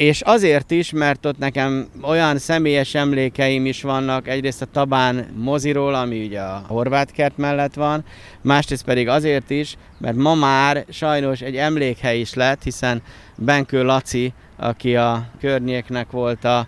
és 0.00 0.20
azért 0.20 0.70
is, 0.70 0.92
mert 0.92 1.26
ott 1.26 1.38
nekem 1.38 1.88
olyan 2.02 2.38
személyes 2.38 2.94
emlékeim 2.94 3.66
is 3.66 3.82
vannak, 3.82 4.28
egyrészt 4.28 4.62
a 4.62 4.66
Tabán 4.72 5.26
moziról, 5.36 5.94
ami 5.94 6.24
ugye 6.24 6.40
a 6.40 6.62
horvát 6.66 7.10
kert 7.10 7.36
mellett 7.36 7.74
van, 7.74 8.04
másrészt 8.40 8.84
pedig 8.84 9.08
azért 9.08 9.50
is, 9.50 9.76
mert 9.98 10.16
ma 10.16 10.34
már 10.34 10.84
sajnos 10.88 11.40
egy 11.40 11.56
emlékhely 11.56 12.20
is 12.20 12.34
lett, 12.34 12.62
hiszen 12.62 13.02
Benkő 13.36 13.82
Laci, 13.82 14.32
aki 14.56 14.96
a 14.96 15.26
környéknek 15.40 16.10
volt 16.10 16.44
a 16.44 16.66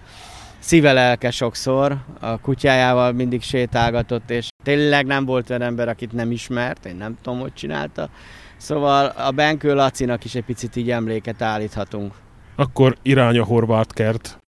szíve 0.59 0.93
lelke 0.93 1.31
sokszor, 1.31 1.97
a 2.21 2.41
kutyájával 2.41 3.13
mindig 3.13 3.43
sétálgatott, 3.43 4.31
és 4.31 4.49
tényleg 4.63 5.07
nem 5.07 5.25
volt 5.25 5.51
olyan 5.51 5.63
ember, 5.63 5.89
akit 5.89 6.13
nem 6.13 6.31
ismert, 6.31 6.87
én 6.87 6.97
nem 6.97 7.19
tudom, 7.23 7.41
hogy 7.41 7.55
csinálta. 7.55 8.09
Szóval 8.57 9.07
a 9.07 9.31
Benkő 9.31 9.75
Lacinak 9.75 10.25
is 10.25 10.35
egy 10.35 10.45
picit 10.45 10.77
így 10.77 10.91
emléket 10.91 11.43
állíthatunk. 11.43 12.13
Akkor 12.63 12.97
irány 13.03 13.39
a 13.39 13.45
horvát 13.45 13.93
kert. 13.93 14.39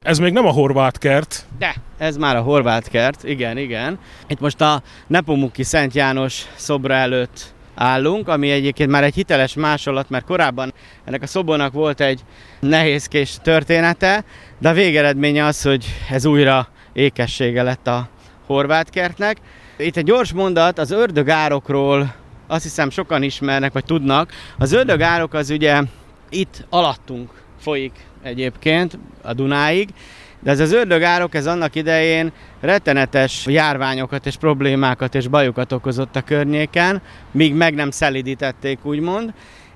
Ez 0.00 0.18
még 0.18 0.32
nem 0.32 0.46
a 0.46 0.50
horvát 0.50 0.98
kert. 0.98 1.46
De, 1.58 1.74
ez 1.98 2.16
már 2.16 2.36
a 2.36 2.40
horvát 2.40 2.88
kert, 2.88 3.24
igen, 3.24 3.58
igen. 3.58 3.98
Itt 4.26 4.40
most 4.40 4.60
a 4.60 4.82
Nepomuki 5.06 5.62
Szent 5.62 5.94
János 5.94 6.46
szobra 6.54 6.94
előtt 6.94 7.54
állunk, 7.74 8.28
ami 8.28 8.50
egyébként 8.50 8.90
már 8.90 9.04
egy 9.04 9.14
hiteles 9.14 9.54
másolat, 9.54 10.10
mert 10.10 10.24
korábban 10.24 10.72
ennek 11.04 11.22
a 11.22 11.26
szobornak 11.26 11.72
volt 11.72 12.00
egy 12.00 12.20
nehézkés 12.60 13.38
története, 13.42 14.24
de 14.58 14.68
a 14.68 14.72
végeredménye 14.72 15.44
az, 15.44 15.62
hogy 15.62 15.86
ez 16.10 16.24
újra 16.24 16.68
ékessége 16.92 17.62
lett 17.62 17.86
a 17.86 18.08
horvát 18.46 18.90
kertnek. 18.90 19.36
Itt 19.76 19.96
egy 19.96 20.04
gyors 20.04 20.32
mondat 20.32 20.78
az 20.78 20.90
ördögárokról 20.90 22.14
azt 22.48 22.62
hiszem 22.62 22.90
sokan 22.90 23.22
ismernek, 23.22 23.72
vagy 23.72 23.84
tudnak. 23.84 24.32
Az 24.58 24.72
ördögárok 24.72 25.34
az 25.34 25.50
ugye 25.50 25.82
itt 26.28 26.66
alattunk 26.70 27.30
folyik 27.60 27.92
egyébként 28.22 28.98
a 29.22 29.32
Dunáig, 29.32 29.88
de 30.40 30.50
ez 30.50 30.60
az 30.60 30.72
ördögárok, 30.72 31.34
ez 31.34 31.46
annak 31.46 31.74
idején 31.74 32.32
rettenetes 32.60 33.46
járványokat 33.46 34.26
és 34.26 34.36
problémákat 34.36 35.14
és 35.14 35.28
bajokat 35.28 35.72
okozott 35.72 36.16
a 36.16 36.22
környéken, 36.22 37.02
míg 37.30 37.54
meg 37.54 37.74
nem 37.74 37.90
szelidítették, 37.90 38.78
úgymond. 38.82 39.32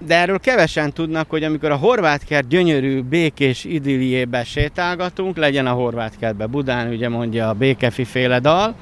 De 0.07 0.15
erről 0.15 0.39
kevesen 0.39 0.93
tudnak, 0.93 1.31
hogy 1.31 1.45
amikor 1.45 1.71
a 1.71 1.77
horvátkert 1.77 2.49
gyönyörű, 2.49 3.03
békés 3.03 3.65
idilliébe 3.65 4.45
sétálgatunk, 4.45 5.37
legyen 5.37 5.67
a 5.67 5.73
horvátkertbe 5.73 6.47
Budán, 6.47 6.89
ugye 6.89 7.09
mondja 7.09 7.49
a 7.49 7.53
békefi 7.53 8.05
féle 8.05 8.39
dal, 8.39 8.75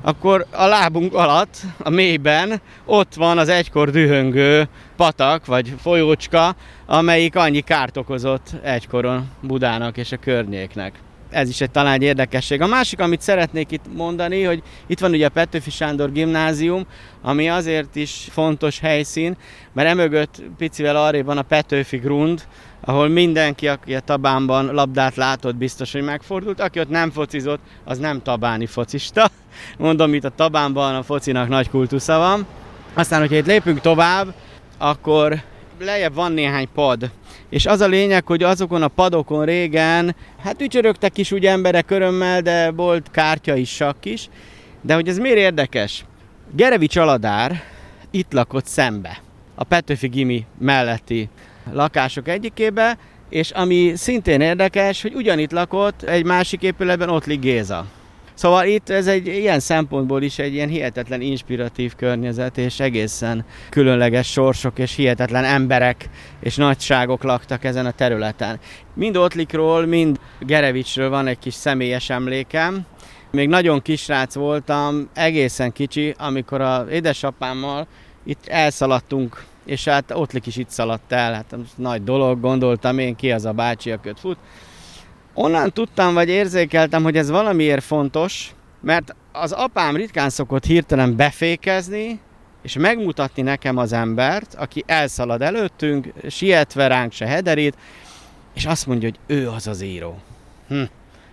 akkor 0.00 0.46
a 0.50 0.66
lábunk 0.66 1.14
alatt, 1.14 1.56
a 1.78 1.90
mélyben 1.90 2.60
ott 2.84 3.14
van 3.14 3.38
az 3.38 3.48
egykor 3.48 3.90
dühöngő 3.90 4.68
patak, 4.96 5.46
vagy 5.46 5.74
folyócska, 5.80 6.54
amelyik 6.86 7.36
annyi 7.36 7.60
kárt 7.60 7.96
okozott 7.96 8.46
egykoron 8.62 9.30
Budának 9.40 9.96
és 9.96 10.12
a 10.12 10.16
környéknek. 10.16 10.92
Ez 11.30 11.48
is 11.48 11.60
egy 11.60 11.70
talán 11.70 11.92
egy 11.92 12.02
érdekesség. 12.02 12.60
A 12.60 12.66
másik, 12.66 13.00
amit 13.00 13.20
szeretnék 13.20 13.70
itt 13.70 13.94
mondani, 13.94 14.42
hogy 14.42 14.62
itt 14.86 14.98
van 14.98 15.10
ugye 15.10 15.26
a 15.26 15.30
Petőfi 15.30 15.70
Sándor 15.70 16.12
gimnázium, 16.12 16.86
ami 17.22 17.48
azért 17.48 17.96
is 17.96 18.28
fontos 18.30 18.78
helyszín, 18.78 19.36
mert 19.72 19.88
emögött 19.88 20.42
picivel 20.56 20.96
arrébb 20.96 21.24
van 21.24 21.38
a 21.38 21.42
Petőfi 21.42 21.96
Grund, 21.96 22.42
ahol 22.80 23.08
mindenki, 23.08 23.68
aki 23.68 23.94
a 23.94 24.00
Tabánban 24.00 24.74
labdát 24.74 25.16
látott, 25.16 25.56
biztos, 25.56 25.92
hogy 25.92 26.02
megfordult. 26.02 26.60
Aki 26.60 26.80
ott 26.80 26.88
nem 26.88 27.10
focizott, 27.10 27.60
az 27.84 27.98
nem 27.98 28.22
tabáni 28.22 28.66
focista. 28.66 29.30
Mondom, 29.78 30.14
itt 30.14 30.24
a 30.24 30.30
Tabánban 30.30 30.94
a 30.94 31.02
focinak 31.02 31.48
nagy 31.48 31.70
kultusza 31.70 32.18
van. 32.18 32.46
Aztán, 32.94 33.20
hogyha 33.20 33.36
itt 33.36 33.46
lépünk 33.46 33.80
tovább, 33.80 34.34
akkor 34.78 35.42
lejjebb 35.80 36.14
van 36.14 36.32
néhány 36.32 36.68
pad. 36.74 37.10
És 37.48 37.66
az 37.66 37.80
a 37.80 37.86
lényeg, 37.86 38.26
hogy 38.26 38.42
azokon 38.42 38.82
a 38.82 38.88
padokon 38.88 39.44
régen, 39.44 40.16
hát 40.42 40.62
ücsörögtek 40.62 41.18
is 41.18 41.32
úgy 41.32 41.46
emberek 41.46 41.90
örömmel, 41.90 42.40
de 42.40 42.70
volt 42.70 43.10
kártya 43.10 43.54
is, 43.54 43.74
sakk 43.74 44.04
is. 44.04 44.28
De 44.80 44.94
hogy 44.94 45.08
ez 45.08 45.18
miért 45.18 45.38
érdekes? 45.38 46.04
Gerevi 46.54 46.86
Csaladár 46.86 47.62
itt 48.10 48.32
lakott 48.32 48.66
szembe, 48.66 49.20
a 49.54 49.64
Petőfi 49.64 50.08
Gimi 50.08 50.44
melletti 50.58 51.28
lakások 51.72 52.28
egyikébe, 52.28 52.98
és 53.28 53.50
ami 53.50 53.92
szintén 53.96 54.40
érdekes, 54.40 55.02
hogy 55.02 55.14
ugyanitt 55.14 55.52
lakott 55.52 56.02
egy 56.02 56.24
másik 56.24 56.62
épületben 56.62 57.08
ott 57.08 57.26
Géza. 57.26 57.86
Szóval 58.36 58.66
itt 58.66 58.88
ez 58.88 59.06
egy 59.06 59.26
ilyen 59.26 59.60
szempontból 59.60 60.22
is 60.22 60.38
egy 60.38 60.52
ilyen 60.54 60.68
hihetetlen 60.68 61.20
inspiratív 61.20 61.94
környezet, 61.94 62.58
és 62.58 62.80
egészen 62.80 63.44
különleges 63.70 64.30
sorsok 64.30 64.78
és 64.78 64.94
hihetetlen 64.94 65.44
emberek 65.44 66.08
és 66.40 66.56
nagyságok 66.56 67.22
laktak 67.22 67.64
ezen 67.64 67.86
a 67.86 67.90
területen. 67.90 68.58
Mind 68.94 69.16
Ottlikról, 69.16 69.86
mind 69.86 70.20
Gerevicsről 70.40 71.08
van 71.08 71.26
egy 71.26 71.38
kis 71.38 71.54
személyes 71.54 72.10
emlékem. 72.10 72.86
Még 73.30 73.48
nagyon 73.48 73.82
kisrác 73.82 74.34
voltam, 74.34 75.08
egészen 75.14 75.72
kicsi, 75.72 76.14
amikor 76.18 76.60
a 76.60 76.86
édesapámmal 76.90 77.86
itt 78.24 78.46
elszaladtunk, 78.46 79.44
és 79.64 79.84
hát 79.84 80.12
Ottlik 80.14 80.46
is 80.46 80.56
itt 80.56 80.70
szaladt 80.70 81.12
el, 81.12 81.32
hát 81.32 81.56
nagy 81.76 82.04
dolog, 82.04 82.40
gondoltam 82.40 82.98
én, 82.98 83.16
ki 83.16 83.32
az 83.32 83.44
a 83.44 83.52
bácsi, 83.52 83.90
aki 83.90 84.08
ott 84.08 84.20
fut 84.20 84.38
Onnan 85.38 85.72
tudtam, 85.72 86.14
vagy 86.14 86.28
érzékeltem, 86.28 87.02
hogy 87.02 87.16
ez 87.16 87.30
valamiért 87.30 87.84
fontos, 87.84 88.54
mert 88.80 89.14
az 89.32 89.52
apám 89.52 89.96
ritkán 89.96 90.30
szokott 90.30 90.64
hirtelen 90.64 91.16
befékezni, 91.16 92.20
és 92.62 92.76
megmutatni 92.76 93.42
nekem 93.42 93.76
az 93.76 93.92
embert, 93.92 94.54
aki 94.54 94.84
elszalad 94.86 95.42
előttünk, 95.42 96.12
sietve 96.28 96.86
ránk 96.86 97.12
se 97.12 97.26
hederít, 97.26 97.76
és 98.54 98.64
azt 98.64 98.86
mondja, 98.86 99.08
hogy 99.08 99.36
ő 99.36 99.48
az 99.48 99.66
az 99.66 99.80
író. 99.80 100.18
Hm. 100.68 100.82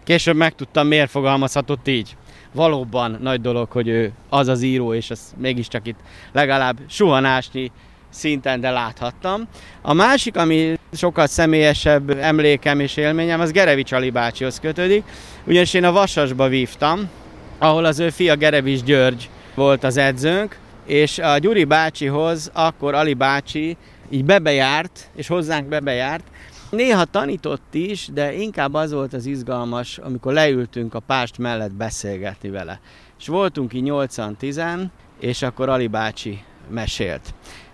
Később 0.04 0.36
megtudtam, 0.36 0.88
miért 0.88 1.10
fogalmazhatott 1.10 1.88
így. 1.88 2.16
Valóban 2.52 3.18
nagy 3.22 3.42
dolog, 3.42 3.72
hogy 3.72 3.88
ő 3.88 4.12
az 4.30 4.48
az 4.48 4.62
író, 4.62 4.94
és 4.94 5.10
ez 5.10 5.34
mégiscsak 5.38 5.88
itt 5.88 6.00
legalább 6.32 6.78
suhanásnyi 6.88 7.72
szinten, 8.14 8.60
de 8.60 8.70
láthattam. 8.70 9.48
A 9.82 9.94
másik, 9.94 10.38
ami 10.38 10.80
sokkal 10.94 11.28
személyesebb 11.28 12.10
emlékem 12.10 12.80
és 12.80 12.98
élményem, 12.98 13.40
az 13.40 13.52
Gerevics 13.52 13.92
Ali 13.92 14.10
bácsihoz 14.10 14.60
kötődik, 14.60 15.04
ugyanis 15.48 15.74
én 15.74 15.84
a 15.84 15.92
Vasasba 15.92 16.48
vívtam, 16.48 17.10
ahol 17.58 17.86
az 17.86 18.00
ő 18.00 18.10
fia 18.10 18.36
Gerevics 18.36 18.84
György 18.84 19.30
volt 19.56 19.84
az 19.84 19.98
edzőnk, 19.98 20.58
és 20.86 21.20
a 21.20 21.38
Gyuri 21.38 21.64
bácsihoz 21.64 22.52
akkor 22.54 22.94
Ali 22.94 23.14
bácsi 23.14 23.78
így 24.10 24.26
bebejárt, 24.26 25.10
és 25.16 25.28
hozzánk 25.28 25.68
bebejárt. 25.68 26.24
Néha 26.70 27.06
tanított 27.06 27.74
is, 27.74 28.10
de 28.14 28.34
inkább 28.34 28.74
az 28.74 28.94
volt 28.94 29.14
az 29.14 29.26
izgalmas, 29.26 29.98
amikor 29.98 30.34
leültünk 30.34 30.94
a 30.94 31.00
pást 31.00 31.38
mellett 31.38 31.72
beszélgetni 31.72 32.50
vele. 32.50 32.80
És 33.20 33.28
voltunk 33.28 33.74
így 33.74 33.84
8-10, 33.86 34.86
és 35.20 35.42
akkor 35.42 35.70
Ali 35.70 35.88
bácsi 35.88 36.44
mesélt. 36.70 37.34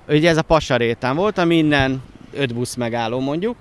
Ugye 0.09 0.29
ez 0.29 0.37
a 0.37 0.41
Pasarétán 0.41 1.15
volt, 1.15 1.37
ami 1.37 1.57
innen 1.57 2.01
öt 2.33 2.53
busz 2.53 2.75
megálló 2.75 3.19
mondjuk, 3.19 3.55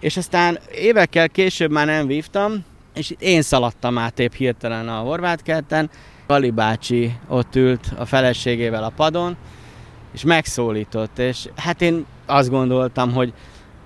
és 0.00 0.16
aztán 0.16 0.58
évekkel 0.74 1.28
később 1.28 1.70
már 1.70 1.86
nem 1.86 2.06
vívtam, 2.06 2.64
és 2.94 3.14
én 3.18 3.42
szaladtam 3.42 3.98
át 3.98 4.18
épp 4.18 4.32
hirtelen 4.32 4.88
a 4.88 4.98
Horváth 4.98 5.42
kerten, 5.42 5.90
Gali 6.26 6.50
bácsi 6.50 7.12
ott 7.28 7.56
ült 7.56 7.92
a 7.96 8.04
feleségével 8.04 8.84
a 8.84 8.92
padon, 8.96 9.36
és 10.12 10.24
megszólított, 10.24 11.18
és 11.18 11.48
hát 11.56 11.82
én 11.82 12.06
azt 12.26 12.50
gondoltam, 12.50 13.12
hogy 13.12 13.32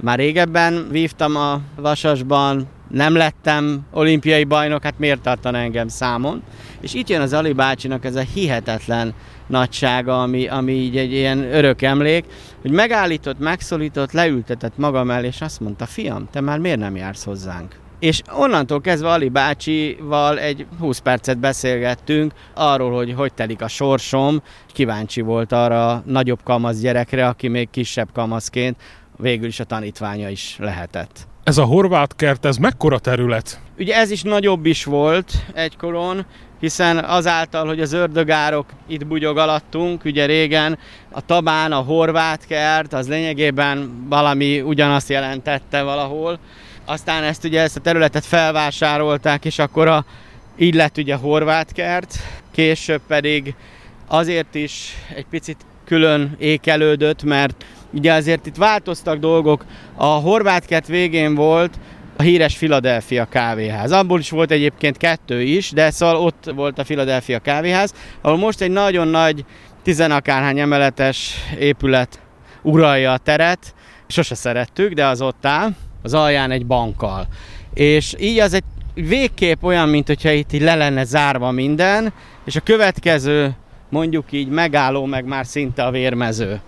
már 0.00 0.18
régebben 0.18 0.88
vívtam 0.90 1.36
a 1.36 1.60
Vasasban, 1.76 2.68
nem 2.90 3.14
lettem 3.14 3.86
olimpiai 3.90 4.44
bajnok, 4.44 4.82
hát 4.82 4.98
miért 4.98 5.20
tartan 5.20 5.54
engem 5.54 5.88
számon? 5.88 6.42
És 6.80 6.94
itt 6.94 7.08
jön 7.08 7.20
az 7.20 7.32
Ali 7.32 7.52
bácsinak 7.52 8.04
ez 8.04 8.16
a 8.16 8.20
hihetetlen 8.34 9.14
nagysága, 9.46 10.22
ami, 10.22 10.48
ami 10.48 10.72
így 10.72 10.96
egy 10.96 11.12
ilyen 11.12 11.54
örök 11.54 11.82
emlék, 11.82 12.24
hogy 12.62 12.70
megállított, 12.70 13.38
megszólított, 13.38 14.12
leültetett 14.12 14.76
maga 14.76 15.04
mellé, 15.04 15.26
és 15.26 15.40
azt 15.40 15.60
mondta, 15.60 15.86
fiam, 15.86 16.28
te 16.30 16.40
már 16.40 16.58
miért 16.58 16.78
nem 16.78 16.96
jársz 16.96 17.24
hozzánk? 17.24 17.82
És 17.98 18.22
onnantól 18.32 18.80
kezdve 18.80 19.10
Ali 19.10 19.28
bácsival 19.28 20.38
egy 20.38 20.66
20 20.78 20.98
percet 20.98 21.38
beszélgettünk 21.38 22.32
arról, 22.54 22.94
hogy 22.94 23.12
hogy 23.12 23.34
telik 23.34 23.62
a 23.62 23.68
sorsom. 23.68 24.42
Kíváncsi 24.66 25.20
volt 25.20 25.52
arra 25.52 25.90
a 25.90 26.02
nagyobb 26.06 26.42
kamasz 26.42 26.78
gyerekre, 26.78 27.26
aki 27.28 27.48
még 27.48 27.70
kisebb 27.70 28.08
kamaszként 28.12 28.76
végül 29.16 29.46
is 29.46 29.60
a 29.60 29.64
tanítványa 29.64 30.28
is 30.28 30.56
lehetett. 30.58 31.26
Ez 31.44 31.58
a 31.58 31.64
horvát 31.64 32.16
kert, 32.16 32.44
ez 32.44 32.56
mekkora 32.56 32.98
terület? 32.98 33.60
Ugye 33.78 33.94
ez 33.94 34.10
is 34.10 34.22
nagyobb 34.22 34.66
is 34.66 34.84
volt 34.84 35.32
egykoron, 35.54 36.26
hiszen 36.60 36.98
azáltal, 36.98 37.66
hogy 37.66 37.80
az 37.80 37.92
ördögárok 37.92 38.66
itt 38.86 39.06
bugyog 39.06 39.36
alattunk, 39.36 40.04
ugye 40.04 40.26
régen 40.26 40.78
a 41.10 41.20
Tabán, 41.20 41.72
a 41.72 41.80
horvát 41.80 42.46
kert, 42.46 42.92
az 42.92 43.08
lényegében 43.08 44.06
valami 44.08 44.60
ugyanazt 44.60 45.08
jelentette 45.08 45.82
valahol. 45.82 46.38
Aztán 46.84 47.22
ezt 47.22 47.44
ugye 47.44 47.60
ezt 47.60 47.76
a 47.76 47.80
területet 47.80 48.24
felvásárolták, 48.24 49.44
és 49.44 49.58
akkor 49.58 49.88
a, 49.88 50.04
így 50.56 50.74
lett 50.74 50.98
ugye 50.98 51.14
horvát 51.14 51.72
kert, 51.72 52.16
később 52.52 53.00
pedig 53.06 53.54
azért 54.06 54.54
is 54.54 54.94
egy 55.14 55.26
picit 55.30 55.56
külön 55.84 56.34
ékelődött, 56.38 57.22
mert 57.22 57.64
ugye 57.94 58.12
azért 58.12 58.46
itt 58.46 58.56
változtak 58.56 59.18
dolgok. 59.18 59.64
A 59.94 60.04
horvát 60.04 60.66
kert 60.66 60.86
végén 60.86 61.34
volt 61.34 61.78
a 62.16 62.22
híres 62.22 62.56
Philadelphia 62.56 63.24
kávéház. 63.24 63.92
Abból 63.92 64.18
is 64.18 64.30
volt 64.30 64.50
egyébként 64.50 64.96
kettő 64.96 65.42
is, 65.42 65.70
de 65.70 65.90
szóval 65.90 66.16
ott 66.16 66.50
volt 66.54 66.78
a 66.78 66.82
Philadelphia 66.82 67.38
kávéház, 67.38 67.94
ahol 68.20 68.36
most 68.36 68.60
egy 68.60 68.70
nagyon 68.70 69.08
nagy, 69.08 69.44
tizenakárhány 69.82 70.58
emeletes 70.58 71.34
épület 71.58 72.20
uralja 72.62 73.12
a 73.12 73.18
teret. 73.18 73.74
Sose 74.06 74.34
szerettük, 74.34 74.92
de 74.92 75.06
az 75.06 75.20
ott 75.20 75.46
áll, 75.46 75.70
az 76.02 76.14
alján 76.14 76.50
egy 76.50 76.66
bankkal. 76.66 77.26
És 77.74 78.14
így 78.18 78.38
az 78.38 78.54
egy 78.54 78.64
végkép 78.94 79.64
olyan, 79.64 79.88
mint 79.88 80.06
hogyha 80.06 80.30
itt 80.30 80.52
így 80.52 80.62
le 80.62 80.74
lenne 80.74 81.04
zárva 81.04 81.50
minden, 81.50 82.12
és 82.44 82.56
a 82.56 82.60
következő 82.60 83.54
mondjuk 83.88 84.32
így 84.32 84.48
megálló 84.48 85.04
meg 85.04 85.24
már 85.24 85.46
szinte 85.46 85.84
a 85.84 85.90
vérmező. 85.90 86.60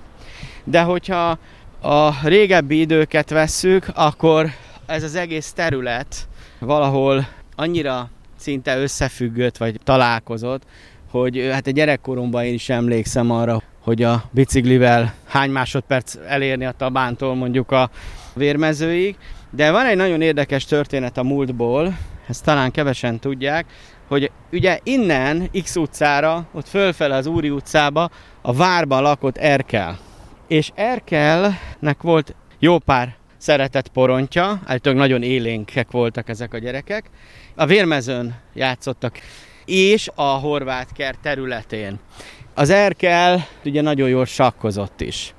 De 0.68 0.82
hogyha 0.82 1.38
a 1.80 2.28
régebbi 2.28 2.80
időket 2.80 3.30
vesszük, 3.30 3.86
akkor 3.94 4.50
ez 4.86 5.02
az 5.02 5.14
egész 5.14 5.52
terület 5.52 6.28
valahol 6.58 7.26
annyira 7.56 8.10
szinte 8.36 8.78
összefüggött, 8.78 9.56
vagy 9.56 9.80
találkozott, 9.84 10.62
hogy 11.10 11.48
hát 11.52 11.66
a 11.66 11.70
gyerekkoromban 11.70 12.44
én 12.44 12.54
is 12.54 12.68
emlékszem 12.68 13.30
arra, 13.30 13.62
hogy 13.82 14.02
a 14.02 14.24
biciklivel 14.30 15.14
hány 15.26 15.50
másodperc 15.50 16.14
elérni 16.26 16.64
a 16.64 16.74
Tabántól 16.76 17.34
mondjuk 17.34 17.70
a 17.70 17.90
vérmezőig. 18.34 19.16
De 19.50 19.70
van 19.70 19.86
egy 19.86 19.96
nagyon 19.96 20.20
érdekes 20.20 20.64
történet 20.64 21.18
a 21.18 21.22
múltból, 21.22 21.96
ezt 22.28 22.44
talán 22.44 22.70
kevesen 22.70 23.18
tudják, 23.18 23.66
hogy 24.08 24.30
ugye 24.52 24.78
innen 24.82 25.50
X 25.62 25.76
utcára, 25.76 26.46
ott 26.52 26.68
fölfele 26.68 27.16
az 27.16 27.26
Úri 27.26 27.50
utcába 27.50 28.10
a 28.42 28.52
várban 28.52 29.02
lakott 29.02 29.36
Erkel. 29.36 29.98
És 30.48 30.70
Erkelnek 30.74 32.02
volt 32.02 32.34
jó 32.58 32.78
pár 32.78 33.16
szeretett 33.36 33.88
porontja, 33.88 34.60
állítólag 34.64 34.98
nagyon 34.98 35.22
élénkek 35.22 35.90
voltak 35.90 36.28
ezek 36.28 36.54
a 36.54 36.58
gyerekek. 36.58 37.04
A 37.54 37.66
vérmezőn 37.66 38.34
játszottak, 38.54 39.18
és 39.64 40.10
a 40.14 40.22
horvát 40.22 40.92
kert 40.92 41.18
területén. 41.20 41.98
Az 42.54 42.70
Erkel 42.70 43.46
ugye 43.64 43.80
nagyon 43.80 44.08
jól 44.08 44.24
sakkozott 44.24 45.00
is. 45.00 45.34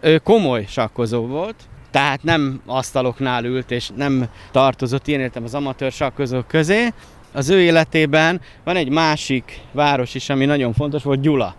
Ő 0.00 0.18
komoly 0.18 0.64
sakkozó 0.68 1.26
volt, 1.26 1.56
tehát 1.90 2.22
nem 2.22 2.60
asztaloknál 2.66 3.44
ült, 3.44 3.70
és 3.70 3.90
nem 3.96 4.28
tartozott 4.50 5.06
ilyen 5.06 5.20
értem 5.20 5.44
az 5.44 5.54
amatőr 5.54 5.92
sakkozók 5.92 6.46
közé. 6.46 6.88
Az 7.32 7.48
ő 7.48 7.60
életében 7.60 8.40
van 8.64 8.76
egy 8.76 8.88
másik 8.88 9.60
város 9.72 10.14
is, 10.14 10.28
ami 10.28 10.44
nagyon 10.44 10.72
fontos 10.72 11.02
volt, 11.02 11.20
Gyula. 11.20 11.54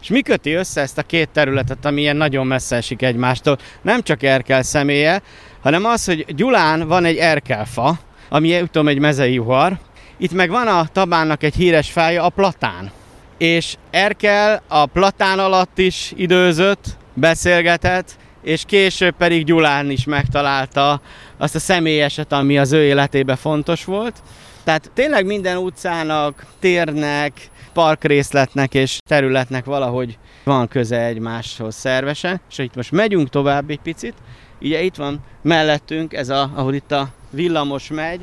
És 0.00 0.08
mi 0.08 0.20
köti 0.20 0.52
össze 0.52 0.80
ezt 0.80 0.98
a 0.98 1.02
két 1.02 1.28
területet, 1.28 1.84
ami 1.84 2.00
ilyen 2.00 2.16
nagyon 2.16 2.46
messze 2.46 2.76
esik 2.76 3.02
egymástól? 3.02 3.58
Nem 3.82 4.02
csak 4.02 4.22
Erkel 4.22 4.62
személye, 4.62 5.22
hanem 5.62 5.84
az, 5.84 6.04
hogy 6.04 6.34
Gyulán 6.34 6.88
van 6.88 7.04
egy 7.04 7.16
erkelfa, 7.16 7.98
ami 8.28 8.62
tudom 8.70 8.88
egy 8.88 8.98
mezei 8.98 9.32
juhar, 9.32 9.78
itt 10.16 10.32
meg 10.32 10.50
van 10.50 10.66
a 10.66 10.86
Tabánnak 10.92 11.42
egy 11.42 11.54
híres 11.54 11.90
fája, 11.90 12.24
a 12.24 12.28
platán. 12.28 12.90
És 13.38 13.76
Erkel 13.90 14.62
a 14.68 14.86
platán 14.86 15.38
alatt 15.38 15.78
is 15.78 16.12
időzött, 16.16 16.84
beszélgetett, 17.14 18.16
és 18.42 18.62
később 18.66 19.14
pedig 19.16 19.44
Gyulán 19.44 19.90
is 19.90 20.04
megtalálta 20.04 21.00
azt 21.36 21.54
a 21.54 21.58
személyeset, 21.58 22.32
ami 22.32 22.58
az 22.58 22.72
ő 22.72 22.82
életébe 22.82 23.36
fontos 23.36 23.84
volt. 23.84 24.22
Tehát 24.64 24.90
tényleg 24.94 25.26
minden 25.26 25.56
utcának, 25.56 26.46
térnek, 26.60 27.32
parkrészletnek 27.72 28.74
és 28.74 28.98
területnek 29.06 29.64
valahogy 29.64 30.18
van 30.44 30.68
köze 30.68 31.04
egymáshoz 31.04 31.74
szervesen, 31.74 32.40
és 32.50 32.58
itt 32.58 32.74
most 32.74 32.92
megyünk 32.92 33.28
tovább 33.28 33.70
egy 33.70 33.80
picit, 33.80 34.14
ugye 34.60 34.82
itt 34.82 34.96
van 34.96 35.20
mellettünk, 35.42 36.14
ez 36.14 36.28
a, 36.28 36.50
ahol 36.54 36.74
itt 36.74 36.92
a 36.92 37.08
villamos 37.30 37.88
megy, 37.88 38.20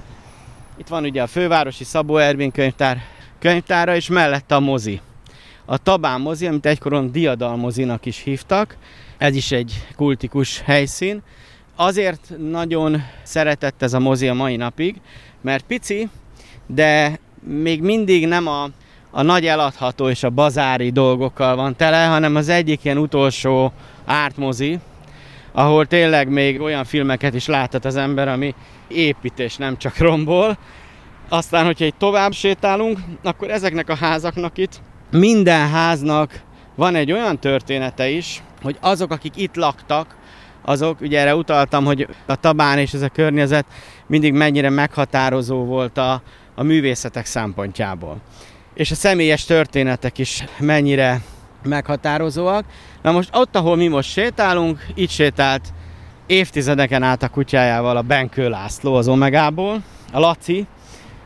itt 0.77 0.87
van 0.87 1.03
ugye 1.03 1.21
a 1.21 1.27
fővárosi 1.27 1.83
Szabó 1.83 2.17
Ervin 2.17 2.51
könyvtár 2.51 3.01
könyvtára, 3.39 3.95
és 3.95 4.07
mellette 4.07 4.55
a 4.55 4.59
mozi. 4.59 5.01
A 5.65 5.77
Tabán 5.77 6.21
mozi, 6.21 6.47
amit 6.47 6.65
egykoron 6.65 7.11
Diadal 7.11 7.55
mozinak 7.55 8.05
is 8.05 8.17
hívtak, 8.17 8.77
ez 9.17 9.35
is 9.35 9.51
egy 9.51 9.85
kultikus 9.95 10.61
helyszín. 10.61 11.21
Azért 11.75 12.33
nagyon 12.37 13.03
szeretett 13.23 13.81
ez 13.81 13.93
a 13.93 13.99
mozi 13.99 14.27
a 14.27 14.33
mai 14.33 14.55
napig, 14.55 15.01
mert 15.41 15.65
pici, 15.65 16.09
de 16.65 17.19
még 17.43 17.81
mindig 17.81 18.27
nem 18.27 18.47
a, 18.47 18.69
a 19.17 19.21
nagy 19.21 19.45
eladható 19.45 20.09
és 20.09 20.23
a 20.23 20.29
bazári 20.29 20.89
dolgokkal 20.89 21.55
van 21.55 21.75
tele, 21.75 22.05
hanem 22.05 22.35
az 22.35 22.49
egyik 22.49 22.83
ilyen 22.83 22.97
utolsó 22.97 23.71
ártmozi, 24.05 24.79
ahol 25.51 25.85
tényleg 25.85 26.29
még 26.29 26.61
olyan 26.61 26.83
filmeket 26.83 27.33
is 27.33 27.47
láthat 27.47 27.85
az 27.85 27.95
ember, 27.95 28.27
ami 28.27 28.55
építés, 28.87 29.55
nem 29.55 29.77
csak 29.77 29.97
rombol. 29.97 30.57
Aztán, 31.29 31.65
hogyha 31.65 31.85
egy 31.85 31.95
tovább 31.95 32.31
sétálunk, 32.31 32.99
akkor 33.23 33.49
ezeknek 33.49 33.89
a 33.89 33.95
házaknak 33.95 34.57
itt, 34.57 34.81
minden 35.11 35.69
háznak 35.69 36.41
van 36.75 36.95
egy 36.95 37.11
olyan 37.11 37.39
története 37.39 38.09
is, 38.09 38.43
hogy 38.61 38.77
azok, 38.79 39.11
akik 39.11 39.35
itt 39.35 39.55
laktak, 39.55 40.15
azok, 40.61 41.01
ugye 41.01 41.19
erre 41.19 41.35
utaltam, 41.35 41.85
hogy 41.85 42.07
a 42.25 42.35
Tabán 42.35 42.77
és 42.77 42.93
ez 42.93 43.01
a 43.01 43.09
környezet 43.09 43.65
mindig 44.07 44.33
mennyire 44.33 44.69
meghatározó 44.69 45.63
volt 45.63 45.97
a, 45.97 46.21
a 46.55 46.63
művészetek 46.63 47.25
szempontjából. 47.25 48.21
És 48.75 48.91
a 48.91 48.95
személyes 48.95 49.45
történetek 49.45 50.17
is 50.17 50.43
mennyire 50.59 51.21
meghatározóak. 51.63 52.65
Na 53.01 53.11
most 53.11 53.29
ott, 53.33 53.55
ahol 53.55 53.75
mi 53.75 53.87
most 53.87 54.09
sétálunk, 54.09 54.85
itt 54.93 55.09
sétált 55.09 55.73
évtizedeken 56.27 57.03
át 57.03 57.23
a 57.23 57.29
kutyájával 57.29 57.97
a 57.97 58.01
Benkő 58.01 58.49
László 58.49 58.93
az 58.93 59.07
Omegából, 59.07 59.83
a 60.11 60.19
Laci, 60.19 60.65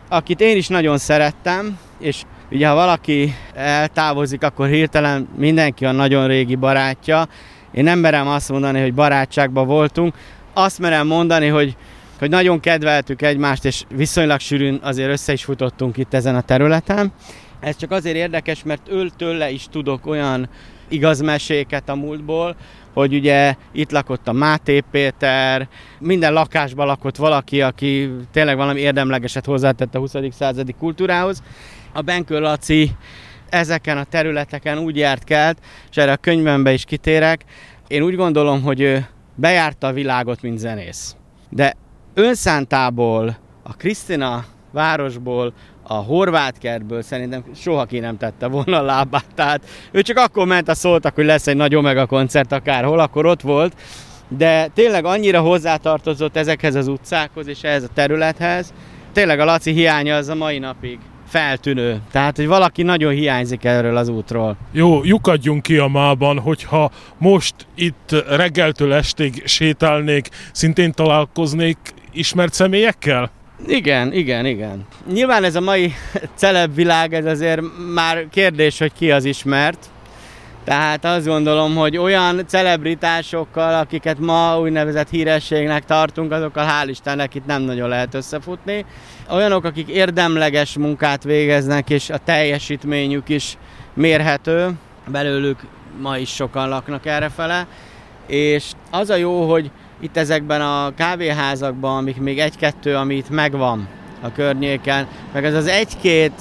akit 0.09 0.41
én 0.41 0.57
is 0.57 0.67
nagyon 0.67 0.97
szerettem, 0.97 1.77
és 1.99 2.23
ugye 2.51 2.67
ha 2.67 2.75
valaki 2.75 3.35
eltávozik, 3.53 4.43
akkor 4.43 4.67
hirtelen 4.67 5.27
mindenki 5.37 5.85
a 5.85 5.91
nagyon 5.91 6.27
régi 6.27 6.55
barátja. 6.55 7.27
Én 7.71 7.83
nem 7.83 7.99
merem 7.99 8.27
azt 8.27 8.49
mondani, 8.49 8.81
hogy 8.81 8.93
barátságban 8.93 9.67
voltunk, 9.67 10.15
azt 10.53 10.79
merem 10.79 11.07
mondani, 11.07 11.47
hogy 11.47 11.75
hogy 12.19 12.29
nagyon 12.29 12.59
kedveltük 12.59 13.21
egymást, 13.21 13.65
és 13.65 13.83
viszonylag 13.95 14.39
sűrűn 14.39 14.79
azért 14.83 15.09
össze 15.09 15.33
is 15.33 15.43
futottunk 15.43 15.97
itt 15.97 16.13
ezen 16.13 16.35
a 16.35 16.41
területen. 16.41 17.13
Ez 17.59 17.75
csak 17.75 17.91
azért 17.91 18.15
érdekes, 18.15 18.63
mert 18.63 18.89
ő 18.91 19.09
tőle 19.17 19.49
is 19.49 19.67
tudok 19.71 20.05
olyan 20.05 20.49
igaz 20.87 21.21
meséket 21.21 21.89
a 21.89 21.95
múltból, 21.95 22.55
hogy 22.93 23.13
ugye 23.13 23.55
itt 23.71 23.91
lakott 23.91 24.27
a 24.27 24.31
Máté 24.31 24.79
Péter, 24.91 25.67
minden 25.99 26.33
lakásban 26.33 26.85
lakott 26.85 27.15
valaki, 27.15 27.61
aki 27.61 28.11
tényleg 28.31 28.55
valami 28.55 28.79
érdemlegeset 28.79 29.45
hozzátett 29.45 29.95
a 29.95 29.99
20. 29.99 30.13
századi 30.31 30.75
kultúrához. 30.79 31.43
A 31.93 32.01
Benkő 32.01 32.39
Laci 32.39 32.91
ezeken 33.49 33.97
a 33.97 34.03
területeken 34.03 34.77
úgy 34.77 34.97
járt 34.97 35.23
kelt, 35.23 35.57
és 35.89 35.97
erre 35.97 36.11
a 36.11 36.17
könyvembe 36.17 36.73
is 36.73 36.85
kitérek, 36.85 37.43
én 37.87 38.01
úgy 38.01 38.15
gondolom, 38.15 38.61
hogy 38.61 38.81
ő 38.81 39.07
bejárta 39.35 39.87
a 39.87 39.93
világot, 39.93 40.41
mint 40.41 40.59
zenész. 40.59 41.15
De 41.49 41.75
önszántából, 42.19 43.37
a 43.63 43.73
Krisztina 43.73 44.45
városból, 44.71 45.53
a 45.83 45.93
horvát 45.93 46.57
kertből 46.57 47.01
szerintem 47.01 47.43
soha 47.55 47.85
ki 47.85 47.99
nem 47.99 48.17
tette 48.17 48.47
volna 48.47 48.79
a 48.79 48.81
lábát. 48.81 49.25
Tehát 49.35 49.61
ő 49.91 50.01
csak 50.01 50.17
akkor 50.17 50.47
ment, 50.47 50.69
a 50.69 50.73
szóltak, 50.73 51.15
hogy 51.15 51.25
lesz 51.25 51.47
egy 51.47 51.55
nagy 51.55 51.75
Omega 51.75 52.05
koncert 52.05 52.51
akárhol, 52.51 52.99
akkor 52.99 53.25
ott 53.25 53.41
volt. 53.41 53.73
De 54.27 54.67
tényleg 54.67 55.05
annyira 55.05 55.41
hozzátartozott 55.41 56.35
ezekhez 56.35 56.75
az 56.75 56.87
utcákhoz 56.87 57.47
és 57.47 57.61
ehhez 57.61 57.83
a 57.83 57.93
területhez. 57.93 58.73
Tényleg 59.13 59.39
a 59.39 59.45
Laci 59.45 59.71
hiánya 59.71 60.15
az 60.15 60.27
a 60.27 60.35
mai 60.35 60.59
napig 60.59 60.99
feltűnő. 61.27 62.01
Tehát, 62.11 62.35
hogy 62.35 62.47
valaki 62.47 62.83
nagyon 62.83 63.13
hiányzik 63.13 63.63
erről 63.63 63.97
az 63.97 64.07
útról. 64.07 64.57
Jó, 64.71 65.03
lyukadjunk 65.03 65.61
ki 65.61 65.77
a 65.77 65.87
mában, 65.87 66.39
hogyha 66.39 66.91
most 67.17 67.55
itt 67.75 68.15
reggeltől 68.27 68.93
estig 68.93 69.43
sétálnék, 69.45 70.29
szintén 70.51 70.91
találkoznék 70.91 71.77
ismert 72.19 72.53
személyekkel? 72.53 73.31
Igen, 73.67 74.13
igen, 74.13 74.45
igen. 74.45 74.85
Nyilván 75.13 75.43
ez 75.43 75.55
a 75.55 75.61
mai 75.61 75.93
celeb 76.35 76.75
világ, 76.75 77.13
ez 77.13 77.25
azért 77.25 77.61
már 77.93 78.25
kérdés, 78.31 78.79
hogy 78.79 78.91
ki 78.93 79.11
az 79.11 79.25
ismert. 79.25 79.85
Tehát 80.63 81.05
azt 81.05 81.25
gondolom, 81.25 81.75
hogy 81.75 81.97
olyan 81.97 82.47
celebritásokkal, 82.47 83.73
akiket 83.73 84.19
ma 84.19 84.59
úgynevezett 84.59 85.09
hírességnek 85.09 85.85
tartunk, 85.85 86.31
azokkal 86.31 86.65
hál' 86.67 86.89
Istennek 86.89 87.35
itt 87.35 87.45
nem 87.45 87.61
nagyon 87.61 87.89
lehet 87.89 88.13
összefutni. 88.13 88.85
Olyanok, 89.31 89.63
akik 89.63 89.87
érdemleges 89.87 90.77
munkát 90.77 91.23
végeznek, 91.23 91.89
és 91.89 92.09
a 92.09 92.17
teljesítményük 92.17 93.29
is 93.29 93.57
mérhető, 93.93 94.71
belőlük 95.07 95.59
ma 96.01 96.17
is 96.17 96.29
sokan 96.29 96.69
laknak 96.69 97.05
errefele. 97.05 97.67
És 98.27 98.65
az 98.91 99.09
a 99.09 99.15
jó, 99.15 99.49
hogy 99.49 99.71
itt 99.99 100.17
ezekben 100.17 100.61
a 100.61 100.93
kávéházakban, 100.95 101.97
amik 101.97 102.17
még 102.17 102.39
egy-kettő, 102.39 102.95
amit 102.95 103.29
megvan 103.29 103.87
a 104.21 104.31
környéken, 104.31 105.07
meg 105.33 105.45
ez 105.45 105.53
az 105.53 105.67
egy-két 105.67 106.33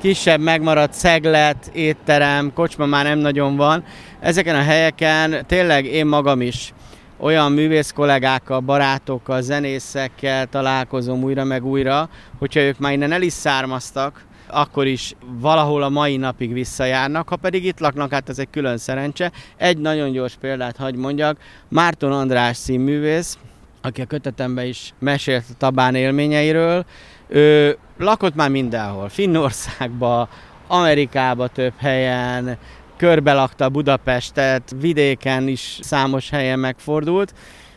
kisebb 0.00 0.40
megmaradt 0.40 0.92
szeglet, 0.92 1.70
étterem, 1.72 2.52
kocsma 2.54 2.86
már 2.86 3.04
nem 3.04 3.18
nagyon 3.18 3.56
van. 3.56 3.84
Ezeken 4.20 4.54
a 4.54 4.62
helyeken 4.62 5.46
tényleg 5.46 5.84
én 5.84 6.06
magam 6.06 6.40
is 6.40 6.72
olyan 7.18 7.52
művész 7.52 7.90
kollégákkal, 7.90 8.60
barátokkal, 8.60 9.42
zenészekkel 9.42 10.46
találkozom 10.46 11.22
újra 11.22 11.44
meg 11.44 11.64
újra, 11.64 12.08
hogyha 12.38 12.60
ők 12.60 12.78
már 12.78 12.92
innen 12.92 13.12
el 13.12 13.22
is 13.22 13.32
származtak, 13.32 14.24
akkor 14.52 14.86
is 14.86 15.14
valahol 15.40 15.82
a 15.82 15.88
mai 15.88 16.16
napig 16.16 16.52
visszajárnak, 16.52 17.28
ha 17.28 17.36
pedig 17.36 17.64
itt 17.64 17.80
laknak, 17.80 18.12
hát 18.12 18.28
ez 18.28 18.38
egy 18.38 18.50
külön 18.50 18.78
szerencse. 18.78 19.32
Egy 19.56 19.78
nagyon 19.78 20.12
gyors 20.12 20.36
példát 20.40 20.76
hagy 20.76 20.94
mondjak, 20.94 21.38
Márton 21.68 22.12
András 22.12 22.56
színművész, 22.56 23.38
aki 23.80 24.00
a 24.00 24.06
kötetemben 24.06 24.66
is 24.66 24.94
mesélt 24.98 25.44
a 25.50 25.54
Tabán 25.58 25.94
élményeiről, 25.94 26.84
ő 27.28 27.78
lakott 27.98 28.34
már 28.34 28.50
mindenhol, 28.50 29.08
Finnországba, 29.08 30.28
Amerikába 30.66 31.48
több 31.48 31.72
helyen, 31.76 32.58
körbelakta 32.96 33.68
Budapestet, 33.68 34.74
vidéken 34.80 35.48
is 35.48 35.78
számos 35.82 36.30
helyen 36.30 36.58
megfordult, 36.58 37.34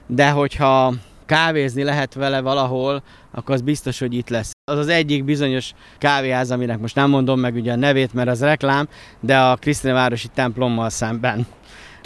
de 0.08 0.30
hogyha 0.30 0.94
kávézni 1.26 1.84
lehet 1.84 2.14
vele 2.14 2.42
valahol, 2.42 3.04
akkor 3.32 3.56
az 3.56 3.62
biztos, 3.62 4.00
hogy 4.00 4.14
itt 4.14 4.30
lesz. 4.30 4.52
Az 4.72 4.78
az 4.78 4.88
egyik 4.88 5.24
bizonyos 5.24 5.72
kávéház, 5.98 6.52
aminek 6.52 6.80
most 6.80 6.96
nem 6.96 7.10
mondom 7.10 7.40
meg 7.40 7.56
ugye 7.56 7.72
a 7.72 7.76
nevét, 7.76 8.14
mert 8.14 8.30
az 8.30 8.42
reklám, 8.42 8.88
de 9.20 9.40
a 9.40 9.56
Krisztinevárosi 9.56 10.28
templommal 10.34 10.90
szemben 10.90 11.48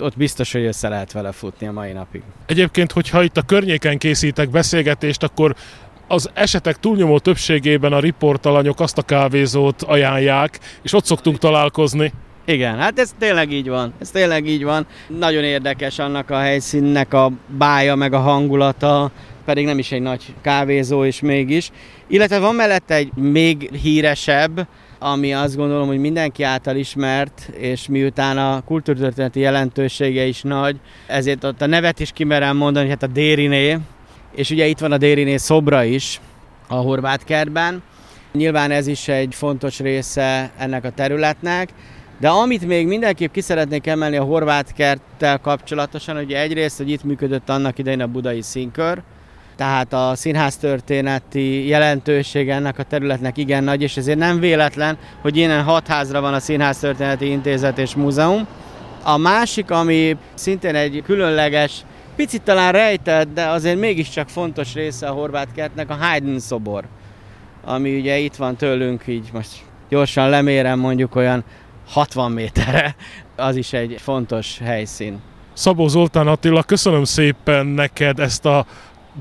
ott 0.01 0.17
biztos, 0.17 0.51
hogy 0.51 0.63
össze 0.63 0.89
lehet 0.89 1.11
vele 1.11 1.31
futni 1.31 1.67
a 1.67 1.71
mai 1.71 1.91
napig. 1.91 2.21
Egyébként, 2.45 2.91
hogyha 2.91 3.23
itt 3.23 3.37
a 3.37 3.41
környéken 3.41 3.97
készítek 3.97 4.49
beszélgetést, 4.49 5.23
akkor 5.23 5.55
az 6.07 6.29
esetek 6.33 6.79
túlnyomó 6.79 7.19
többségében 7.19 7.93
a 7.93 7.99
riportalanyok 7.99 8.79
azt 8.79 8.97
a 8.97 9.01
kávézót 9.01 9.81
ajánlják, 9.81 10.59
és 10.81 10.93
ott 10.93 11.05
szoktunk 11.05 11.37
találkozni. 11.37 12.13
Igen, 12.49 12.77
hát 12.77 12.99
ez 12.99 13.13
tényleg 13.19 13.51
így 13.51 13.69
van. 13.69 13.93
Ez 13.99 14.11
tényleg 14.11 14.47
így 14.47 14.63
van. 14.63 14.85
Nagyon 15.07 15.43
érdekes 15.43 15.99
annak 15.99 16.29
a 16.29 16.37
helyszínnek 16.37 17.13
a 17.13 17.31
bája, 17.47 17.95
meg 17.95 18.13
a 18.13 18.19
hangulata, 18.19 19.11
pedig 19.45 19.65
nem 19.65 19.79
is 19.79 19.91
egy 19.91 20.01
nagy 20.01 20.33
kávézó 20.41 21.03
is 21.03 21.19
mégis. 21.19 21.71
Illetve 22.07 22.39
van 22.39 22.55
mellette 22.55 22.95
egy 22.95 23.11
még 23.13 23.69
híresebb, 23.81 24.67
ami 24.99 25.33
azt 25.33 25.55
gondolom, 25.55 25.87
hogy 25.87 25.99
mindenki 25.99 26.43
által 26.43 26.75
ismert, 26.75 27.49
és 27.57 27.87
miután 27.87 28.37
a 28.37 28.61
kultúrtörténeti 28.65 29.39
jelentősége 29.39 30.25
is 30.25 30.41
nagy, 30.41 30.75
ezért 31.07 31.43
ott 31.43 31.61
a 31.61 31.65
nevet 31.65 31.99
is 31.99 32.11
kimerem 32.11 32.57
mondani, 32.57 32.89
hát 32.89 33.03
a 33.03 33.07
Dériné, 33.07 33.77
és 34.35 34.49
ugye 34.49 34.65
itt 34.65 34.79
van 34.79 34.91
a 34.91 34.97
Dériné 34.97 35.37
szobra 35.37 35.83
is 35.83 36.21
a 36.67 36.75
horvát 36.75 37.23
kertben. 37.23 37.81
Nyilván 38.33 38.71
ez 38.71 38.87
is 38.87 39.07
egy 39.07 39.35
fontos 39.35 39.79
része 39.79 40.51
ennek 40.57 40.83
a 40.83 40.89
területnek, 40.91 41.69
de 42.19 42.29
amit 42.29 42.67
még 42.67 42.87
mindenképp 42.87 43.31
ki 43.31 43.41
szeretnék 43.41 43.87
emelni 43.87 44.17
a 44.17 44.23
horvát 44.23 44.73
kerttel 44.73 45.37
kapcsolatosan, 45.37 46.17
ugye 46.17 46.39
egyrészt, 46.39 46.77
hogy 46.77 46.89
itt 46.89 47.03
működött 47.03 47.49
annak 47.49 47.77
idején 47.77 48.01
a 48.01 48.07
budai 48.07 48.41
színkör, 48.41 49.01
tehát 49.55 49.93
a 49.93 50.11
színház 50.15 50.57
történeti 50.57 51.67
jelentősége 51.67 52.53
ennek 52.53 52.79
a 52.79 52.83
területnek 52.83 53.37
igen 53.37 53.63
nagy, 53.63 53.81
és 53.81 53.97
ezért 53.97 54.17
nem 54.17 54.39
véletlen, 54.39 54.97
hogy 55.21 55.37
innen 55.37 55.63
hat 55.63 55.87
házra 55.87 56.21
van 56.21 56.33
a 56.33 56.39
Színház 56.39 56.79
Történeti 56.79 57.29
Intézet 57.29 57.77
és 57.77 57.95
Múzeum. 57.95 58.47
A 59.03 59.17
másik, 59.17 59.71
ami 59.71 60.17
szintén 60.33 60.75
egy 60.75 61.01
különleges 61.05 61.85
picit 62.15 62.41
talán 62.41 62.71
rejtett, 62.71 63.33
de 63.33 63.45
azért 63.45 63.79
mégiscsak 63.79 64.29
fontos 64.29 64.73
része 64.73 65.07
a 65.07 65.13
horvát 65.13 65.47
kertnek 65.55 65.89
a 65.89 65.93
Haydn 65.93 66.37
szobor, 66.37 66.83
ami 67.65 67.97
ugye 67.99 68.17
itt 68.17 68.35
van 68.35 68.55
tőlünk, 68.55 69.03
így 69.07 69.29
most 69.33 69.49
gyorsan 69.89 70.29
lemérem 70.29 70.79
mondjuk 70.79 71.15
olyan 71.15 71.43
60 71.89 72.31
méterre, 72.31 72.95
az 73.35 73.55
is 73.55 73.73
egy 73.73 73.95
fontos 73.99 74.57
helyszín. 74.63 75.19
Szabó 75.53 75.87
Zoltán 75.87 76.27
Attila, 76.27 76.63
köszönöm 76.63 77.03
szépen 77.03 77.65
neked 77.65 78.19
ezt 78.19 78.45
a 78.45 78.65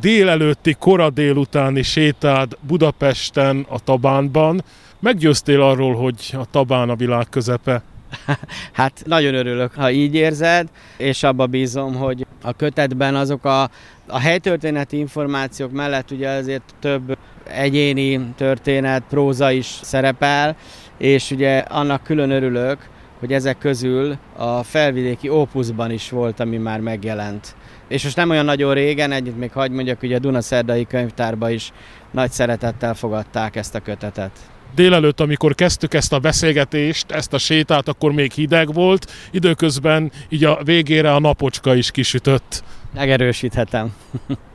délelőtti, 0.00 0.76
kora 0.78 1.10
délutáni 1.10 1.82
sétád 1.82 2.56
Budapesten, 2.60 3.66
a 3.68 3.78
Tabánban. 3.78 4.64
Meggyőztél 5.00 5.62
arról, 5.62 5.94
hogy 5.94 6.14
a 6.32 6.44
Tabán 6.50 6.90
a 6.90 6.96
világ 6.96 7.26
közepe? 7.30 7.82
Hát 8.72 9.02
nagyon 9.06 9.34
örülök, 9.34 9.74
ha 9.74 9.90
így 9.90 10.14
érzed, 10.14 10.68
és 10.96 11.22
abba 11.22 11.46
bízom, 11.46 11.94
hogy 11.94 12.26
a 12.42 12.52
kötetben 12.52 13.14
azok 13.14 13.44
a, 13.44 13.62
a 14.06 14.18
helytörténeti 14.18 14.98
információk 14.98 15.72
mellett 15.72 16.10
ugye 16.10 16.28
azért 16.28 16.74
több 16.80 17.18
egyéni 17.44 18.20
történet, 18.36 19.02
próza 19.08 19.50
is 19.50 19.66
szerepel, 19.82 20.56
és 20.99 21.30
ugye 21.30 21.59
annak 21.59 22.03
külön 22.03 22.30
örülök, 22.30 22.78
hogy 23.18 23.32
ezek 23.32 23.59
közül 23.59 24.16
a 24.36 24.62
felvidéki 24.62 25.28
Opusban 25.28 25.90
is 25.90 26.11
volt, 26.11 26.40
ami 26.40 26.57
már 26.57 26.80
megjelent. 26.80 27.55
És 27.88 28.05
most 28.05 28.16
nem 28.16 28.30
olyan 28.30 28.44
nagyon 28.44 28.74
régen, 28.74 29.12
együtt 29.12 29.38
még 29.38 29.53
hagyd 29.53 29.72
mondjak, 29.72 30.01
hogy 30.01 30.12
a 30.12 30.18
Dunaszerdai 30.18 30.86
könyvtárba 30.86 31.51
is 31.51 31.72
nagy 32.11 32.30
szeretettel 32.30 32.94
fogadták 32.94 33.57
ezt 33.57 33.74
a 33.74 33.80
kötetet 33.80 34.30
délelőtt, 34.74 35.20
amikor 35.20 35.55
kezdtük 35.55 35.94
ezt 35.94 36.12
a 36.12 36.18
beszélgetést, 36.18 37.11
ezt 37.11 37.32
a 37.32 37.38
sétát, 37.38 37.88
akkor 37.88 38.12
még 38.12 38.32
hideg 38.32 38.72
volt, 38.72 39.11
időközben 39.30 40.12
így 40.28 40.44
a 40.44 40.61
végére 40.64 41.14
a 41.14 41.18
napocska 41.18 41.74
is 41.74 41.90
kisütött. 41.90 42.62
Megerősíthetem. 42.94 43.94